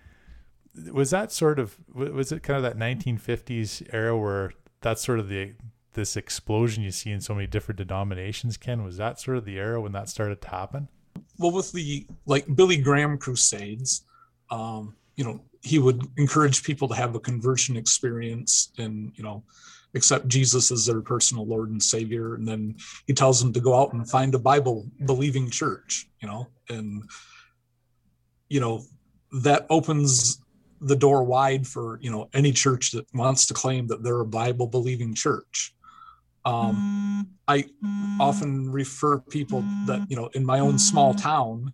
Was 0.92 1.12
that 1.12 1.32
sort 1.32 1.60
of 1.60 1.78
was 1.94 2.32
it 2.32 2.42
kind 2.42 2.58
of 2.58 2.64
that 2.64 2.78
1950s 2.78 3.88
era 3.94 4.18
where 4.18 4.54
that's 4.82 5.04
sort 5.04 5.20
of 5.20 5.30
the 5.30 5.54
this 5.94 6.18
explosion 6.18 6.84
you 6.84 6.90
see 6.90 7.12
in 7.12 7.22
so 7.22 7.36
many 7.36 7.48
different 7.48 7.78
denominations? 7.78 8.58
Ken, 8.58 8.84
was 8.84 8.98
that 8.98 9.20
sort 9.20 9.38
of 9.38 9.46
the 9.46 9.60
era 9.60 9.80
when 9.80 9.92
that 9.92 10.10
started 10.10 10.42
to 10.42 10.50
happen? 10.50 10.90
Well, 11.40 11.52
with 11.52 11.72
the 11.72 12.06
like 12.26 12.46
Billy 12.56 12.78
Graham 12.78 13.18
crusades, 13.18 14.06
um, 14.52 14.96
you 15.16 15.24
know, 15.24 15.42
he 15.62 15.80
would 15.80 16.06
encourage 16.18 16.64
people 16.64 16.88
to 16.90 16.96
have 16.96 17.16
a 17.16 17.20
conversion 17.20 17.78
experience 17.78 18.72
and 18.78 19.12
you 19.16 19.24
know 19.24 19.44
accept 19.96 20.28
Jesus 20.28 20.72
as 20.72 20.86
their 20.86 21.02
personal 21.02 21.46
Lord 21.46 21.70
and 21.70 21.82
Savior. 21.82 22.36
And 22.36 22.48
then 22.48 22.76
he 23.08 23.14
tells 23.14 23.42
them 23.42 23.54
to 23.54 23.60
go 23.60 23.80
out 23.80 23.94
and 23.94 24.10
find 24.10 24.34
a 24.34 24.40
Bible 24.40 24.88
believing 25.06 25.50
church, 25.50 26.08
you 26.22 26.28
know, 26.28 26.48
and, 26.70 27.04
you 28.50 28.60
know, 28.60 28.84
that 29.44 29.66
opens 29.70 30.40
the 30.82 30.96
door 30.96 31.24
wide 31.24 31.66
for, 31.68 32.00
you 32.02 32.12
know, 32.12 32.30
any 32.34 32.52
church 32.52 32.92
that 32.92 33.06
wants 33.14 33.46
to 33.48 33.54
claim 33.54 33.88
that 33.88 34.04
they're 34.04 34.20
a 34.20 34.26
Bible 34.26 34.68
believing 34.68 35.14
church. 35.14 35.74
Um, 36.46 37.30
I 37.48 37.66
often 38.20 38.72
refer 38.72 39.20
people 39.20 39.62
that, 39.86 40.06
you 40.10 40.16
know, 40.16 40.28
in 40.34 40.46
my 40.46 40.60
own 40.60 40.78
small 40.78 41.14
town, 41.14 41.74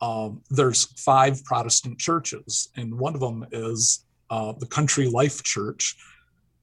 um, 0.00 0.42
there's 0.50 0.84
five 1.00 1.44
Protestant 1.44 1.98
churches, 1.98 2.70
and 2.76 2.98
one 2.98 3.14
of 3.14 3.20
them 3.20 3.46
is 3.52 4.04
uh, 4.30 4.52
the 4.58 4.66
Country 4.66 5.08
Life 5.08 5.42
Church. 5.42 5.96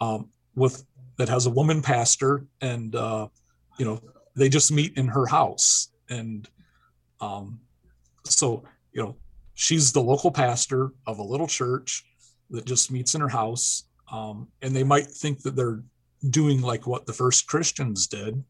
Um, 0.01 0.29
with 0.57 0.83
that 1.17 1.29
has 1.29 1.45
a 1.45 1.49
woman 1.49 1.81
pastor 1.81 2.45
and 2.61 2.95
uh, 2.95 3.27
you 3.77 3.85
know 3.85 4.01
they 4.35 4.49
just 4.49 4.71
meet 4.71 4.97
in 4.97 5.07
her 5.07 5.25
house. 5.25 5.89
And 6.09 6.47
um, 7.21 7.59
so 8.25 8.63
you 8.91 9.01
know 9.01 9.15
she's 9.53 9.91
the 9.91 10.01
local 10.01 10.31
pastor 10.31 10.91
of 11.05 11.19
a 11.19 11.23
little 11.23 11.47
church 11.47 12.03
that 12.49 12.65
just 12.65 12.91
meets 12.91 13.15
in 13.15 13.21
her 13.21 13.29
house. 13.29 13.83
Um, 14.11 14.47
and 14.61 14.75
they 14.75 14.83
might 14.83 15.07
think 15.07 15.41
that 15.41 15.55
they're 15.55 15.83
doing 16.29 16.61
like 16.61 16.87
what 16.87 17.05
the 17.05 17.13
first 17.13 17.47
christians 17.47 18.07
did. 18.07 18.43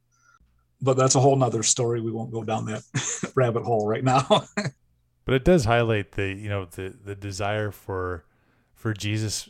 But 0.79 0.95
that's 0.95 1.15
a 1.15 1.19
whole 1.19 1.35
nother 1.35 1.63
story. 1.63 2.01
We 2.01 2.11
won't 2.11 2.31
go 2.31 2.43
down 2.43 2.65
that 2.65 2.83
rabbit 3.35 3.63
hole 3.63 3.87
right 3.87 4.03
now. 4.03 4.45
But 5.25 5.33
it 5.33 5.43
does 5.43 5.65
highlight 5.65 6.13
the 6.13 6.27
you 6.27 6.47
know 6.47 6.63
the 6.63 6.95
the 7.03 7.13
desire 7.13 7.69
for 7.69 8.23
for 8.73 8.93
jesus 8.93 9.49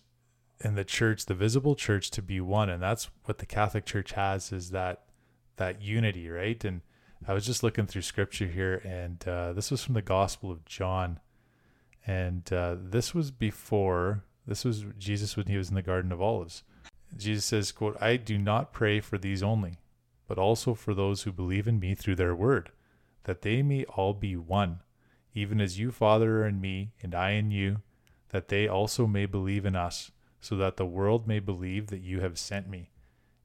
and 0.61 0.77
the 0.77 0.83
church, 0.83 1.25
the 1.25 1.33
visible 1.33 1.75
church, 1.75 2.09
to 2.11 2.21
be 2.21 2.41
one, 2.41 2.69
and 2.69 2.81
that's 2.81 3.09
what 3.25 3.37
the 3.37 3.45
Catholic 3.45 3.85
Church 3.85 4.13
has 4.13 4.51
is 4.51 4.71
that 4.71 5.03
that 5.57 5.81
unity, 5.81 6.29
right? 6.29 6.63
And 6.63 6.81
I 7.27 7.33
was 7.33 7.45
just 7.45 7.63
looking 7.63 7.85
through 7.85 8.03
Scripture 8.03 8.47
here, 8.47 8.81
and 8.83 9.25
uh, 9.27 9.53
this 9.53 9.71
was 9.71 9.83
from 9.83 9.93
the 9.93 10.01
Gospel 10.01 10.51
of 10.51 10.65
John, 10.65 11.19
and 12.05 12.51
uh, 12.51 12.75
this 12.79 13.13
was 13.13 13.31
before 13.31 14.23
this 14.45 14.63
was 14.63 14.85
Jesus 14.97 15.35
when 15.35 15.47
he 15.47 15.57
was 15.57 15.69
in 15.69 15.75
the 15.75 15.81
Garden 15.81 16.11
of 16.11 16.21
Olives. 16.21 16.63
Jesus 17.17 17.45
says, 17.45 17.71
"quote 17.71 18.01
I 18.01 18.17
do 18.17 18.37
not 18.37 18.73
pray 18.73 18.99
for 18.99 19.17
these 19.17 19.43
only, 19.43 19.79
but 20.27 20.37
also 20.37 20.73
for 20.73 20.93
those 20.93 21.23
who 21.23 21.31
believe 21.31 21.67
in 21.67 21.79
me 21.79 21.95
through 21.95 22.15
their 22.15 22.35
word, 22.35 22.71
that 23.23 23.41
they 23.41 23.61
may 23.61 23.83
all 23.85 24.13
be 24.13 24.35
one, 24.35 24.81
even 25.33 25.59
as 25.61 25.79
you, 25.79 25.91
Father, 25.91 26.43
are 26.43 26.47
in 26.47 26.61
me, 26.61 26.93
and 27.01 27.13
I 27.13 27.31
in 27.31 27.51
you." 27.51 27.81
That 28.29 28.49
they 28.49 28.67
also 28.67 29.07
may 29.07 29.25
believe 29.25 29.65
in 29.65 29.75
us, 29.75 30.11
so 30.41 30.57
that 30.57 30.77
the 30.77 30.85
world 30.85 31.27
may 31.27 31.39
believe 31.39 31.87
that 31.87 32.01
you 32.01 32.19
have 32.19 32.37
sent 32.37 32.67
me. 32.67 32.91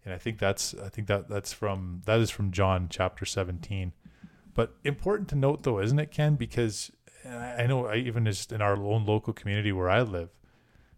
And 0.05 0.13
I 0.13 0.19
think 0.19 0.39
that's 0.39 0.75
I 0.75 0.89
think 0.89 1.07
that 1.07 1.29
that's 1.29 1.53
from 1.53 2.03
that 2.07 2.19
is 2.19 2.31
from 2.31 2.51
John 2.51 2.89
chapter 2.91 3.25
17. 3.25 3.93
But 4.55 4.75
important 4.85 5.29
to 5.31 5.37
note 5.37 5.63
though, 5.63 5.79
isn't 5.79 5.99
it, 5.99 6.11
Ken? 6.11 6.35
Because 6.35 6.91
I 7.25 7.67
know 7.67 7.87
I, 7.87 7.97
even 7.97 8.25
just 8.25 8.51
in 8.51 8.61
our 8.61 8.77
own 8.77 9.07
local 9.07 9.33
community 9.33 9.71
where 9.71 9.89
I 9.89 10.03
live, 10.03 10.31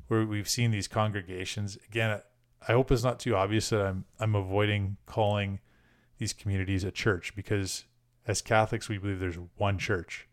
where 0.08 0.24
we've 0.24 0.48
seen 0.48 0.70
these 0.70 0.88
congregations. 0.88 1.76
Again, 1.88 2.22
I 2.68 2.72
hope 2.72 2.90
it's 2.90 3.04
not 3.04 3.18
too 3.20 3.36
obvious 3.36 3.70
that 3.70 3.80
I'm 3.80 4.04
I'm 4.18 4.34
avoiding 4.34 4.96
calling 5.06 5.60
these 6.18 6.32
communities 6.32 6.84
a 6.84 6.90
church 6.90 7.34
because 7.34 7.84
as 8.26 8.40
Catholics 8.40 8.88
we 8.88 8.98
believe 8.98 9.20
there's 9.20 9.38
one 9.56 9.78
church. 9.78 10.28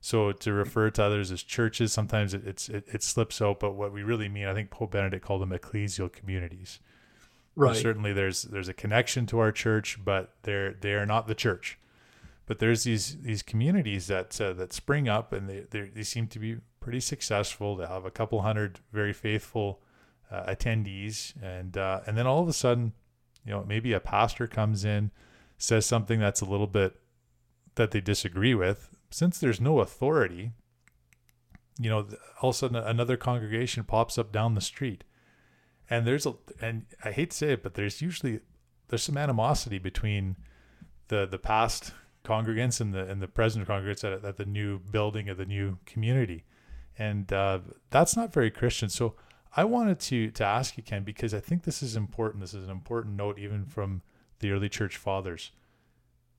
So 0.00 0.30
to 0.32 0.52
refer 0.52 0.90
to 0.90 1.02
others 1.02 1.32
as 1.32 1.42
churches, 1.42 1.92
sometimes 1.92 2.32
it, 2.32 2.46
it's 2.46 2.68
it, 2.68 2.84
it 2.88 3.02
slips 3.02 3.42
out. 3.42 3.60
But 3.60 3.74
what 3.74 3.92
we 3.92 4.02
really 4.02 4.28
mean, 4.28 4.46
I 4.46 4.54
think 4.54 4.70
Pope 4.70 4.92
Benedict 4.92 5.24
called 5.24 5.42
them 5.42 5.50
ecclesial 5.50 6.10
communities. 6.10 6.78
Right. 7.56 7.76
certainly, 7.76 8.12
there's 8.12 8.42
there's 8.42 8.68
a 8.68 8.74
connection 8.74 9.26
to 9.26 9.40
our 9.40 9.50
church, 9.50 9.98
but 10.04 10.34
they're 10.42 10.72
they 10.72 10.94
are 10.94 11.06
not 11.06 11.26
the 11.26 11.34
church. 11.34 11.78
But 12.46 12.60
there's 12.60 12.84
these 12.84 13.20
these 13.20 13.42
communities 13.42 14.06
that 14.06 14.40
uh, 14.40 14.52
that 14.54 14.72
spring 14.72 15.08
up, 15.08 15.32
and 15.32 15.48
they 15.48 15.80
they 15.80 16.02
seem 16.04 16.28
to 16.28 16.38
be 16.38 16.58
pretty 16.78 17.00
successful. 17.00 17.74
They 17.74 17.86
have 17.86 18.04
a 18.04 18.12
couple 18.12 18.42
hundred 18.42 18.78
very 18.92 19.12
faithful 19.12 19.82
uh, 20.30 20.44
attendees, 20.46 21.34
and 21.42 21.76
uh, 21.76 22.00
and 22.06 22.16
then 22.16 22.26
all 22.26 22.42
of 22.42 22.48
a 22.48 22.52
sudden, 22.52 22.92
you 23.44 23.52
know, 23.52 23.64
maybe 23.66 23.92
a 23.92 24.00
pastor 24.00 24.46
comes 24.46 24.84
in, 24.84 25.10
says 25.56 25.86
something 25.86 26.20
that's 26.20 26.40
a 26.40 26.44
little 26.44 26.66
bit 26.66 27.00
that 27.76 27.92
they 27.92 28.00
disagree 28.00 28.54
with, 28.54 28.90
since 29.10 29.38
there's 29.38 29.60
no 29.60 29.80
authority, 29.80 30.52
you 31.78 31.88
know, 31.88 32.06
all 32.42 32.50
of 32.50 32.56
a 32.56 32.58
sudden 32.58 32.76
another 32.76 33.16
congregation 33.16 33.84
pops 33.84 34.18
up 34.18 34.32
down 34.32 34.54
the 34.54 34.60
street. 34.60 35.04
And 35.88 36.06
there's 36.06 36.26
a, 36.26 36.34
and 36.60 36.84
I 37.04 37.12
hate 37.12 37.30
to 37.30 37.36
say 37.36 37.52
it, 37.52 37.62
but 37.62 37.74
there's 37.74 38.02
usually, 38.02 38.40
there's 38.88 39.04
some 39.04 39.16
animosity 39.16 39.78
between 39.78 40.36
the, 41.06 41.26
the 41.26 41.38
past 41.38 41.92
congregants 42.24 42.80
and 42.80 42.92
the, 42.92 43.06
and 43.06 43.22
the 43.22 43.28
present 43.28 43.66
congregants 43.66 44.04
at, 44.04 44.24
at 44.24 44.36
the 44.36 44.44
new 44.44 44.80
building 44.80 45.30
of 45.30 45.38
the 45.38 45.46
new 45.46 45.78
community. 45.86 46.44
And 46.98 47.32
uh, 47.32 47.60
that's 47.90 48.16
not 48.16 48.32
very 48.32 48.50
Christian. 48.50 48.88
So 48.90 49.14
I 49.56 49.64
wanted 49.64 49.98
to, 50.00 50.30
to 50.32 50.44
ask 50.44 50.76
you, 50.76 50.82
Ken, 50.82 51.02
because 51.02 51.32
I 51.32 51.40
think 51.40 51.64
this 51.64 51.82
is 51.82 51.96
important. 51.96 52.42
This 52.42 52.54
is 52.54 52.64
an 52.64 52.70
important 52.70 53.16
note, 53.16 53.38
even 53.38 53.64
from 53.64 54.02
the 54.40 54.52
early 54.52 54.68
church 54.68 54.96
fathers 54.96 55.50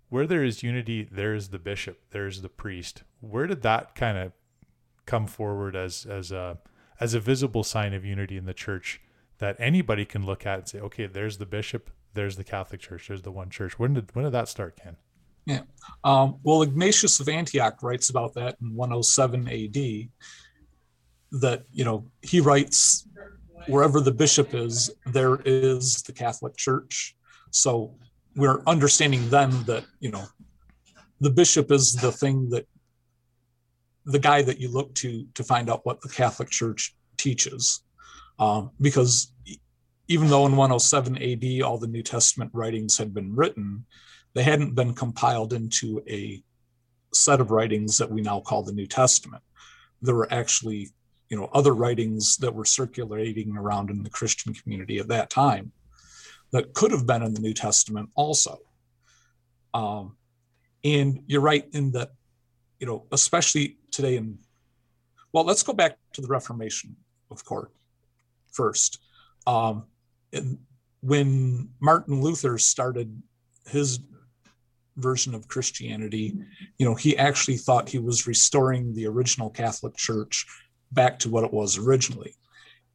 where 0.10 0.26
there 0.26 0.43
is 0.43 0.64
unity, 0.64 1.07
there 1.10 1.34
is 1.34 1.49
the 1.49 1.60
bishop, 1.60 1.99
there 2.12 2.28
is 2.28 2.41
the 2.41 2.49
priest. 2.49 3.03
Where 3.22 3.47
did 3.47 3.62
that 3.62 3.95
kind 3.95 4.18
of 4.18 4.32
come 5.05 5.28
forward 5.28 5.76
as 5.76 6.05
as 6.05 6.32
a 6.32 6.57
as 6.99 7.14
a 7.14 7.20
visible 7.20 7.64
sign 7.64 7.93
of 7.93 8.03
unity 8.03 8.36
in 8.36 8.45
the 8.45 8.53
church 8.53 9.01
that 9.38 9.55
anybody 9.57 10.03
can 10.03 10.26
look 10.26 10.45
at 10.45 10.60
and 10.60 10.68
say, 10.68 10.80
okay, 10.80 11.05
there's 11.05 11.38
the 11.38 11.45
bishop, 11.45 11.89
there's 12.14 12.36
the 12.36 12.43
Catholic 12.43 12.82
Church, 12.82 13.07
there's 13.07 13.22
the 13.22 13.32
one 13.32 13.49
church. 13.49 13.80
When 13.80 13.93
did 13.93 14.14
when 14.16 14.26
did 14.26 14.34
that 14.34 14.49
start, 14.49 14.78
Ken? 14.82 14.97
Yeah. 15.45 15.62
Um, 16.03 16.38
well, 16.43 16.62
Ignatius 16.62 17.20
of 17.20 17.30
Antioch 17.30 17.82
writes 17.82 18.10
about 18.10 18.34
that 18.34 18.57
in 18.62 18.76
107 18.76 19.47
AD. 19.47 20.10
That 21.32 21.63
you 21.71 21.86
know 21.86 22.05
he 22.21 22.39
writes 22.41 23.07
wherever 23.67 24.01
the 24.01 24.11
bishop 24.11 24.53
is, 24.53 24.89
there 25.05 25.39
is 25.45 26.01
the 26.03 26.11
Catholic 26.11 26.57
Church. 26.57 27.15
So 27.51 27.95
we're 28.36 28.61
understanding 28.65 29.30
then 29.30 29.51
that 29.63 29.86
you 29.99 30.11
know 30.11 30.25
the 31.19 31.30
bishop 31.30 31.71
is 31.71 31.93
the 31.93 32.11
thing 32.11 32.49
that 32.49 32.67
the 34.05 34.19
guy 34.19 34.41
that 34.41 34.59
you 34.59 34.69
look 34.69 34.93
to 34.95 35.25
to 35.36 35.43
find 35.43 35.69
out 35.69 35.86
what 35.86 36.01
the 36.01 36.09
Catholic 36.09 36.49
Church 36.49 36.95
teaches, 37.17 37.84
um, 38.39 38.71
because 38.82 39.32
even 40.07 40.27
though 40.27 40.47
in 40.47 40.55
107 40.55 41.17
AD 41.17 41.61
all 41.61 41.77
the 41.77 41.88
New 41.88 42.01
Testament 42.01 42.49
writings 42.53 42.97
had 42.97 43.13
been 43.13 43.36
written, 43.36 43.86
they 44.34 44.43
hadn't 44.43 44.75
been 44.75 44.93
compiled 44.93 45.53
into 45.53 46.01
a 46.07 46.43
set 47.13 47.39
of 47.39 47.51
writings 47.51 47.97
that 47.97 48.09
we 48.09 48.21
now 48.21 48.39
call 48.39 48.63
the 48.63 48.73
New 48.73 48.88
Testament. 48.88 49.43
There 50.01 50.15
were 50.15 50.32
actually, 50.32 50.89
you 51.30 51.38
know, 51.38 51.49
other 51.53 51.73
writings 51.73 52.38
that 52.38 52.53
were 52.53 52.65
circulating 52.65 53.55
around 53.55 53.89
in 53.89 54.03
the 54.03 54.09
Christian 54.09 54.53
community 54.53 54.97
at 54.97 55.07
that 55.09 55.30
time 55.30 55.71
that 56.51 56.73
could 56.73 56.91
have 56.91 57.05
been 57.05 57.21
in 57.21 57.34
the 57.34 57.39
New 57.39 57.53
Testament 57.53 58.09
also. 58.15 58.57
Um, 59.73 60.17
and 60.84 61.21
you're 61.27 61.41
right 61.41 61.65
in 61.73 61.91
that, 61.91 62.11
you 62.80 62.88
know, 62.88 63.05
especially 63.11 63.77
today 63.91 64.17
in, 64.17 64.39
well, 65.32 65.43
let's 65.43 65.61
go 65.61 65.73
back 65.73 65.97
to 66.13 66.21
the 66.21 66.27
Reformation, 66.27 66.95
of 67.30 67.45
course, 67.45 67.69
first. 68.51 68.99
Um, 69.45 69.86
when 71.01 71.69
Martin 71.80 72.21
Luther 72.21 72.57
started 72.57 73.21
his 73.67 73.99
version 74.97 75.36
of 75.36 75.47
Christianity, 75.47 76.36
you 76.80 76.86
know, 76.86 76.95
he 76.95 77.15
actually 77.17 77.57
thought 77.57 77.89
he 77.89 77.99
was 77.99 78.25
restoring 78.25 78.93
the 78.93 79.05
original 79.05 79.49
Catholic 79.49 79.95
Church 79.95 80.47
back 80.91 81.19
to 81.19 81.29
what 81.29 81.43
it 81.43 81.53
was 81.53 81.77
originally. 81.77 82.35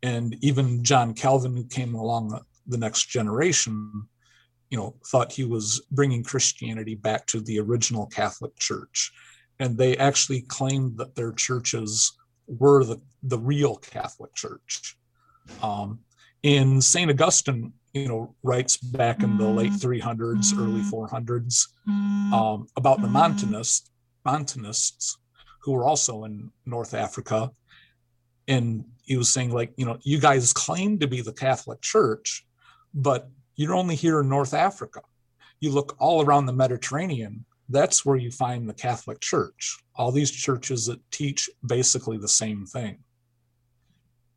and 0.02 0.36
even 0.42 0.84
John 0.84 1.14
Calvin, 1.14 1.56
who 1.56 1.64
came 1.64 1.94
along 1.94 2.38
the 2.66 2.76
next 2.76 3.08
generation, 3.08 4.06
you 4.70 4.76
know, 4.78 4.94
thought 5.06 5.32
he 5.32 5.44
was 5.44 5.82
bringing 5.90 6.22
Christianity 6.22 6.94
back 6.94 7.26
to 7.26 7.40
the 7.40 7.58
original 7.60 8.06
Catholic 8.06 8.54
Church, 8.58 9.12
and 9.60 9.78
they 9.78 9.96
actually 9.96 10.42
claimed 10.42 10.98
that 10.98 11.14
their 11.14 11.32
churches 11.32 12.12
were 12.46 12.84
the 12.84 13.00
the 13.22 13.38
real 13.38 13.76
Catholic 13.76 14.34
Church. 14.34 14.96
Um, 15.62 16.00
and 16.42 16.82
Saint 16.84 17.10
Augustine, 17.10 17.72
you 17.94 18.08
know, 18.08 18.34
writes 18.42 18.76
back 18.76 19.22
in 19.22 19.38
the 19.38 19.48
late 19.48 19.72
300s, 19.72 20.58
early 20.58 20.82
400s 20.82 21.68
um, 22.34 22.66
about 22.76 23.00
the 23.00 23.08
Montanists, 23.08 23.90
Montanists, 24.24 25.16
who 25.62 25.72
were 25.72 25.84
also 25.84 26.24
in 26.24 26.50
North 26.66 26.92
Africa, 26.92 27.50
and 28.48 28.84
he 29.02 29.16
was 29.16 29.32
saying 29.32 29.52
like, 29.52 29.72
you 29.76 29.84
know, 29.84 29.98
you 30.02 30.18
guys 30.18 30.52
claim 30.52 30.98
to 30.98 31.06
be 31.06 31.20
the 31.20 31.32
Catholic 31.32 31.80
Church, 31.80 32.46
but 32.94 33.28
you're 33.56 33.74
only 33.74 33.94
here 33.94 34.20
in 34.20 34.28
North 34.28 34.54
Africa. 34.54 35.00
You 35.60 35.70
look 35.70 35.96
all 35.98 36.24
around 36.24 36.46
the 36.46 36.52
Mediterranean, 36.52 37.44
that's 37.68 38.04
where 38.04 38.16
you 38.16 38.30
find 38.30 38.68
the 38.68 38.74
Catholic 38.74 39.20
Church. 39.20 39.78
All 39.94 40.12
these 40.12 40.30
churches 40.30 40.86
that 40.86 41.00
teach 41.10 41.48
basically 41.66 42.18
the 42.18 42.28
same 42.28 42.66
thing. 42.66 42.98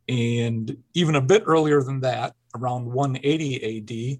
And 0.07 0.77
even 0.93 1.15
a 1.15 1.21
bit 1.21 1.43
earlier 1.45 1.81
than 1.81 1.99
that, 2.01 2.33
around 2.55 2.85
180 2.85 4.19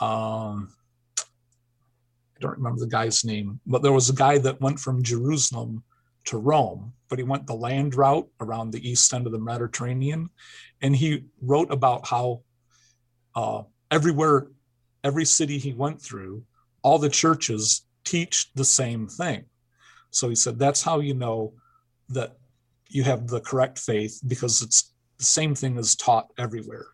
AD, 0.00 0.04
um, 0.04 0.72
I 1.18 2.40
don't 2.40 2.56
remember 2.56 2.80
the 2.80 2.88
guy's 2.88 3.24
name, 3.24 3.60
but 3.66 3.82
there 3.82 3.92
was 3.92 4.10
a 4.10 4.14
guy 4.14 4.38
that 4.38 4.60
went 4.60 4.80
from 4.80 5.02
Jerusalem 5.02 5.84
to 6.24 6.38
Rome, 6.38 6.92
but 7.08 7.18
he 7.18 7.24
went 7.24 7.46
the 7.46 7.54
land 7.54 7.94
route 7.94 8.28
around 8.40 8.70
the 8.70 8.88
east 8.88 9.12
end 9.12 9.26
of 9.26 9.32
the 9.32 9.38
Mediterranean. 9.38 10.30
And 10.80 10.94
he 10.94 11.24
wrote 11.40 11.72
about 11.72 12.06
how 12.06 12.42
uh, 13.34 13.62
everywhere, 13.90 14.48
every 15.04 15.24
city 15.24 15.58
he 15.58 15.72
went 15.72 16.00
through, 16.00 16.44
all 16.82 16.98
the 16.98 17.08
churches 17.08 17.86
teach 18.04 18.52
the 18.54 18.64
same 18.64 19.06
thing. 19.06 19.44
So 20.10 20.28
he 20.28 20.34
said, 20.34 20.58
that's 20.58 20.82
how 20.82 21.00
you 21.00 21.14
know 21.14 21.54
that 22.10 22.36
you 22.88 23.02
have 23.04 23.26
the 23.26 23.40
correct 23.40 23.78
faith 23.78 24.20
because 24.26 24.60
it's 24.62 24.92
the 25.18 25.24
same 25.24 25.54
thing 25.54 25.78
is 25.78 25.96
taught 25.96 26.28
everywhere. 26.38 26.86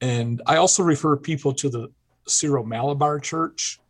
And 0.00 0.42
I 0.46 0.56
also 0.56 0.82
refer 0.82 1.16
people 1.16 1.52
to 1.54 1.68
the 1.68 1.88
Syro 2.28 2.64
Malabar 2.64 3.18
Church, 3.18 3.80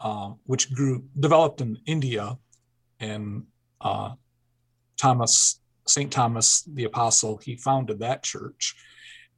uh, 0.00 0.32
which 0.44 0.72
grew 0.72 1.04
developed 1.18 1.60
in 1.60 1.78
India, 1.86 2.38
and 3.00 3.44
uh, 3.80 4.12
Thomas 4.96 5.60
Saint 5.86 6.12
Thomas 6.12 6.62
the 6.62 6.84
Apostle 6.84 7.38
he 7.38 7.56
founded 7.56 8.00
that 8.00 8.22
church, 8.22 8.74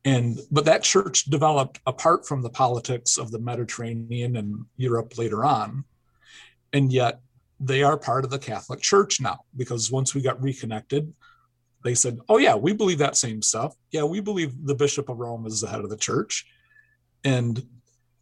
and 0.04 0.38
but 0.50 0.64
that 0.64 0.82
church 0.82 1.24
developed 1.24 1.80
apart 1.86 2.26
from 2.26 2.42
the 2.42 2.50
politics 2.50 3.18
of 3.18 3.30
the 3.30 3.38
Mediterranean 3.38 4.36
and 4.36 4.64
Europe 4.76 5.18
later 5.18 5.44
on, 5.44 5.84
and 6.72 6.92
yet 6.92 7.20
they 7.61 7.82
are 7.82 7.98
part 7.98 8.24
of 8.24 8.30
the 8.30 8.38
Catholic 8.38 8.80
Church 8.80 9.20
now 9.20 9.40
because 9.56 9.90
once 9.90 10.14
we 10.14 10.20
got 10.20 10.42
reconnected, 10.42 11.12
they 11.84 11.94
said, 11.94 12.18
"Oh 12.28 12.38
yeah, 12.38 12.54
we 12.54 12.72
believe 12.72 12.98
that 12.98 13.16
same 13.16 13.42
stuff. 13.42 13.74
Yeah, 13.90 14.04
we 14.04 14.20
believe 14.20 14.54
the 14.64 14.74
Bishop 14.74 15.09
of 15.09 15.18
Rome 15.18 15.46
is 15.46 15.61
the 15.61 15.68
head 15.68 15.80
of 15.80 15.90
the 15.90 15.96
church," 15.96 16.46
and 17.24 17.62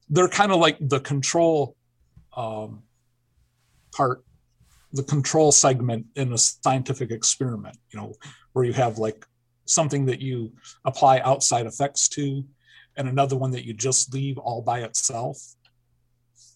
they're 0.08 0.28
kind 0.28 0.52
of 0.52 0.58
like 0.58 0.76
the 0.80 1.00
control 1.00 1.76
um, 2.36 2.82
part, 3.94 4.24
the 4.96 5.02
control 5.02 5.52
segment 5.52 6.06
in 6.16 6.32
a 6.32 6.38
scientific 6.38 7.10
experiment. 7.10 7.76
You 7.92 8.00
know, 8.00 8.14
where 8.52 8.64
you 8.64 8.72
have 8.72 8.98
like 8.98 9.24
something 9.66 10.06
that 10.06 10.20
you 10.20 10.52
apply 10.84 11.18
outside 11.20 11.66
effects 11.66 12.08
to, 12.08 12.44
and 12.96 13.08
another 13.08 13.36
one 13.36 13.50
that 13.52 13.66
you 13.66 13.74
just 13.74 14.12
leave 14.14 14.38
all 14.38 14.62
by 14.62 14.80
itself. 14.80 15.36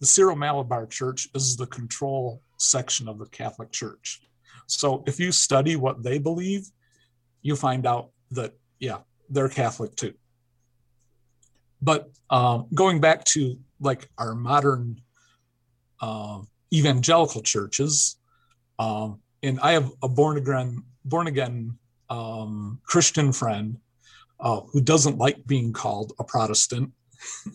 The 0.00 0.06
Syro 0.06 0.34
Malabar 0.34 0.86
Church 0.86 1.28
is 1.34 1.56
the 1.56 1.66
control 1.66 2.42
section 2.56 3.06
of 3.08 3.18
the 3.18 3.26
Catholic 3.26 3.70
Church. 3.70 4.20
So 4.66 5.02
if 5.06 5.20
you 5.20 5.32
study 5.32 5.76
what 5.76 6.02
they 6.02 6.18
believe, 6.18 6.64
you 7.42 7.56
find 7.56 7.86
out 7.86 8.10
that, 8.30 8.54
yeah, 8.78 8.98
they're 9.28 9.48
Catholic 9.48 9.94
too. 9.96 10.14
But 11.82 12.10
um, 12.30 12.68
going 12.74 13.00
back 13.00 13.24
to 13.24 13.58
like 13.80 14.08
our 14.16 14.34
modern 14.34 15.00
uh, 16.00 16.40
evangelical 16.72 17.42
churches, 17.42 18.18
um, 18.80 19.20
and 19.42 19.60
I 19.60 19.72
have 19.72 19.92
a 20.02 20.08
born 20.08 20.38
again 20.38 20.82
born 21.04 21.26
again 21.26 21.78
um, 22.08 22.80
Christian 22.84 23.30
friend 23.30 23.76
uh, 24.40 24.62
who 24.72 24.80
doesn't 24.80 25.18
like 25.18 25.46
being 25.46 25.72
called 25.72 26.14
a 26.18 26.24
Protestant. 26.24 26.90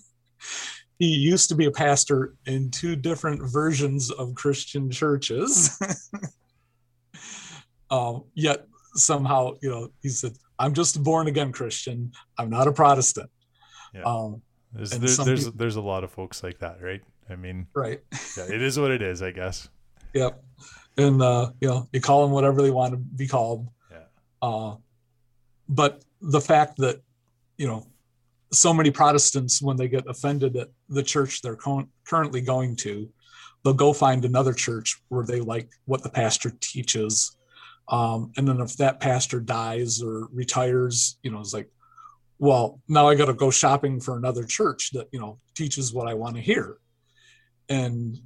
he 0.99 1.07
used 1.07 1.49
to 1.49 1.55
be 1.55 1.65
a 1.65 1.71
pastor 1.71 2.35
in 2.45 2.69
two 2.69 2.95
different 2.95 3.41
versions 3.51 4.11
of 4.11 4.35
Christian 4.35 4.91
churches. 4.91 5.79
um, 7.89 8.23
yet 8.35 8.67
somehow, 8.93 9.53
you 9.63 9.69
know, 9.69 9.89
he 10.03 10.09
said, 10.09 10.33
"I'm 10.59 10.75
just 10.75 10.95
a 10.95 10.99
born 10.99 11.27
again 11.27 11.51
Christian. 11.51 12.11
I'm 12.37 12.51
not 12.51 12.67
a 12.67 12.71
Protestant." 12.71 13.31
Yeah. 13.95 14.03
Um, 14.03 14.43
there's 14.73 14.91
there's 14.91 15.17
there's, 15.17 15.45
people, 15.45 15.57
there's, 15.57 15.75
a 15.75 15.81
lot 15.81 16.03
of 16.03 16.11
folks 16.11 16.43
like 16.43 16.59
that, 16.59 16.83
right? 16.83 17.01
I 17.29 17.35
mean, 17.35 17.65
right? 17.73 18.01
yeah, 18.37 18.43
it 18.43 18.61
is 18.61 18.77
what 18.77 18.91
it 18.91 19.01
is, 19.01 19.23
I 19.23 19.31
guess. 19.31 19.69
Yep. 20.13 20.43
And 20.97 21.21
uh, 21.21 21.51
you 21.59 21.67
know, 21.67 21.87
you 21.91 22.01
call 22.01 22.23
them 22.23 22.31
whatever 22.31 22.61
they 22.61 22.71
want 22.71 22.91
to 22.91 22.97
be 22.97 23.27
called. 23.27 23.67
Yeah. 23.91 23.97
Uh, 24.41 24.75
but 25.67 26.03
the 26.21 26.41
fact 26.41 26.77
that 26.77 27.01
you 27.57 27.67
know 27.67 27.85
so 28.51 28.73
many 28.73 28.91
Protestants, 28.91 29.61
when 29.61 29.77
they 29.77 29.87
get 29.87 30.07
offended 30.07 30.55
at 30.55 30.69
the 30.89 31.03
church 31.03 31.41
they're 31.41 31.55
co- 31.55 31.87
currently 32.05 32.41
going 32.41 32.75
to, 32.77 33.09
they'll 33.63 33.73
go 33.73 33.93
find 33.93 34.23
another 34.23 34.53
church 34.53 35.01
where 35.09 35.25
they 35.25 35.41
like 35.41 35.69
what 35.85 36.03
the 36.03 36.09
pastor 36.09 36.51
teaches. 36.61 37.35
Um, 37.87 38.31
and 38.37 38.47
then 38.47 38.61
if 38.61 38.77
that 38.77 38.99
pastor 38.99 39.39
dies 39.39 40.01
or 40.01 40.27
retires, 40.31 41.17
you 41.23 41.31
know, 41.31 41.39
it's 41.39 41.53
like, 41.53 41.69
well, 42.39 42.79
now 42.87 43.07
I 43.07 43.15
got 43.15 43.25
to 43.25 43.33
go 43.33 43.51
shopping 43.51 43.99
for 43.99 44.17
another 44.17 44.43
church 44.43 44.91
that, 44.91 45.07
you 45.11 45.19
know, 45.19 45.39
teaches 45.55 45.93
what 45.93 46.07
I 46.07 46.13
want 46.13 46.35
to 46.35 46.41
hear. 46.41 46.77
And 47.69 48.17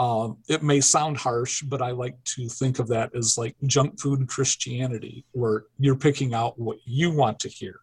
um, 0.00 0.38
it 0.48 0.62
may 0.62 0.80
sound 0.80 1.18
harsh, 1.18 1.60
but 1.60 1.82
I 1.82 1.90
like 1.90 2.16
to 2.36 2.48
think 2.48 2.78
of 2.78 2.88
that 2.88 3.14
as 3.14 3.36
like 3.36 3.54
junk 3.66 4.00
food 4.00 4.26
Christianity, 4.28 5.26
where 5.32 5.64
you're 5.78 5.94
picking 5.94 6.32
out 6.32 6.58
what 6.58 6.78
you 6.86 7.10
want 7.10 7.38
to 7.40 7.50
hear. 7.50 7.78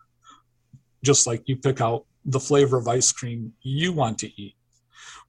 Just 1.05 1.27
like 1.27 1.43
you 1.45 1.57
pick 1.57 1.79
out 1.79 2.05
the 2.25 2.39
flavor 2.39 2.75
of 2.75 2.87
ice 2.87 3.11
cream 3.11 3.53
you 3.61 3.93
want 3.93 4.17
to 4.17 4.41
eat 4.41 4.55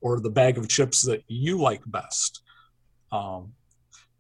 or 0.01 0.19
the 0.19 0.31
bag 0.31 0.57
of 0.57 0.67
chips 0.67 1.03
that 1.03 1.23
you 1.29 1.61
like 1.61 1.83
best. 1.89 2.41
Um, 3.13 3.53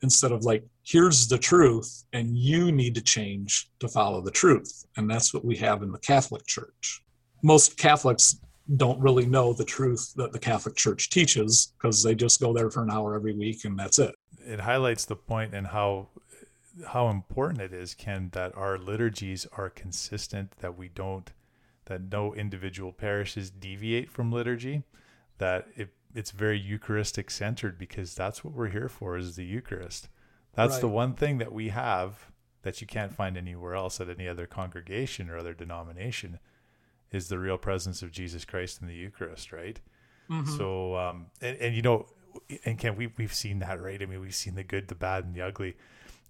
instead 0.03 0.31
of 0.31 0.45
like 0.45 0.64
here's 0.85 1.27
the 1.27 1.39
truth 1.39 2.05
and 2.12 2.37
you 2.37 2.71
need 2.71 2.95
to 2.97 3.01
change 3.01 3.71
to 3.81 3.89
follow 3.89 4.21
the 4.21 4.31
truth. 4.31 4.85
And 4.99 5.11
that's 5.11 5.33
what 5.33 5.45
we 5.45 5.57
have 5.57 5.83
in 5.83 5.91
the 5.91 5.99
catholic 6.01 6.47
church. 6.47 7.03
Most 7.43 7.79
catholics 7.79 8.39
don't 8.77 9.01
really 9.01 9.27
know 9.27 9.53
the 9.53 9.64
truth 9.64 10.12
that 10.16 10.33
the 10.33 10.39
catholic 10.39 10.77
church 10.77 11.11
teaches 11.11 11.73
because 11.79 12.03
they 12.03 12.14
just 12.14 12.41
go 12.41 12.53
there 12.53 12.71
for 12.71 12.83
an 12.83 12.91
hour 12.91 13.14
every 13.14 13.35
week 13.35 13.64
and 13.64 13.79
that's 13.79 13.99
it 13.99 14.14
it 14.41 14.61
highlights 14.61 15.05
the 15.05 15.16
point 15.16 15.55
and 15.55 15.69
how 15.69 16.09
how 16.89 17.09
important 17.09 17.61
it 17.61 17.73
is 17.73 17.95
ken 17.95 18.29
that 18.33 18.55
our 18.57 18.79
liturgies 18.79 19.47
are 19.57 19.71
consistent 19.71 20.53
that 20.59 20.77
we 20.77 20.89
don't 20.89 21.33
that 21.89 22.12
no 22.12 22.35
individual 22.35 22.93
parishes 22.93 23.51
deviate 23.51 24.11
from 24.11 24.31
liturgy, 24.31 24.85
that 25.39 25.66
it, 25.75 25.89
it's 26.14 26.31
very 26.31 26.59
Eucharistic 26.59 27.31
centered 27.31 27.79
because 27.79 28.14
that's 28.14 28.45
what 28.45 28.55
we're 28.55 28.69
here 28.69 28.89
for 28.89 29.16
is 29.16 29.37
the 29.37 29.45
Eucharist. 29.45 30.09
That's 30.55 30.75
right. 30.75 30.81
the 30.83 30.89
one 30.89 31.14
thing 31.14 31.39
that 31.39 31.53
we 31.53 31.71
have 31.71 32.31
that 32.62 32.81
you 32.81 32.87
can't 32.87 33.14
find 33.14 33.37
anywhere 33.37 33.75
else 33.75 34.01
at 34.01 34.09
any 34.09 34.29
other 34.29 34.47
congregation 34.47 35.31
or 35.31 35.39
other 35.39 35.55
denomination 35.55 36.39
is 37.13 37.29
the 37.29 37.39
real 37.39 37.59
presence 37.59 38.03
of 38.03 38.11
Jesus 38.11 38.45
Christ 38.45 38.81
in 38.81 38.89
the 38.89 38.95
Eucharist, 38.95 39.53
right? 39.53 39.81
Mm-hmm. 40.31 40.57
So, 40.57 40.97
um, 40.97 41.27
and, 41.41 41.57
and 41.59 41.75
you 41.75 41.83
know, 41.83 42.07
and 42.65 42.79
Ken, 42.79 42.97
we, 42.97 43.13
we've 43.17 43.35
seen 43.35 43.61
that, 43.61 43.81
right? 43.83 44.01
I 44.01 44.07
mean, 44.07 44.21
we've 44.21 44.35
seen 44.35 44.55
the 44.55 44.65
good, 44.65 44.89
the 44.89 44.95
bad, 44.95 45.25
and 45.25 45.35
the 45.35 45.43
ugly. 45.43 45.77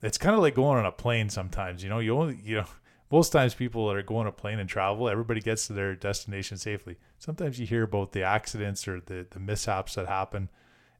It's 0.02 0.18
kind 0.18 0.34
of 0.34 0.40
like 0.40 0.54
going 0.54 0.78
on 0.78 0.86
a 0.86 0.92
plane 0.92 1.28
sometimes, 1.28 1.82
you 1.82 1.88
know, 1.88 1.98
you 1.98 2.16
only, 2.16 2.38
you 2.42 2.56
know, 2.56 2.66
most 3.10 3.30
times 3.30 3.54
people 3.54 3.88
that 3.88 3.96
are 3.96 4.02
going 4.02 4.26
a 4.26 4.32
plane 4.32 4.58
and 4.58 4.68
travel, 4.68 5.08
everybody 5.08 5.40
gets 5.40 5.66
to 5.66 5.72
their 5.72 5.94
destination 5.94 6.56
safely. 6.56 6.96
Sometimes 7.18 7.58
you 7.58 7.66
hear 7.66 7.84
about 7.84 8.12
the 8.12 8.22
accidents 8.22 8.86
or 8.86 9.00
the, 9.00 9.26
the 9.30 9.40
mishaps 9.40 9.94
that 9.94 10.06
happen, 10.06 10.50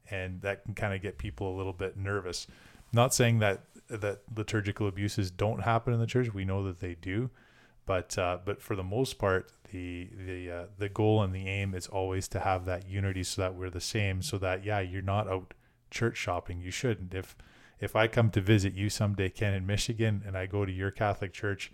and 0.09 0.41
that 0.41 0.63
can 0.63 0.73
kind 0.73 0.93
of 0.93 1.01
get 1.01 1.17
people 1.17 1.53
a 1.53 1.55
little 1.55 1.73
bit 1.73 1.95
nervous. 1.95 2.47
Not 2.91 3.13
saying 3.13 3.39
that 3.39 3.61
that 3.89 4.21
liturgical 4.35 4.87
abuses 4.87 5.31
don't 5.31 5.61
happen 5.61 5.93
in 5.93 5.99
the 5.99 6.07
church. 6.07 6.33
We 6.33 6.45
know 6.45 6.63
that 6.65 6.79
they 6.79 6.95
do, 6.95 7.29
but 7.89 8.15
uh, 8.19 8.37
but 8.45 8.61
for 8.61 8.75
the 8.75 8.83
most 8.83 9.17
part, 9.17 9.51
the 9.71 10.09
the 10.15 10.51
uh, 10.51 10.65
the 10.77 10.89
goal 10.89 11.23
and 11.23 11.33
the 11.33 11.47
aim 11.47 11.73
is 11.73 11.87
always 11.87 12.27
to 12.27 12.39
have 12.39 12.65
that 12.65 12.87
unity, 12.87 13.23
so 13.23 13.41
that 13.41 13.55
we're 13.55 13.71
the 13.71 13.81
same. 13.81 14.21
So 14.21 14.37
that 14.37 14.63
yeah, 14.63 14.79
you're 14.79 15.01
not 15.01 15.27
out 15.27 15.55
church 15.89 16.15
shopping. 16.15 16.61
You 16.61 16.69
shouldn't. 16.69 17.15
If 17.15 17.35
if 17.79 17.95
I 17.95 18.05
come 18.05 18.29
to 18.29 18.41
visit 18.41 18.75
you 18.75 18.91
someday, 18.91 19.29
Ken, 19.29 19.55
in 19.55 19.65
Michigan, 19.65 20.21
and 20.23 20.37
I 20.37 20.45
go 20.45 20.65
to 20.65 20.71
your 20.71 20.91
Catholic 20.91 21.33
church, 21.33 21.71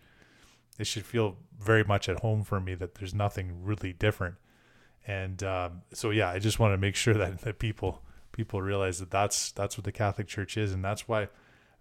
it 0.80 0.88
should 0.88 1.06
feel 1.06 1.36
very 1.60 1.84
much 1.84 2.08
at 2.08 2.22
home 2.22 2.46
for 2.46 2.62
me 2.62 2.76
that 2.76 2.96
there's 2.96 3.14
nothing 3.14 3.62
really 3.62 3.92
different. 3.92 4.36
And 5.06 5.44
um, 5.44 5.82
so 5.92 6.12
yeah, 6.12 6.30
I 6.30 6.40
just 6.40 6.60
want 6.60 6.72
to 6.72 6.78
make 6.78 6.96
sure 6.96 7.16
that, 7.16 7.42
that 7.42 7.60
people 7.60 8.02
people 8.32 8.62
realize 8.62 9.00
that 9.00 9.12
that's 9.12 9.52
that's 9.52 9.78
what 9.78 9.84
the 9.84 9.92
Catholic 9.92 10.28
Church 10.28 10.56
is, 10.56 10.72
and 10.72 10.82
that's 10.82 11.10
why 11.10 11.28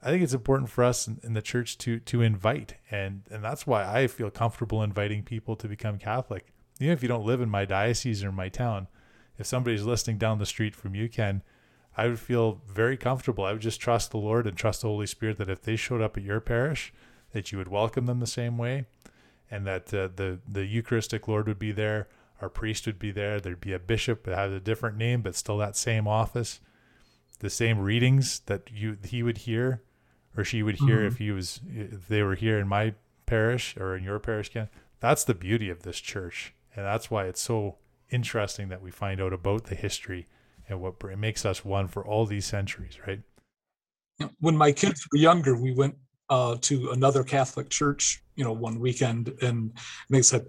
I 0.04 0.10
think 0.10 0.22
it's 0.22 0.34
important 0.34 0.68
for 0.68 0.84
us 0.84 1.08
in, 1.08 1.18
in, 1.22 1.32
the 1.32 1.40
church 1.40 1.78
to 1.78 1.98
to 1.98 2.20
invite, 2.20 2.74
and 2.90 3.22
and 3.30 3.42
that's 3.42 3.66
why 3.66 3.84
I 3.84 4.06
feel 4.06 4.30
comfortable 4.30 4.82
inviting 4.82 5.22
people 5.22 5.56
to 5.56 5.66
become 5.66 5.98
Catholic, 5.98 6.52
even 6.78 6.92
if 6.92 7.02
you 7.02 7.08
don't 7.08 7.24
live 7.24 7.40
in 7.40 7.48
my 7.48 7.64
diocese 7.64 8.22
or 8.22 8.30
my 8.30 8.50
town. 8.50 8.88
If 9.38 9.46
somebody's 9.46 9.84
listening 9.84 10.18
down 10.18 10.38
the 10.38 10.46
street 10.46 10.76
from 10.76 10.94
you, 10.94 11.08
Ken, 11.08 11.42
I 11.96 12.06
would 12.06 12.20
feel 12.20 12.60
very 12.68 12.98
comfortable. 12.98 13.44
I 13.44 13.52
would 13.52 13.62
just 13.62 13.80
trust 13.80 14.10
the 14.10 14.18
Lord 14.18 14.46
and 14.46 14.56
trust 14.56 14.82
the 14.82 14.88
Holy 14.88 15.06
Spirit 15.06 15.38
that 15.38 15.48
if 15.48 15.62
they 15.62 15.74
showed 15.74 16.02
up 16.02 16.18
at 16.18 16.22
your 16.22 16.40
parish, 16.40 16.92
that 17.32 17.50
you 17.50 17.56
would 17.56 17.68
welcome 17.68 18.04
them 18.04 18.20
the 18.20 18.26
same 18.26 18.58
way, 18.58 18.84
and 19.50 19.66
that 19.66 19.94
uh, 19.94 20.08
the 20.14 20.38
the 20.46 20.66
Eucharistic 20.66 21.26
Lord 21.26 21.48
would 21.48 21.58
be 21.58 21.72
there, 21.72 22.08
our 22.42 22.50
priest 22.50 22.84
would 22.84 22.98
be 22.98 23.10
there. 23.10 23.40
There'd 23.40 23.58
be 23.58 23.72
a 23.72 23.78
bishop 23.78 24.24
that 24.24 24.36
has 24.36 24.52
a 24.52 24.60
different 24.60 24.98
name, 24.98 25.22
but 25.22 25.34
still 25.34 25.56
that 25.58 25.76
same 25.76 26.06
office, 26.06 26.60
the 27.38 27.48
same 27.48 27.78
readings 27.78 28.40
that 28.40 28.70
you 28.70 28.98
he 29.02 29.22
would 29.22 29.38
hear, 29.38 29.80
or 30.36 30.44
she 30.44 30.62
would 30.62 30.76
hear 30.76 30.98
mm-hmm. 30.98 31.06
if 31.06 31.18
he 31.18 31.30
was 31.30 31.60
if 31.68 32.08
they 32.08 32.22
were 32.22 32.34
here 32.34 32.58
in 32.58 32.68
my 32.68 32.94
parish 33.26 33.76
or 33.76 33.96
in 33.96 34.04
your 34.04 34.18
parish, 34.18 34.50
Ken. 34.50 34.68
That's 35.00 35.24
the 35.24 35.34
beauty 35.34 35.70
of 35.70 35.82
this 35.82 36.00
church, 36.00 36.54
and 36.74 36.84
that's 36.84 37.10
why 37.10 37.24
it's 37.24 37.40
so 37.40 37.76
interesting 38.10 38.68
that 38.68 38.82
we 38.82 38.90
find 38.90 39.20
out 39.20 39.32
about 39.32 39.64
the 39.64 39.74
history 39.74 40.26
and 40.68 40.80
what 40.80 40.94
it 41.10 41.18
makes 41.18 41.44
us 41.44 41.64
one 41.64 41.88
for 41.88 42.04
all 42.04 42.26
these 42.26 42.46
centuries, 42.46 42.98
right? 43.06 43.20
When 44.40 44.56
my 44.56 44.72
kids 44.72 45.06
were 45.10 45.18
younger, 45.18 45.60
we 45.60 45.72
went 45.72 45.96
uh, 46.30 46.56
to 46.62 46.90
another 46.90 47.22
Catholic 47.22 47.68
church, 47.68 48.22
you 48.36 48.44
know, 48.44 48.52
one 48.52 48.80
weekend, 48.80 49.32
and 49.42 49.72
they 50.08 50.22
said, 50.22 50.46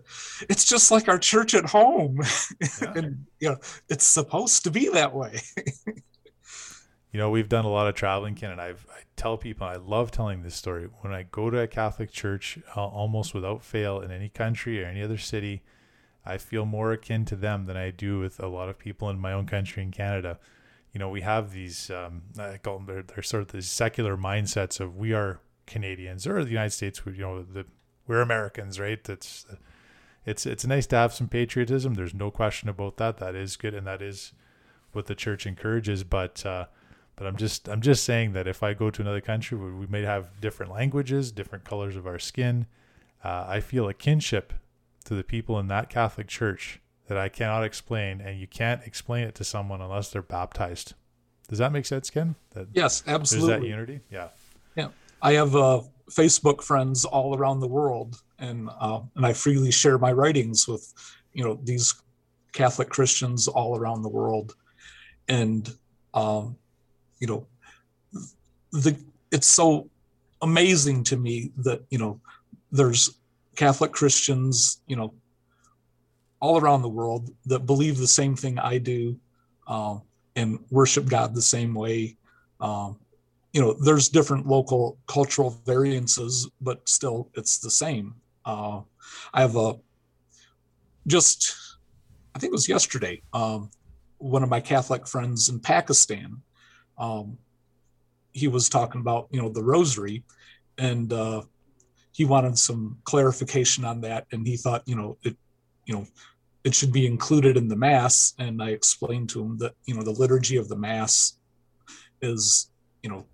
"It's 0.50 0.66
just 0.66 0.92
like 0.92 1.08
our 1.08 1.18
church 1.18 1.54
at 1.54 1.66
home," 1.66 2.22
yeah. 2.82 2.94
and 2.96 3.26
you 3.40 3.50
know, 3.50 3.58
it's 3.90 4.06
supposed 4.06 4.64
to 4.64 4.72
be 4.72 4.90
that 4.90 5.14
way. 5.14 5.42
you 7.16 7.22
know, 7.22 7.30
we've 7.30 7.48
done 7.48 7.64
a 7.64 7.70
lot 7.70 7.88
of 7.88 7.96
traveling, 7.96 8.36
Ken, 8.36 8.52
and 8.52 8.60
I've 8.60 8.86
I 8.92 9.04
tell 9.16 9.38
people 9.38 9.66
I 9.66 9.78
love 9.78 10.12
telling 10.12 10.44
this 10.44 10.54
story. 10.54 10.90
When 11.00 11.14
I 11.14 11.24
go 11.24 11.50
to 11.50 11.62
a 11.62 11.66
Catholic 11.66 12.12
church, 12.12 12.60
uh, 12.76 12.86
almost 12.86 13.34
without 13.34 13.64
fail, 13.64 14.02
in 14.02 14.12
any 14.12 14.28
country 14.28 14.84
or 14.84 14.86
any 14.86 15.02
other 15.02 15.18
city, 15.18 15.64
I 16.26 16.38
feel 16.38 16.66
more 16.66 16.92
akin 16.92 17.24
to 17.28 17.38
them 17.38 17.68
than 17.68 17.78
I 17.78 17.92
do 17.92 18.20
with 18.20 18.42
a 18.42 18.48
lot 18.48 18.68
of 18.68 18.78
people 18.78 19.10
in 19.10 19.18
my 19.18 19.32
own 19.32 19.46
country 19.46 19.82
in 19.82 19.92
Canada. 19.92 20.40
You 20.92 21.00
know, 21.00 21.08
we 21.08 21.22
have 21.22 21.54
these, 21.54 21.90
um, 21.90 22.24
I 22.38 22.58
call 22.58 22.80
them, 22.80 22.86
they're, 22.86 23.04
they're 23.04 23.24
sort 23.24 23.44
of 23.44 23.54
these 23.54 23.72
secular 23.72 24.18
mindsets 24.18 24.82
of 24.82 24.98
we 24.98 25.14
are 25.14 25.40
Canadians 25.68 26.28
or 26.28 26.44
the 26.44 26.52
United 26.52 26.72
States, 26.72 27.02
you 27.06 27.14
know, 27.14 27.44
the, 27.44 27.66
we're 28.08 28.20
Americans, 28.20 28.78
right? 28.78 29.02
That's, 29.02 29.46
it's, 30.26 30.46
it's 30.46 30.66
nice 30.66 30.86
to 30.88 30.98
have 30.98 31.14
some 31.14 31.30
patriotism. 31.30 31.94
There's 31.94 32.14
no 32.14 32.30
question 32.30 32.68
about 32.68 32.98
that. 32.98 33.20
That 33.20 33.36
is 33.36 33.56
good. 33.56 33.74
And 33.74 33.88
that 33.88 34.02
is 34.02 34.34
what 34.92 35.06
the 35.06 35.16
church 35.16 35.46
encourages. 35.46 36.04
But, 36.04 36.46
uh, 36.46 36.66
but 37.16 37.28
I'm 37.28 37.38
just, 37.38 37.70
I'm 37.70 37.82
just 37.82 38.04
saying 38.04 38.34
that 38.34 38.48
if 38.48 38.64
I 38.64 38.74
go 38.74 38.90
to 38.90 39.02
another 39.02 39.22
country 39.22 39.58
where 39.58 39.72
we 39.72 39.88
may 39.88 40.04
have 40.04 40.42
different 40.42 40.72
languages, 40.72 41.32
different 41.32 41.64
colors 41.64 41.96
of 41.96 42.06
our 42.06 42.20
skin, 42.20 42.66
uh, 43.24 43.46
I 43.48 43.60
feel 43.60 43.88
a 43.88 43.94
kinship 43.94 44.54
to 45.06 45.16
the 45.16 45.24
people 45.24 45.60
in 45.60 45.68
that 45.68 45.90
Catholic 45.90 46.28
church 46.28 46.80
that 47.08 47.18
I 47.18 47.30
cannot 47.30 47.64
explain, 47.64 48.20
and 48.20 48.40
you 48.40 48.48
can't 48.48 48.82
explain 48.84 49.26
it 49.26 49.36
to 49.36 49.44
someone 49.44 49.82
unless 49.82 50.10
they're 50.12 50.22
baptized. 50.22 50.94
Does 51.48 51.60
that 51.60 51.72
make 51.72 51.86
sense, 51.86 52.10
Ken? 52.10 52.36
That 52.52 52.68
yes, 52.74 53.04
absolutely. 53.06 53.50
There's 53.50 53.62
that 53.62 53.68
unity. 53.68 54.00
Yeah. 54.12 54.28
Yeah. 54.76 54.88
I 55.22 55.34
have 55.34 55.56
uh, 55.56 55.82
Facebook 56.10 56.64
friends 56.64 57.06
all 57.06 57.38
around 57.38 57.60
the 57.60 57.68
world, 57.68 58.22
and 58.40 58.70
uh, 58.80 59.02
and 59.16 59.26
I 59.26 59.34
freely 59.34 59.72
share 59.72 59.98
my 60.00 60.12
writings 60.12 60.68
with, 60.68 60.92
you 61.34 61.44
know, 61.44 61.60
these 61.64 61.94
Catholic 62.52 62.90
Christians 62.90 63.48
all 63.48 63.78
around 63.78 64.02
the 64.02 64.10
world, 64.10 64.56
and 65.28 65.72
um, 66.16 66.58
you 67.20 67.28
know, 67.28 67.48
the 68.72 68.98
it's 69.32 69.48
so 69.48 69.90
amazing 70.42 71.04
to 71.06 71.18
me 71.18 71.52
that 71.58 71.84
you 71.90 71.98
know 71.98 72.20
there's 72.72 73.18
Catholic 73.56 73.92
Christians, 73.92 74.82
you 74.88 74.96
know, 74.96 75.14
all 76.40 76.60
around 76.60 76.82
the 76.82 76.90
world 76.90 77.30
that 77.46 77.66
believe 77.66 77.98
the 77.98 78.08
same 78.08 78.36
thing 78.36 78.60
I 78.60 78.78
do 78.78 79.18
um, 79.68 80.02
and 80.36 80.60
worship 80.70 81.06
God 81.08 81.34
the 81.34 81.42
same 81.42 81.74
way. 81.74 82.18
Um, 82.60 83.00
you 83.54 83.62
know, 83.62 83.74
there's 83.74 84.10
different 84.10 84.46
local 84.46 84.98
cultural 85.08 85.62
variances, 85.66 86.50
but 86.62 86.88
still 86.88 87.30
it's 87.36 87.60
the 87.60 87.72
same. 87.72 88.16
Uh, 88.44 88.82
I 89.34 89.42
have 89.42 89.56
a 89.56 89.80
just, 91.08 91.56
I 92.36 92.40
think 92.40 92.52
it 92.52 92.54
was 92.54 92.68
yesterday, 92.68 93.22
um, 93.34 93.70
one 94.18 94.44
of 94.44 94.50
my 94.50 94.60
Catholic 94.60 95.08
friends 95.08 95.50
in 95.50 95.60
Pakistan. 95.60 96.42
Um, 96.98 97.38
he 98.32 98.48
was 98.48 98.70
talking 98.70 99.02
about, 99.02 99.28
you 99.32 99.42
know, 99.42 99.50
the 99.50 99.64
rosary 99.64 100.24
and 100.78 101.12
uh, 101.12 101.42
he 102.12 102.26
wanted 102.26 102.58
some 102.58 102.98
clarification 103.04 103.84
on 103.86 104.02
that. 104.02 104.26
And 104.32 104.48
he 104.48 104.58
thought 104.58 104.84
you 104.86 104.96
know 104.96 105.18
it 105.24 105.36
you 105.86 105.94
know 105.94 106.06
it 106.64 106.74
should 106.74 106.92
be 106.92 107.06
included 107.06 107.58
in 107.58 107.68
the 107.68 107.76
mass. 107.76 108.34
And 108.40 108.62
i 108.62 108.70
explained 108.70 109.30
to 109.30 109.44
him 109.44 109.58
that 109.60 109.74
you 109.86 109.96
know 109.96 110.04
the 110.04 110.12
liturgy 110.12 110.58
of 110.58 110.70
the 110.70 110.76
mass 110.76 111.38
is 112.22 112.70
you 113.04 113.10
know 113.10 113.26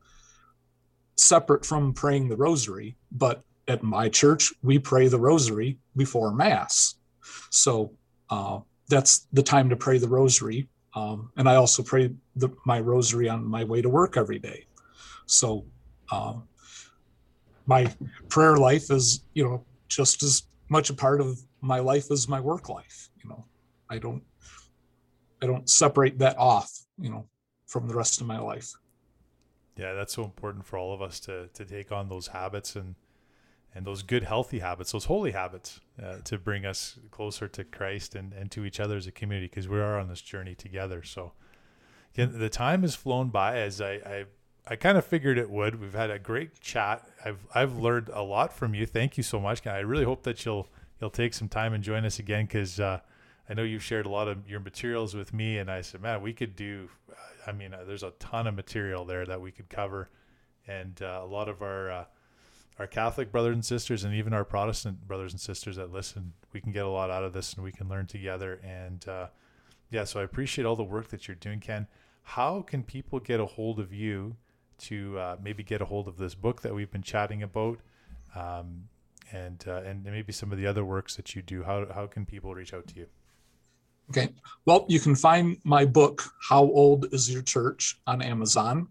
separate 1.16 1.66
from 1.66 1.94
praying 1.94 2.30
the 2.30 2.38
rosary. 2.38 2.96
But 3.12 3.44
at 3.68 3.84
my 3.84 4.10
church 4.10 4.54
we 4.64 4.80
pray 4.80 5.08
the 5.08 5.20
rosary 5.20 5.78
before 5.96 6.34
mass. 6.34 6.96
So 7.50 7.94
uh, 8.30 8.60
that's 8.90 9.28
the 9.32 9.44
time 9.44 9.70
to 9.70 9.76
pray 9.76 9.98
the 9.98 10.08
rosary 10.08 10.68
um, 10.94 11.32
and 11.38 11.48
i 11.48 11.56
also 11.56 11.82
pray 11.84 12.12
the, 12.36 12.50
my 12.66 12.80
rosary 12.80 13.30
on 13.30 13.46
my 13.46 13.64
way 13.64 13.82
to 13.82 13.90
work 13.90 14.18
every 14.18 14.40
day. 14.40 14.66
So 15.26 15.66
um, 16.12 16.48
my 17.66 17.94
prayer 18.30 18.58
life 18.58 18.92
is 18.92 19.24
you 19.34 19.44
know 19.44 19.66
just 19.88 20.24
as 20.24 20.44
much 20.70 20.90
a 20.90 20.94
part 20.94 21.22
of 21.22 21.40
my 21.62 21.80
life 21.80 22.12
as 22.12 22.28
my 22.28 22.40
work 22.40 22.70
life 22.70 23.10
you 23.24 23.30
know. 23.30 23.46
I 23.90 23.98
don't 23.98 24.24
i 25.42 25.46
don't 25.46 25.70
separate 25.70 26.18
that 26.20 26.38
off 26.38 26.72
you 26.98 27.10
know 27.10 27.28
from 27.68 27.88
the 27.88 27.96
rest 27.96 28.22
of 28.22 28.28
my 28.28 28.40
life. 28.40 28.72
Yeah 29.78 29.94
that's 29.94 30.14
so 30.14 30.24
important 30.24 30.66
for 30.66 30.78
all 30.78 30.94
of 30.94 31.02
us 31.02 31.20
to 31.22 31.48
to 31.54 31.66
take 31.66 31.92
on 31.92 32.10
those 32.10 32.28
habits 32.28 32.76
and 32.76 32.96
and 33.74 33.86
those 33.86 34.04
good 34.04 34.24
healthy 34.24 34.60
habits 34.60 34.92
those 34.92 35.06
holy 35.06 35.32
habits 35.32 35.80
uh, 36.02 36.18
to 36.24 36.38
bring 36.38 36.66
us 36.66 37.00
closer 37.10 37.48
to 37.48 37.64
christ 37.64 38.16
and 38.16 38.34
and 38.34 38.52
to 38.52 38.66
each 38.66 38.80
other 38.80 38.98
as 38.98 39.08
a 39.08 39.12
community 39.12 39.48
because 39.48 39.68
we 39.68 39.80
are 39.80 40.00
on 40.00 40.08
this 40.08 40.22
journey 40.22 40.56
together 40.56 41.04
so 41.04 41.32
again 42.14 42.38
the 42.38 42.50
time 42.50 42.82
has 42.82 42.96
flown 42.96 43.30
by 43.30 43.58
as 43.58 43.82
i 43.82 43.94
i 44.06 44.26
I 44.68 44.76
kind 44.76 44.98
of 44.98 45.06
figured 45.06 45.38
it 45.38 45.50
would. 45.50 45.82
We've 45.82 45.94
had 45.94 46.12
a 46.12 46.20
great 46.20 46.60
chat. 46.60 47.08
I've 47.26 47.46
I've 47.54 47.78
learned 47.78 48.10
a 48.14 48.22
lot 48.22 48.54
from 48.54 48.76
you. 48.76 48.86
Thank 48.86 49.18
you 49.18 49.24
so 49.24 49.40
much. 49.40 49.66
I 49.66 49.80
really 49.80 50.06
hope 50.06 50.24
that 50.24 50.46
you'll 50.46 50.68
you'll 51.00 51.10
take 51.10 51.34
some 51.34 51.50
time 51.50 51.74
and 51.74 51.84
join 51.84 52.06
us 52.06 52.20
again 52.20 52.46
because 52.46 52.80
uh, 52.80 53.00
I 53.50 53.54
know 53.54 53.64
you've 53.64 53.84
shared 53.84 54.06
a 54.06 54.10
lot 54.10 54.28
of 54.28 54.48
your 54.48 54.60
materials 54.60 55.16
with 55.16 55.34
me, 55.34 55.58
and 55.58 55.70
I 55.70 55.82
said, 55.82 56.02
man, 56.02 56.22
we 56.22 56.32
could 56.34 56.56
do. 56.56 56.90
I 57.48 57.52
mean, 57.52 57.74
uh, 57.74 57.84
there's 57.86 58.04
a 58.04 58.12
ton 58.12 58.46
of 58.46 58.56
material 58.56 59.04
there 59.04 59.26
that 59.26 59.42
we 59.42 59.52
could 59.52 59.68
cover, 59.68 60.10
and 60.68 61.02
uh, 61.02 61.22
a 61.24 61.26
lot 61.26 61.50
of 61.50 61.64
our 61.64 61.90
uh, 61.90 62.06
our 62.82 62.88
Catholic 62.88 63.32
brothers 63.32 63.54
and 63.54 63.64
sisters, 63.64 64.04
and 64.04 64.14
even 64.14 64.34
our 64.34 64.44
Protestant 64.44 65.08
brothers 65.08 65.32
and 65.32 65.40
sisters 65.40 65.78
that 65.78 65.92
listen, 65.92 66.34
we 66.52 66.60
can 66.60 66.72
get 66.72 66.86
a 66.86 66.90
lot 66.90 67.10
out 67.10 67.24
of 67.24 67.32
this, 67.32 67.54
and 67.54 67.64
we 67.64 67.72
can 67.72 67.88
learn 67.88 68.08
together. 68.08 68.60
And 68.64 69.08
uh, 69.08 69.28
yeah, 69.90 70.04
so 70.04 70.20
I 70.20 70.24
appreciate 70.24 70.66
all 70.66 70.76
the 70.76 70.84
work 70.84 71.10
that 71.10 71.28
you're 71.28 71.36
doing, 71.36 71.60
Ken. 71.60 71.88
How 72.24 72.62
can 72.62 72.84
people 72.84 73.20
get 73.20 73.40
a 73.40 73.46
hold 73.46 73.80
of 73.80 73.94
you? 73.94 74.36
to 74.82 75.18
uh, 75.20 75.36
maybe 75.42 75.64
get 75.64 75.82
a 75.82 75.86
hold 75.86 76.08
of 76.08 76.18
this 76.18 76.34
book 76.34 76.62
that 76.62 76.74
we've 76.74 76.92
been 76.92 77.04
chatting 77.04 77.44
about, 77.44 77.80
um, 78.36 78.90
and 79.32 79.64
uh, 79.68 79.82
and 79.86 80.04
maybe 80.04 80.34
some 80.34 80.52
of 80.52 80.58
the 80.58 80.68
other 80.68 80.84
works 80.84 81.16
that 81.16 81.36
you 81.36 81.42
do. 81.42 81.64
How 81.64 81.86
how 81.94 82.08
can 82.08 82.26
people 82.26 82.54
reach 82.54 82.74
out 82.74 82.88
to 82.88 82.96
you? 82.96 83.06
Okay, 84.10 84.30
well, 84.66 84.86
you 84.90 85.00
can 85.00 85.16
find 85.16 85.58
my 85.64 85.86
book 85.86 86.24
"How 86.50 86.64
Old 86.64 87.14
Is 87.14 87.32
Your 87.32 87.44
Church" 87.44 88.00
on 88.08 88.22
Amazon, 88.22 88.88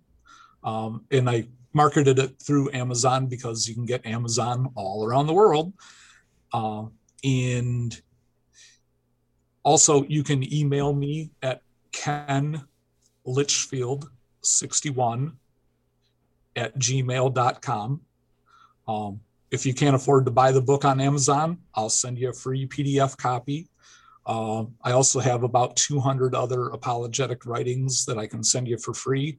um, 0.63 1.05
and 1.11 1.29
I 1.29 1.49
marketed 1.73 2.19
it 2.19 2.41
through 2.41 2.73
Amazon 2.73 3.27
because 3.27 3.69
you 3.69 3.75
can 3.75 3.87
get 3.87 4.05
Amazon 4.07 4.71
all 4.75 5.05
around 5.05 5.27
the 5.27 5.33
world, 5.33 5.73
uh, 6.53 6.85
and 7.23 8.01
also 9.63 10.05
you 10.05 10.23
can 10.23 10.53
email 10.53 10.93
me 10.93 11.31
at 11.43 11.63
ken 11.93 12.65
litchfield 13.25 14.11
61 14.43 15.37
at 16.57 16.77
gmail.com. 16.79 18.01
Um, 18.89 19.21
if 19.51 19.67
you 19.67 19.75
can't 19.75 19.97
afford 19.97 20.25
to 20.25 20.31
buy 20.31 20.53
the 20.53 20.63
book 20.63 20.85
on 20.85 21.01
Amazon, 21.01 21.59
I'll 21.75 21.91
send 21.91 22.19
you 22.19 22.31
a 22.31 22.33
free 22.33 22.67
PDF 22.67 23.17
copy. 23.17 23.69
Uh, 24.27 24.65
I 24.83 24.93
also 24.93 25.19
have 25.19 25.43
about 25.43 25.77
200 25.77 26.35
other 26.35 26.69
apologetic 26.69 27.47
writings 27.47 28.05
that 28.07 28.19
I 28.19 28.27
can 28.27 28.45
send 28.45 28.69
you 28.69 28.79
for 28.79 28.95
free. 28.95 29.39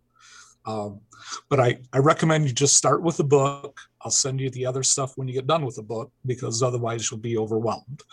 Um, 0.65 1.01
but 1.49 1.59
I, 1.59 1.79
I 1.93 1.99
recommend 1.99 2.45
you 2.45 2.53
just 2.53 2.77
start 2.77 3.01
with 3.01 3.17
the 3.17 3.23
book. 3.23 3.79
I'll 4.01 4.11
send 4.11 4.39
you 4.39 4.49
the 4.49 4.65
other 4.65 4.83
stuff 4.83 5.13
when 5.15 5.27
you 5.27 5.33
get 5.33 5.47
done 5.47 5.65
with 5.65 5.75
the 5.75 5.83
book 5.83 6.11
because 6.25 6.61
otherwise 6.61 7.09
you'll 7.09 7.19
be 7.19 7.37
overwhelmed. 7.37 8.03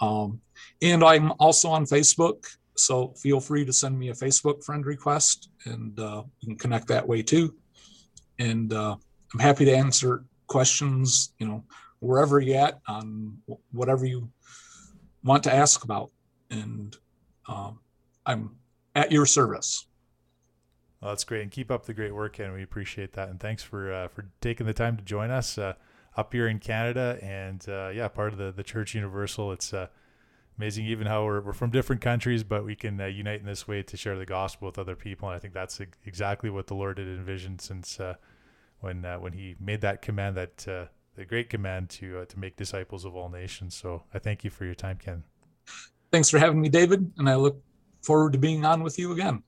Um, 0.00 0.40
and 0.82 1.02
I'm 1.02 1.32
also 1.38 1.68
on 1.68 1.84
Facebook. 1.84 2.46
So 2.76 3.14
feel 3.20 3.40
free 3.40 3.64
to 3.64 3.72
send 3.72 3.98
me 3.98 4.10
a 4.10 4.14
Facebook 4.14 4.64
friend 4.64 4.86
request 4.86 5.50
and 5.64 5.98
uh, 5.98 6.22
you 6.40 6.48
can 6.48 6.56
connect 6.56 6.86
that 6.88 7.06
way 7.06 7.22
too. 7.22 7.54
And 8.38 8.72
uh, 8.72 8.96
I'm 9.32 9.40
happy 9.40 9.64
to 9.64 9.74
answer 9.74 10.24
questions, 10.46 11.34
you 11.38 11.46
know, 11.46 11.64
wherever 12.00 12.38
you're 12.38 12.58
at 12.58 12.80
on 12.86 13.36
whatever 13.72 14.06
you 14.06 14.30
want 15.24 15.42
to 15.44 15.54
ask 15.54 15.82
about. 15.82 16.10
And 16.50 16.96
um, 17.48 17.80
I'm 18.24 18.56
at 18.94 19.10
your 19.10 19.26
service. 19.26 19.87
Well, 21.00 21.12
that's 21.12 21.24
great, 21.24 21.42
and 21.42 21.50
keep 21.50 21.70
up 21.70 21.86
the 21.86 21.94
great 21.94 22.14
work, 22.14 22.40
and 22.40 22.52
we 22.52 22.62
appreciate 22.62 23.12
that. 23.12 23.28
And 23.28 23.38
thanks 23.38 23.62
for 23.62 23.92
uh, 23.92 24.08
for 24.08 24.26
taking 24.40 24.66
the 24.66 24.74
time 24.74 24.96
to 24.96 25.04
join 25.04 25.30
us 25.30 25.56
uh, 25.56 25.74
up 26.16 26.32
here 26.32 26.48
in 26.48 26.58
Canada, 26.58 27.18
and 27.22 27.64
uh, 27.68 27.90
yeah, 27.90 28.08
part 28.08 28.32
of 28.32 28.38
the 28.38 28.50
the 28.50 28.64
Church 28.64 28.94
Universal. 28.94 29.52
It's 29.52 29.72
uh, 29.72 29.86
amazing, 30.58 30.86
even 30.86 31.06
how 31.06 31.24
we're 31.24 31.40
we're 31.40 31.52
from 31.52 31.70
different 31.70 32.02
countries, 32.02 32.42
but 32.42 32.64
we 32.64 32.74
can 32.74 33.00
uh, 33.00 33.06
unite 33.06 33.38
in 33.38 33.46
this 33.46 33.68
way 33.68 33.84
to 33.84 33.96
share 33.96 34.18
the 34.18 34.26
gospel 34.26 34.66
with 34.66 34.78
other 34.78 34.96
people. 34.96 35.28
And 35.28 35.36
I 35.36 35.38
think 35.38 35.54
that's 35.54 35.80
exactly 36.04 36.50
what 36.50 36.66
the 36.66 36.74
Lord 36.74 36.98
had 36.98 37.06
envisioned 37.06 37.60
since 37.60 38.00
uh, 38.00 38.14
when 38.80 39.02
when 39.20 39.34
He 39.34 39.54
made 39.60 39.82
that 39.82 40.02
command, 40.02 40.36
that 40.36 40.56
the 40.56 41.24
great 41.24 41.48
command 41.48 41.90
to 41.90 42.24
to 42.24 42.38
make 42.40 42.56
disciples 42.56 43.04
of 43.04 43.14
all 43.14 43.28
nations. 43.28 43.76
So 43.76 44.02
I 44.12 44.18
thank 44.18 44.42
you 44.42 44.50
for 44.50 44.64
your 44.64 44.74
time, 44.74 44.98
Ken. 44.98 45.22
Thanks 46.10 46.28
for 46.28 46.40
having 46.40 46.60
me, 46.60 46.68
David, 46.68 47.12
and 47.18 47.28
I 47.28 47.36
look 47.36 47.62
forward 48.02 48.32
to 48.32 48.38
being 48.38 48.64
on 48.64 48.82
with 48.82 48.98
you 48.98 49.12
again. 49.12 49.44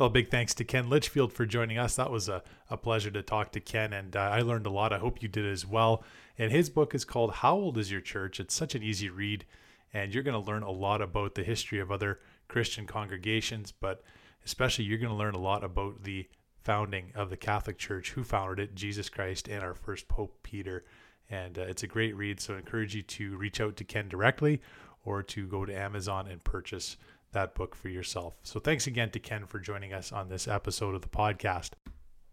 Well, 0.00 0.08
big 0.08 0.30
thanks 0.30 0.54
to 0.54 0.64
Ken 0.64 0.88
Litchfield 0.88 1.30
for 1.30 1.44
joining 1.44 1.76
us. 1.76 1.96
That 1.96 2.10
was 2.10 2.26
a, 2.26 2.42
a 2.70 2.78
pleasure 2.78 3.10
to 3.10 3.20
talk 3.20 3.52
to 3.52 3.60
Ken, 3.60 3.92
and 3.92 4.16
uh, 4.16 4.20
I 4.20 4.40
learned 4.40 4.64
a 4.64 4.70
lot. 4.70 4.94
I 4.94 4.98
hope 4.98 5.20
you 5.20 5.28
did 5.28 5.44
as 5.44 5.66
well. 5.66 6.02
And 6.38 6.50
his 6.50 6.70
book 6.70 6.94
is 6.94 7.04
called 7.04 7.32
How 7.32 7.54
Old 7.54 7.76
Is 7.76 7.90
Your 7.90 8.00
Church? 8.00 8.40
It's 8.40 8.54
such 8.54 8.74
an 8.74 8.82
easy 8.82 9.10
read, 9.10 9.44
and 9.92 10.14
you're 10.14 10.22
going 10.22 10.42
to 10.42 10.50
learn 10.50 10.62
a 10.62 10.70
lot 10.70 11.02
about 11.02 11.34
the 11.34 11.42
history 11.42 11.80
of 11.80 11.92
other 11.92 12.18
Christian 12.48 12.86
congregations, 12.86 13.72
but 13.72 14.02
especially 14.46 14.86
you're 14.86 14.96
going 14.96 15.10
to 15.10 15.14
learn 15.14 15.34
a 15.34 15.38
lot 15.38 15.62
about 15.62 16.04
the 16.04 16.26
founding 16.62 17.12
of 17.14 17.28
the 17.28 17.36
Catholic 17.36 17.76
Church, 17.76 18.12
who 18.12 18.24
founded 18.24 18.70
it, 18.70 18.74
Jesus 18.74 19.10
Christ, 19.10 19.48
and 19.48 19.62
our 19.62 19.74
first 19.74 20.08
Pope 20.08 20.42
Peter. 20.42 20.86
And 21.28 21.58
uh, 21.58 21.62
it's 21.68 21.82
a 21.82 21.86
great 21.86 22.16
read, 22.16 22.40
so 22.40 22.54
I 22.54 22.56
encourage 22.56 22.94
you 22.94 23.02
to 23.02 23.36
reach 23.36 23.60
out 23.60 23.76
to 23.76 23.84
Ken 23.84 24.08
directly 24.08 24.62
or 25.04 25.22
to 25.24 25.46
go 25.46 25.66
to 25.66 25.78
Amazon 25.78 26.26
and 26.26 26.42
purchase 26.42 26.96
that 27.32 27.54
book 27.54 27.74
for 27.74 27.88
yourself. 27.88 28.34
So 28.42 28.60
thanks 28.60 28.86
again 28.86 29.10
to 29.10 29.18
Ken 29.18 29.46
for 29.46 29.58
joining 29.58 29.92
us 29.92 30.12
on 30.12 30.28
this 30.28 30.48
episode 30.48 30.94
of 30.94 31.02
the 31.02 31.08
podcast. 31.08 31.70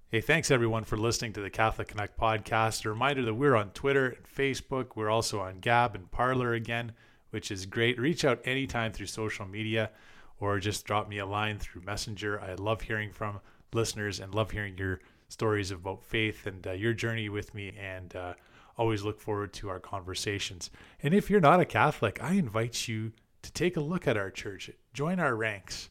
Hey, 0.10 0.22
thanks 0.22 0.52
everyone 0.52 0.86
for 0.86 0.98
listening 0.98 1.34
to 1.34 1.42
the 1.42 1.50
Catholic 1.50 1.90
Canuck 1.90 2.18
podcast. 2.18 2.86
A 2.86 2.90
reminder 2.90 3.24
that 3.24 3.34
we're 3.34 3.56
on 3.56 3.72
Twitter 3.72 4.08
and 4.08 4.26
Facebook. 4.26 4.96
We're 4.96 5.10
also 5.10 5.42
on 5.42 5.60
Gab 5.60 5.96
and 5.96 6.10
Parler 6.10 6.54
again, 6.54 6.94
which 7.32 7.52
is 7.52 7.66
great. 7.66 8.00
Reach 8.00 8.24
out 8.24 8.40
anytime 8.46 8.94
through 8.94 9.08
social 9.08 9.46
media 9.46 9.92
or 10.40 10.60
just 10.60 10.86
drop 10.86 11.10
me 11.10 11.18
a 11.18 11.26
line 11.26 11.60
through 11.60 11.82
Messenger. 11.82 12.40
I 12.40 12.54
love 12.54 12.82
hearing 12.82 13.12
from 13.12 13.42
listeners 13.74 14.20
and 14.20 14.34
love 14.34 14.52
hearing 14.52 14.78
your 14.78 15.02
stories 15.30 15.72
about 15.72 16.04
faith 16.06 16.48
and 16.48 16.66
uh, 16.66 16.72
your 16.72 16.94
journey 16.94 17.28
with 17.28 17.54
me 17.54 17.74
and 17.78 18.16
uh, 18.16 18.34
always 18.78 19.04
look 19.04 19.20
forward 19.20 19.52
to 19.54 19.70
our 19.70 19.80
conversations. 19.80 20.70
And 21.04 21.14
if 21.14 21.30
you're 21.30 21.42
not 21.42 21.60
a 21.60 21.66
Catholic, 21.66 22.24
I 22.24 22.34
invite 22.34 22.88
you 22.88 23.12
to 23.42 23.52
take 23.52 23.78
a 23.78 23.82
look 23.82 24.08
at 24.08 24.18
our 24.18 24.32
church, 24.32 24.70
join 24.94 25.20
our 25.20 25.36
ranks. 25.36 25.90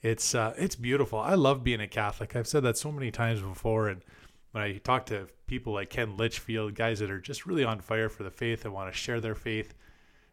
It's 0.00 0.34
uh, 0.34 0.54
it's 0.58 0.74
beautiful. 0.74 1.18
I 1.18 1.34
love 1.34 1.62
being 1.62 1.80
a 1.80 1.88
Catholic. 1.88 2.34
I've 2.34 2.48
said 2.48 2.64
that 2.64 2.76
so 2.76 2.90
many 2.90 3.10
times 3.10 3.40
before, 3.40 3.88
and 3.88 4.02
when 4.50 4.64
I 4.64 4.78
talk 4.78 5.06
to 5.06 5.28
people 5.46 5.72
like 5.72 5.90
Ken 5.90 6.16
Litchfield, 6.16 6.74
guys 6.74 6.98
that 6.98 7.10
are 7.10 7.20
just 7.20 7.46
really 7.46 7.64
on 7.64 7.80
fire 7.80 8.08
for 8.08 8.22
the 8.22 8.30
faith 8.30 8.64
and 8.64 8.74
want 8.74 8.92
to 8.92 8.98
share 8.98 9.20
their 9.20 9.34
faith, 9.34 9.74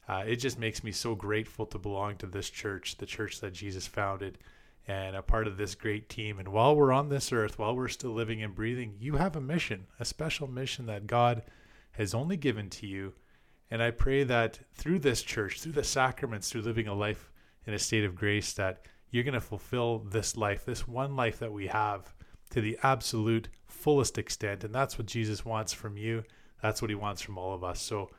uh, 0.08 0.24
it 0.26 0.38
just 0.38 0.58
makes 0.58 0.84
me 0.84 0.92
so 0.92 1.14
grateful 1.14 1.66
to 1.68 1.78
belong 1.78 2.16
to 2.18 2.26
this 2.26 2.50
church, 2.50 2.98
the 2.98 3.06
church 3.06 3.40
that 3.42 3.54
Jesus 3.54 3.86
founded, 3.86 4.40
and 4.88 5.16
a 5.16 5.22
part 5.22 5.46
of 5.46 5.58
this 5.58 5.76
great 5.76 6.10
team. 6.10 6.40
And 6.40 6.48
while 6.48 6.76
we're 6.76 6.92
on 6.92 7.10
this 7.10 7.32
earth, 7.32 7.60
while 7.60 7.76
we're 7.76 7.90
still 7.90 8.12
living 8.12 8.42
and 8.42 8.56
breathing, 8.56 8.96
you 9.00 9.18
have 9.18 9.36
a 9.36 9.42
mission, 9.42 9.86
a 10.00 10.06
special 10.06 10.48
mission 10.48 10.88
that 10.88 11.06
God 11.06 11.44
has 11.92 12.16
only 12.16 12.38
given 12.38 12.70
to 12.72 12.88
you 12.88 13.14
and 13.72 13.84
I 13.84 13.92
pray 13.92 14.24
that 14.24 14.60
through 14.74 15.00
this 15.00 15.22
church, 15.22 15.62
through 15.62 15.74
the 15.74 15.84
sacraments, 15.84 16.50
through 16.50 16.62
living 16.62 16.88
a 16.88 16.94
life 16.94 17.32
in 17.66 17.74
a 17.74 17.80
state 17.80 18.04
of 18.04 18.16
grace, 18.16 18.54
that 18.54 18.86
you're 19.12 19.24
going 19.24 19.34
to 19.34 19.42
fulfill 19.42 20.00
this 20.00 20.38
life, 20.38 20.66
this 20.66 20.88
one 20.88 21.16
life 21.16 21.40
that 21.40 21.52
we 21.52 21.68
have, 21.68 22.14
to 22.52 22.62
the 22.62 22.78
absolute 22.82 23.50
fullest 23.68 24.18
extent. 24.18 24.64
And 24.64 24.74
that's 24.74 24.98
what 24.98 25.08
Jesus 25.08 25.46
wants 25.46 25.74
from 25.74 25.98
you. 25.98 26.24
That's 26.62 26.82
what 26.82 26.90
he 26.90 26.96
wants 26.96 27.22
from 27.22 27.38
all 27.38 27.54
of 27.54 27.64
us. 27.64 27.82
So 27.82 28.10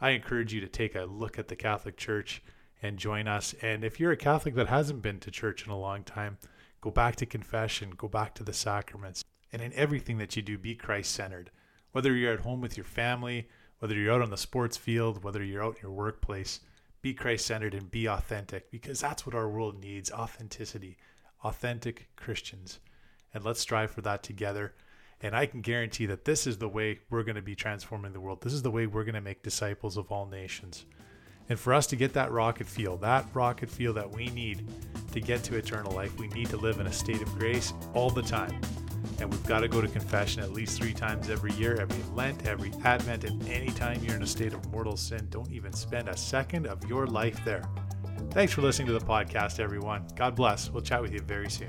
I 0.00 0.10
encourage 0.10 0.52
you 0.52 0.60
to 0.60 0.68
take 0.68 0.94
a 0.94 1.04
look 1.04 1.38
at 1.38 1.48
the 1.48 1.56
Catholic 1.56 1.96
Church 1.96 2.42
and 2.82 2.98
join 2.98 3.26
us. 3.26 3.54
And 3.62 3.84
if 3.84 3.98
you're 3.98 4.12
a 4.12 4.16
Catholic 4.16 4.54
that 4.54 4.68
hasn't 4.68 5.02
been 5.02 5.18
to 5.20 5.30
church 5.30 5.66
in 5.66 5.72
a 5.72 5.78
long 5.78 6.04
time, 6.04 6.38
go 6.80 6.90
back 6.90 7.16
to 7.16 7.26
confession, 7.26 7.94
go 7.96 8.08
back 8.08 8.34
to 8.34 8.44
the 8.44 8.52
sacraments. 8.52 9.24
And 9.52 9.62
in 9.62 9.72
everything 9.72 10.18
that 10.18 10.36
you 10.36 10.42
do, 10.42 10.58
be 10.58 10.74
Christ 10.74 11.12
centered. 11.12 11.50
Whether 11.92 12.14
you're 12.14 12.34
at 12.34 12.40
home 12.40 12.60
with 12.60 12.76
your 12.76 12.84
family, 12.84 13.48
whether 13.78 13.94
you're 13.94 14.12
out 14.12 14.22
on 14.22 14.30
the 14.30 14.36
sports 14.36 14.76
field, 14.76 15.22
whether 15.22 15.42
you're 15.42 15.64
out 15.64 15.76
in 15.76 15.82
your 15.82 15.92
workplace, 15.92 16.60
be 17.00 17.14
Christ 17.14 17.46
centered 17.46 17.74
and 17.74 17.90
be 17.90 18.08
authentic 18.08 18.70
because 18.70 19.00
that's 19.00 19.24
what 19.24 19.34
our 19.34 19.48
world 19.48 19.80
needs 19.80 20.10
authenticity, 20.10 20.96
authentic 21.44 22.08
Christians. 22.16 22.80
And 23.32 23.44
let's 23.44 23.60
strive 23.60 23.90
for 23.90 24.00
that 24.02 24.22
together. 24.22 24.74
And 25.20 25.34
I 25.34 25.46
can 25.46 25.60
guarantee 25.60 26.06
that 26.06 26.24
this 26.24 26.46
is 26.46 26.58
the 26.58 26.68
way 26.68 27.00
we're 27.10 27.24
going 27.24 27.36
to 27.36 27.42
be 27.42 27.54
transforming 27.54 28.12
the 28.12 28.20
world. 28.20 28.40
This 28.40 28.52
is 28.52 28.62
the 28.62 28.70
way 28.70 28.86
we're 28.86 29.04
going 29.04 29.14
to 29.14 29.20
make 29.20 29.42
disciples 29.42 29.96
of 29.96 30.10
all 30.10 30.26
nations. 30.26 30.84
And 31.48 31.58
for 31.58 31.72
us 31.72 31.86
to 31.88 31.96
get 31.96 32.12
that 32.12 32.30
rocket 32.30 32.66
fuel, 32.66 32.98
that 32.98 33.26
rocket 33.32 33.70
fuel 33.70 33.94
that 33.94 34.10
we 34.10 34.28
need 34.30 34.68
to 35.12 35.20
get 35.20 35.42
to 35.44 35.56
eternal 35.56 35.92
life, 35.92 36.16
we 36.18 36.28
need 36.28 36.50
to 36.50 36.56
live 36.56 36.78
in 36.78 36.86
a 36.86 36.92
state 36.92 37.22
of 37.22 37.38
grace 37.38 37.72
all 37.94 38.10
the 38.10 38.22
time. 38.22 38.60
And 39.20 39.30
we've 39.30 39.46
got 39.46 39.60
to 39.60 39.68
go 39.68 39.80
to 39.80 39.88
confession 39.88 40.42
at 40.42 40.52
least 40.52 40.78
three 40.78 40.92
times 40.92 41.28
every 41.28 41.52
year, 41.54 41.76
every 41.80 42.02
Lent, 42.14 42.46
every 42.46 42.72
Advent, 42.84 43.24
and 43.24 43.46
anytime 43.48 44.02
you're 44.04 44.14
in 44.14 44.22
a 44.22 44.26
state 44.26 44.52
of 44.52 44.64
mortal 44.70 44.96
sin, 44.96 45.26
don't 45.30 45.50
even 45.50 45.72
spend 45.72 46.08
a 46.08 46.16
second 46.16 46.66
of 46.66 46.84
your 46.88 47.06
life 47.06 47.44
there. 47.44 47.62
Thanks 48.30 48.52
for 48.52 48.62
listening 48.62 48.86
to 48.88 48.92
the 48.92 49.04
podcast, 49.04 49.58
everyone. 49.58 50.06
God 50.14 50.36
bless. 50.36 50.70
We'll 50.70 50.82
chat 50.82 51.02
with 51.02 51.12
you 51.12 51.20
very 51.20 51.50
soon. 51.50 51.68